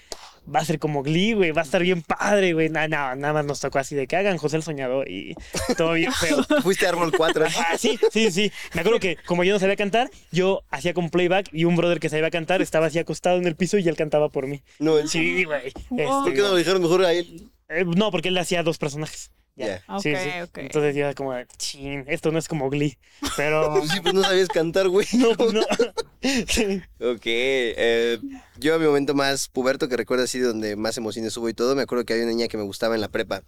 [0.53, 2.69] va a ser como Glee, güey, va a estar bien padre, güey.
[2.69, 5.35] Nada, nada, nada más nos tocó así de que hagan José el Soñador y
[5.77, 6.45] todo bien feo.
[6.63, 7.47] Fuiste a Árbol 4.
[7.57, 8.53] Ah, sí, sí, sí.
[8.75, 11.99] Me acuerdo que como yo no sabía cantar, yo hacía como playback y un brother
[11.99, 14.63] que sabía cantar estaba así acostado en el piso y él cantaba por mí.
[14.79, 15.05] No.
[15.09, 15.73] Sí, güey.
[15.91, 16.23] Wow.
[16.23, 17.51] ¿Por qué no lo dijeron mejor a él?
[17.69, 19.33] Eh, no, porque él hacía dos personajes.
[19.55, 19.83] Ya.
[19.89, 20.41] Ok, Sí, sí.
[20.43, 20.59] ok.
[20.59, 22.97] Entonces yo era como, chin, esto no es como Glee.
[23.37, 23.83] Pero.
[23.87, 25.07] Sí, pues no sabías cantar, güey.
[25.19, 25.61] no, pues no.
[27.13, 28.19] Ok, eh,
[28.59, 31.75] yo a mi momento más puberto que recuerdo así donde más emociones hubo y todo,
[31.75, 33.43] me acuerdo que había una niña que me gustaba en la prepa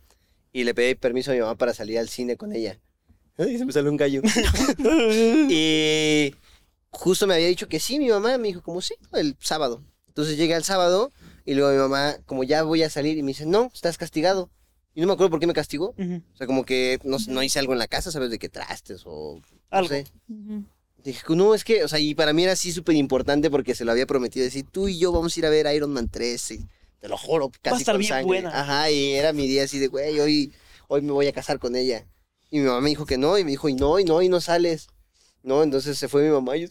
[0.52, 2.78] y le pedí permiso a mi mamá para salir al cine con ella.
[3.38, 4.22] Ay, se me salió un gallo.
[5.48, 6.34] y
[6.90, 9.82] justo me había dicho que sí, mi mamá me dijo como sí, el sábado.
[10.08, 11.12] Entonces llegué al sábado
[11.44, 14.50] y luego mi mamá, como ya voy a salir, y me dice, no, estás castigado.
[14.94, 15.94] Y no me acuerdo por qué me castigó.
[15.98, 18.30] O sea, como que no, no hice algo en la casa, ¿sabes?
[18.30, 19.40] De que trastes o...
[19.40, 19.88] No Algo.
[19.88, 20.06] sé.
[20.28, 20.64] Ujú.
[21.02, 23.84] Dije, no, es que, o sea, y para mí era así súper importante porque se
[23.84, 26.50] lo había prometido decir, tú y yo vamos a ir a ver Iron Man 3,
[26.52, 26.66] y
[27.00, 28.24] te lo juro, casi estar con bien sangre.
[28.26, 28.58] buena.
[28.58, 30.54] Ajá, y era mi día así de, güey, hoy,
[30.88, 32.06] hoy me voy a casar con ella.
[32.50, 34.28] Y mi mamá me dijo que no, y me dijo, y no, y no, y
[34.30, 34.86] no sales.
[35.42, 36.68] No, entonces se fue mi mamá y yo,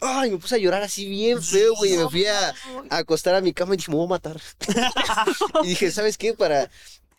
[0.00, 2.54] ay, me puse a llorar así bien feo, güey, y me fui a,
[2.88, 4.40] a acostar a mi cama y dije, me voy a matar.
[5.62, 6.32] y dije, ¿sabes qué?
[6.32, 6.70] Para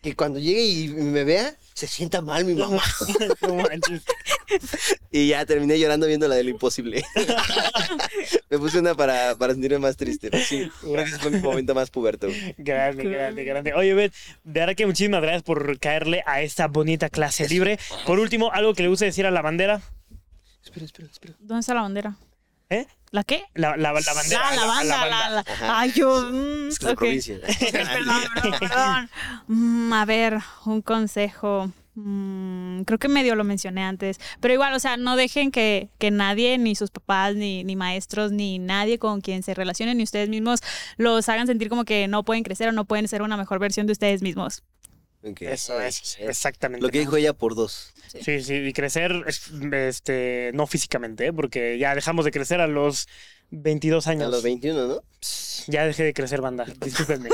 [0.06, 2.82] que cuando llegue y me vea, se sienta mal mi mamá.
[3.42, 4.02] No manches.
[5.10, 7.04] Y ya terminé llorando viendo la de lo imposible.
[8.50, 10.30] me puse una para, para sentirme más triste.
[10.30, 12.28] pero Sí, creo que ese fue mi momento más puberto.
[12.56, 13.74] Grande, grande, grande.
[13.74, 14.12] Oye, Bet,
[14.44, 17.78] de verdad que muchísimas gracias por caerle a esta bonita clase libre.
[18.06, 19.80] Por último, algo que le guste decir a la bandera.
[20.64, 21.34] Espera, espera, espera.
[21.40, 22.16] ¿Dónde está la bandera?
[22.70, 22.86] ¿Eh?
[23.12, 23.44] ¿La qué?
[23.54, 24.40] La, la, la bandera.
[24.44, 25.80] Ah, la banda, la, la- Ajá.
[25.80, 26.22] Ay, yo.
[26.30, 26.98] mm, Es que es de ok.
[26.98, 27.38] provincia.
[27.72, 29.10] Perdón, perdón, perdón.
[29.46, 31.70] Mm, a ver, un consejo.
[31.94, 34.18] Mm, creo que medio lo mencioné antes.
[34.40, 38.32] Pero igual, o sea, no dejen que, que nadie, ni sus papás, ni, ni maestros,
[38.32, 40.60] ni nadie con quien se relacionen, ni ustedes mismos,
[40.98, 43.86] los hagan sentir como que no pueden crecer o no pueden ser una mejor versión
[43.86, 44.62] de ustedes mismos.
[45.40, 46.84] Eso es, exactamente.
[46.86, 47.92] Lo que dijo ella por dos.
[48.22, 51.32] Sí, sí, y crecer, es- este, no físicamente, ¿eh?
[51.32, 53.08] porque ya dejamos de crecer a los
[53.50, 54.30] 22 A años.
[54.30, 55.02] los 21, ¿no?
[55.68, 56.64] Ya dejé de crecer, banda.
[56.80, 57.28] Discúlpenme.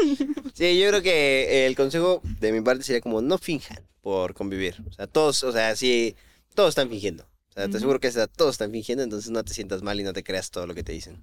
[0.54, 4.76] Sí, yo creo que el consejo de mi parte sería como no finjan por convivir.
[4.88, 6.16] O sea, todos, o sea, sí,
[6.54, 7.24] todos están fingiendo.
[7.50, 10.14] O sea, te aseguro que todos están fingiendo, entonces no te sientas mal y no
[10.14, 11.22] te creas todo lo que te dicen.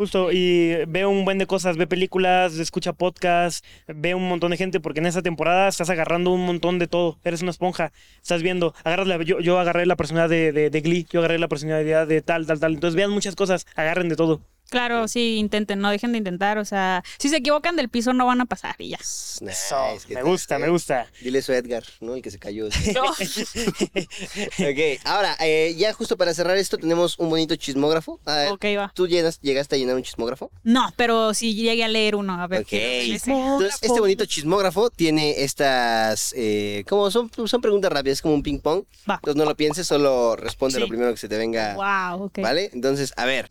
[0.00, 4.56] Justo, y ve un buen de cosas, ve películas, escucha podcasts, ve un montón de
[4.56, 7.18] gente, porque en esta temporada estás agarrando un montón de todo.
[7.22, 7.92] Eres una esponja,
[8.22, 11.38] estás viendo, agarras la- yo, yo agarré la personalidad de, de, de Glee, yo agarré
[11.38, 12.72] la personalidad de tal, tal, tal.
[12.72, 14.40] Entonces vean muchas cosas, agarren de todo.
[14.70, 16.58] Claro, sí, intenten, no dejen de intentar.
[16.58, 18.98] O sea, si se equivocan del piso, no van a pasar y ya.
[18.98, 19.76] Nice, Eso,
[20.08, 20.58] ¿qué me gusta, eh?
[20.60, 21.06] me gusta.
[21.20, 22.14] Dile eso a Edgar, ¿no?
[22.14, 22.68] El que se cayó.
[22.94, 23.04] No.
[23.10, 28.20] ok, ahora, eh, ya justo para cerrar esto, tenemos un bonito chismógrafo.
[28.26, 28.92] Ah, ok, va.
[28.94, 30.50] ¿Tú llenas, llegaste a llenar un chismógrafo?
[30.62, 32.62] No, pero si llegué a leer uno, a ver.
[32.62, 32.68] Ok.
[32.72, 38.42] Entonces, este bonito chismógrafo tiene estas, eh, como son, son preguntas rápidas, es como un
[38.42, 38.84] ping pong.
[39.08, 39.14] Va.
[39.16, 40.80] Entonces no lo pienses, solo responde Sí.
[40.80, 41.74] lo primero que se te venga.
[41.74, 42.38] Wow, ok.
[42.40, 42.70] ¿Vale?
[42.72, 43.48] Entonces, a ver,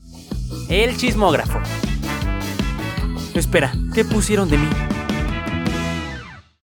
[0.70, 1.09] El chismógrafo.
[3.34, 4.68] Espera, ¿qué pusieron de mí?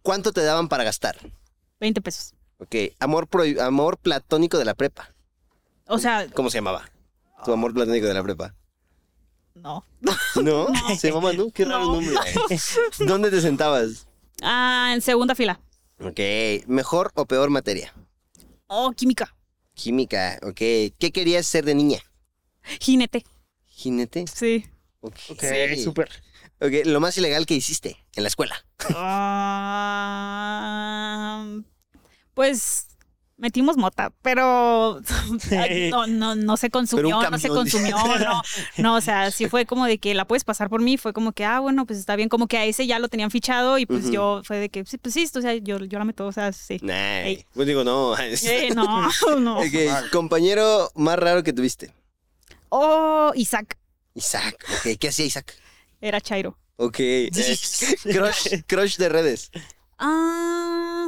[0.03, 1.17] ¿cuánto te daban para gastar?
[1.79, 2.35] 20 pesos.
[2.59, 3.27] Ok, amor,
[3.59, 5.11] amor platónico de la prepa.
[5.87, 6.87] O sea, ¿Cómo se llamaba?
[7.43, 8.53] Tu amor platónico de la prepa.
[9.55, 9.83] no.
[10.35, 10.67] ¿No?
[10.99, 11.49] ¿Se llamaba, no?
[11.49, 11.93] Qué raro No.
[11.93, 12.15] nombre.
[12.99, 14.07] ¿Dónde te sentabas?
[14.43, 15.59] Ah, en segunda fila.
[15.99, 16.19] Ok,
[16.67, 17.93] mejor o peor materia.
[18.67, 19.35] Oh, química.
[19.73, 20.55] Química, ok.
[20.55, 21.99] ¿Qué querías ser de niña?
[22.79, 23.25] Jinete.
[23.75, 24.25] ¿Jinete?
[24.33, 24.65] Sí.
[25.01, 25.43] Ok, Ok,
[25.83, 26.09] súper.
[26.61, 28.55] Ok, lo más ilegal que hiciste en la escuela.
[30.57, 31.45] Ah,
[32.33, 32.87] pues
[33.37, 35.01] metimos mota, pero
[35.91, 38.41] no, no, no se consumió, no se consumió, no,
[38.77, 41.33] no, o sea, sí fue como de que la puedes pasar por mí, fue como
[41.33, 43.85] que, ah, bueno, pues está bien, como que a ese ya lo tenían fichado y
[43.85, 46.31] pues yo fue de que, sí, pues sí, o sea, yo, yo la meto, o
[46.31, 46.77] sea, sí.
[46.81, 47.23] Nah,
[47.53, 48.15] pues digo, no.
[48.19, 49.09] Eh, no,
[49.39, 49.59] no.
[50.11, 51.93] Compañero más raro que tuviste.
[52.77, 53.77] Oh, Isaac,
[54.15, 54.97] Isaac, ok.
[54.99, 55.55] ¿Qué hacía Isaac?
[56.01, 56.57] era Chairo.
[56.75, 56.99] Ok.
[56.99, 57.29] eh,
[58.03, 59.49] crush, crush de redes.
[59.97, 61.07] Ah,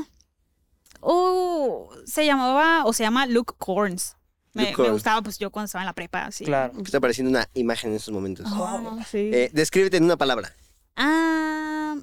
[1.01, 4.15] oh, se llamaba, o se llama Luke Corns.
[4.53, 6.45] Me, gustaba pues yo cuando estaba en la prepa, sí.
[6.45, 6.73] Claro.
[6.73, 8.45] Me está apareciendo una imagen en estos momentos.
[8.49, 9.29] Ah, sí.
[9.33, 10.55] Eh, descríbete en una palabra.
[10.95, 11.97] Ah,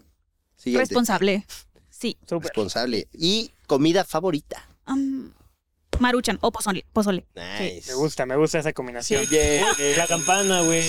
[0.56, 0.88] Siguiente.
[0.88, 1.46] responsable.
[1.88, 2.18] Sí.
[2.28, 3.08] Responsable.
[3.14, 4.68] Y comida favorita.
[4.84, 5.32] Am,
[6.00, 6.84] maruchan o pozole.
[6.92, 7.24] pozole.
[7.34, 7.88] Nice.
[7.88, 9.24] Me gusta, me gusta esa combinación.
[9.26, 9.66] Yeah.
[9.96, 10.82] La campana, güey.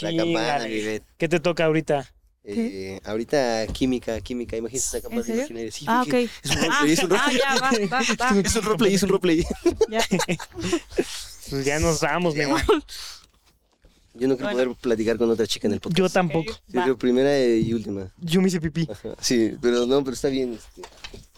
[0.00, 0.64] La campana.
[0.64, 1.02] Vivet.
[1.16, 2.12] ¿Qué te toca ahorita?
[2.48, 4.56] Eh, ahorita química, química.
[4.56, 5.72] Imagínate esa campana imaginaria.
[5.72, 6.14] Sí, Ah, ok.
[6.14, 7.38] Es un roleplay, es un ah, roleplay.
[7.38, 8.40] ya, va, va, va.
[8.44, 9.44] Es un roleplay, es un roleplay.
[9.90, 10.00] Ya.
[11.50, 12.60] Pues ya nos vamos, mi amor.
[14.18, 14.70] Yo no quiero Bueno.
[14.72, 15.98] poder platicar con otra chica en el podcast.
[15.98, 16.52] Yo tampoco.
[16.72, 18.10] Sí, primera y última.
[18.18, 18.88] Yo me hice pipí.
[18.90, 19.10] Ajá.
[19.20, 20.54] Sí, pero no, pero está bien.
[20.54, 20.88] este.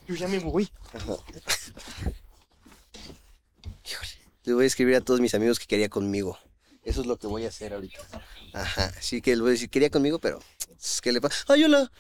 [0.07, 0.69] Yo ya me voy.
[0.93, 1.15] Ajá.
[4.49, 4.53] Híjole.
[4.53, 6.39] Le voy a escribir a todos mis amigos que quería conmigo.
[6.83, 7.99] Eso es lo que voy a hacer ahorita.
[8.55, 8.93] Ajá.
[8.99, 10.41] Así que les voy a decir, quería conmigo, pero.
[11.03, 11.45] ¿Qué le pasa?
[11.49, 11.91] ¡Ay, hola!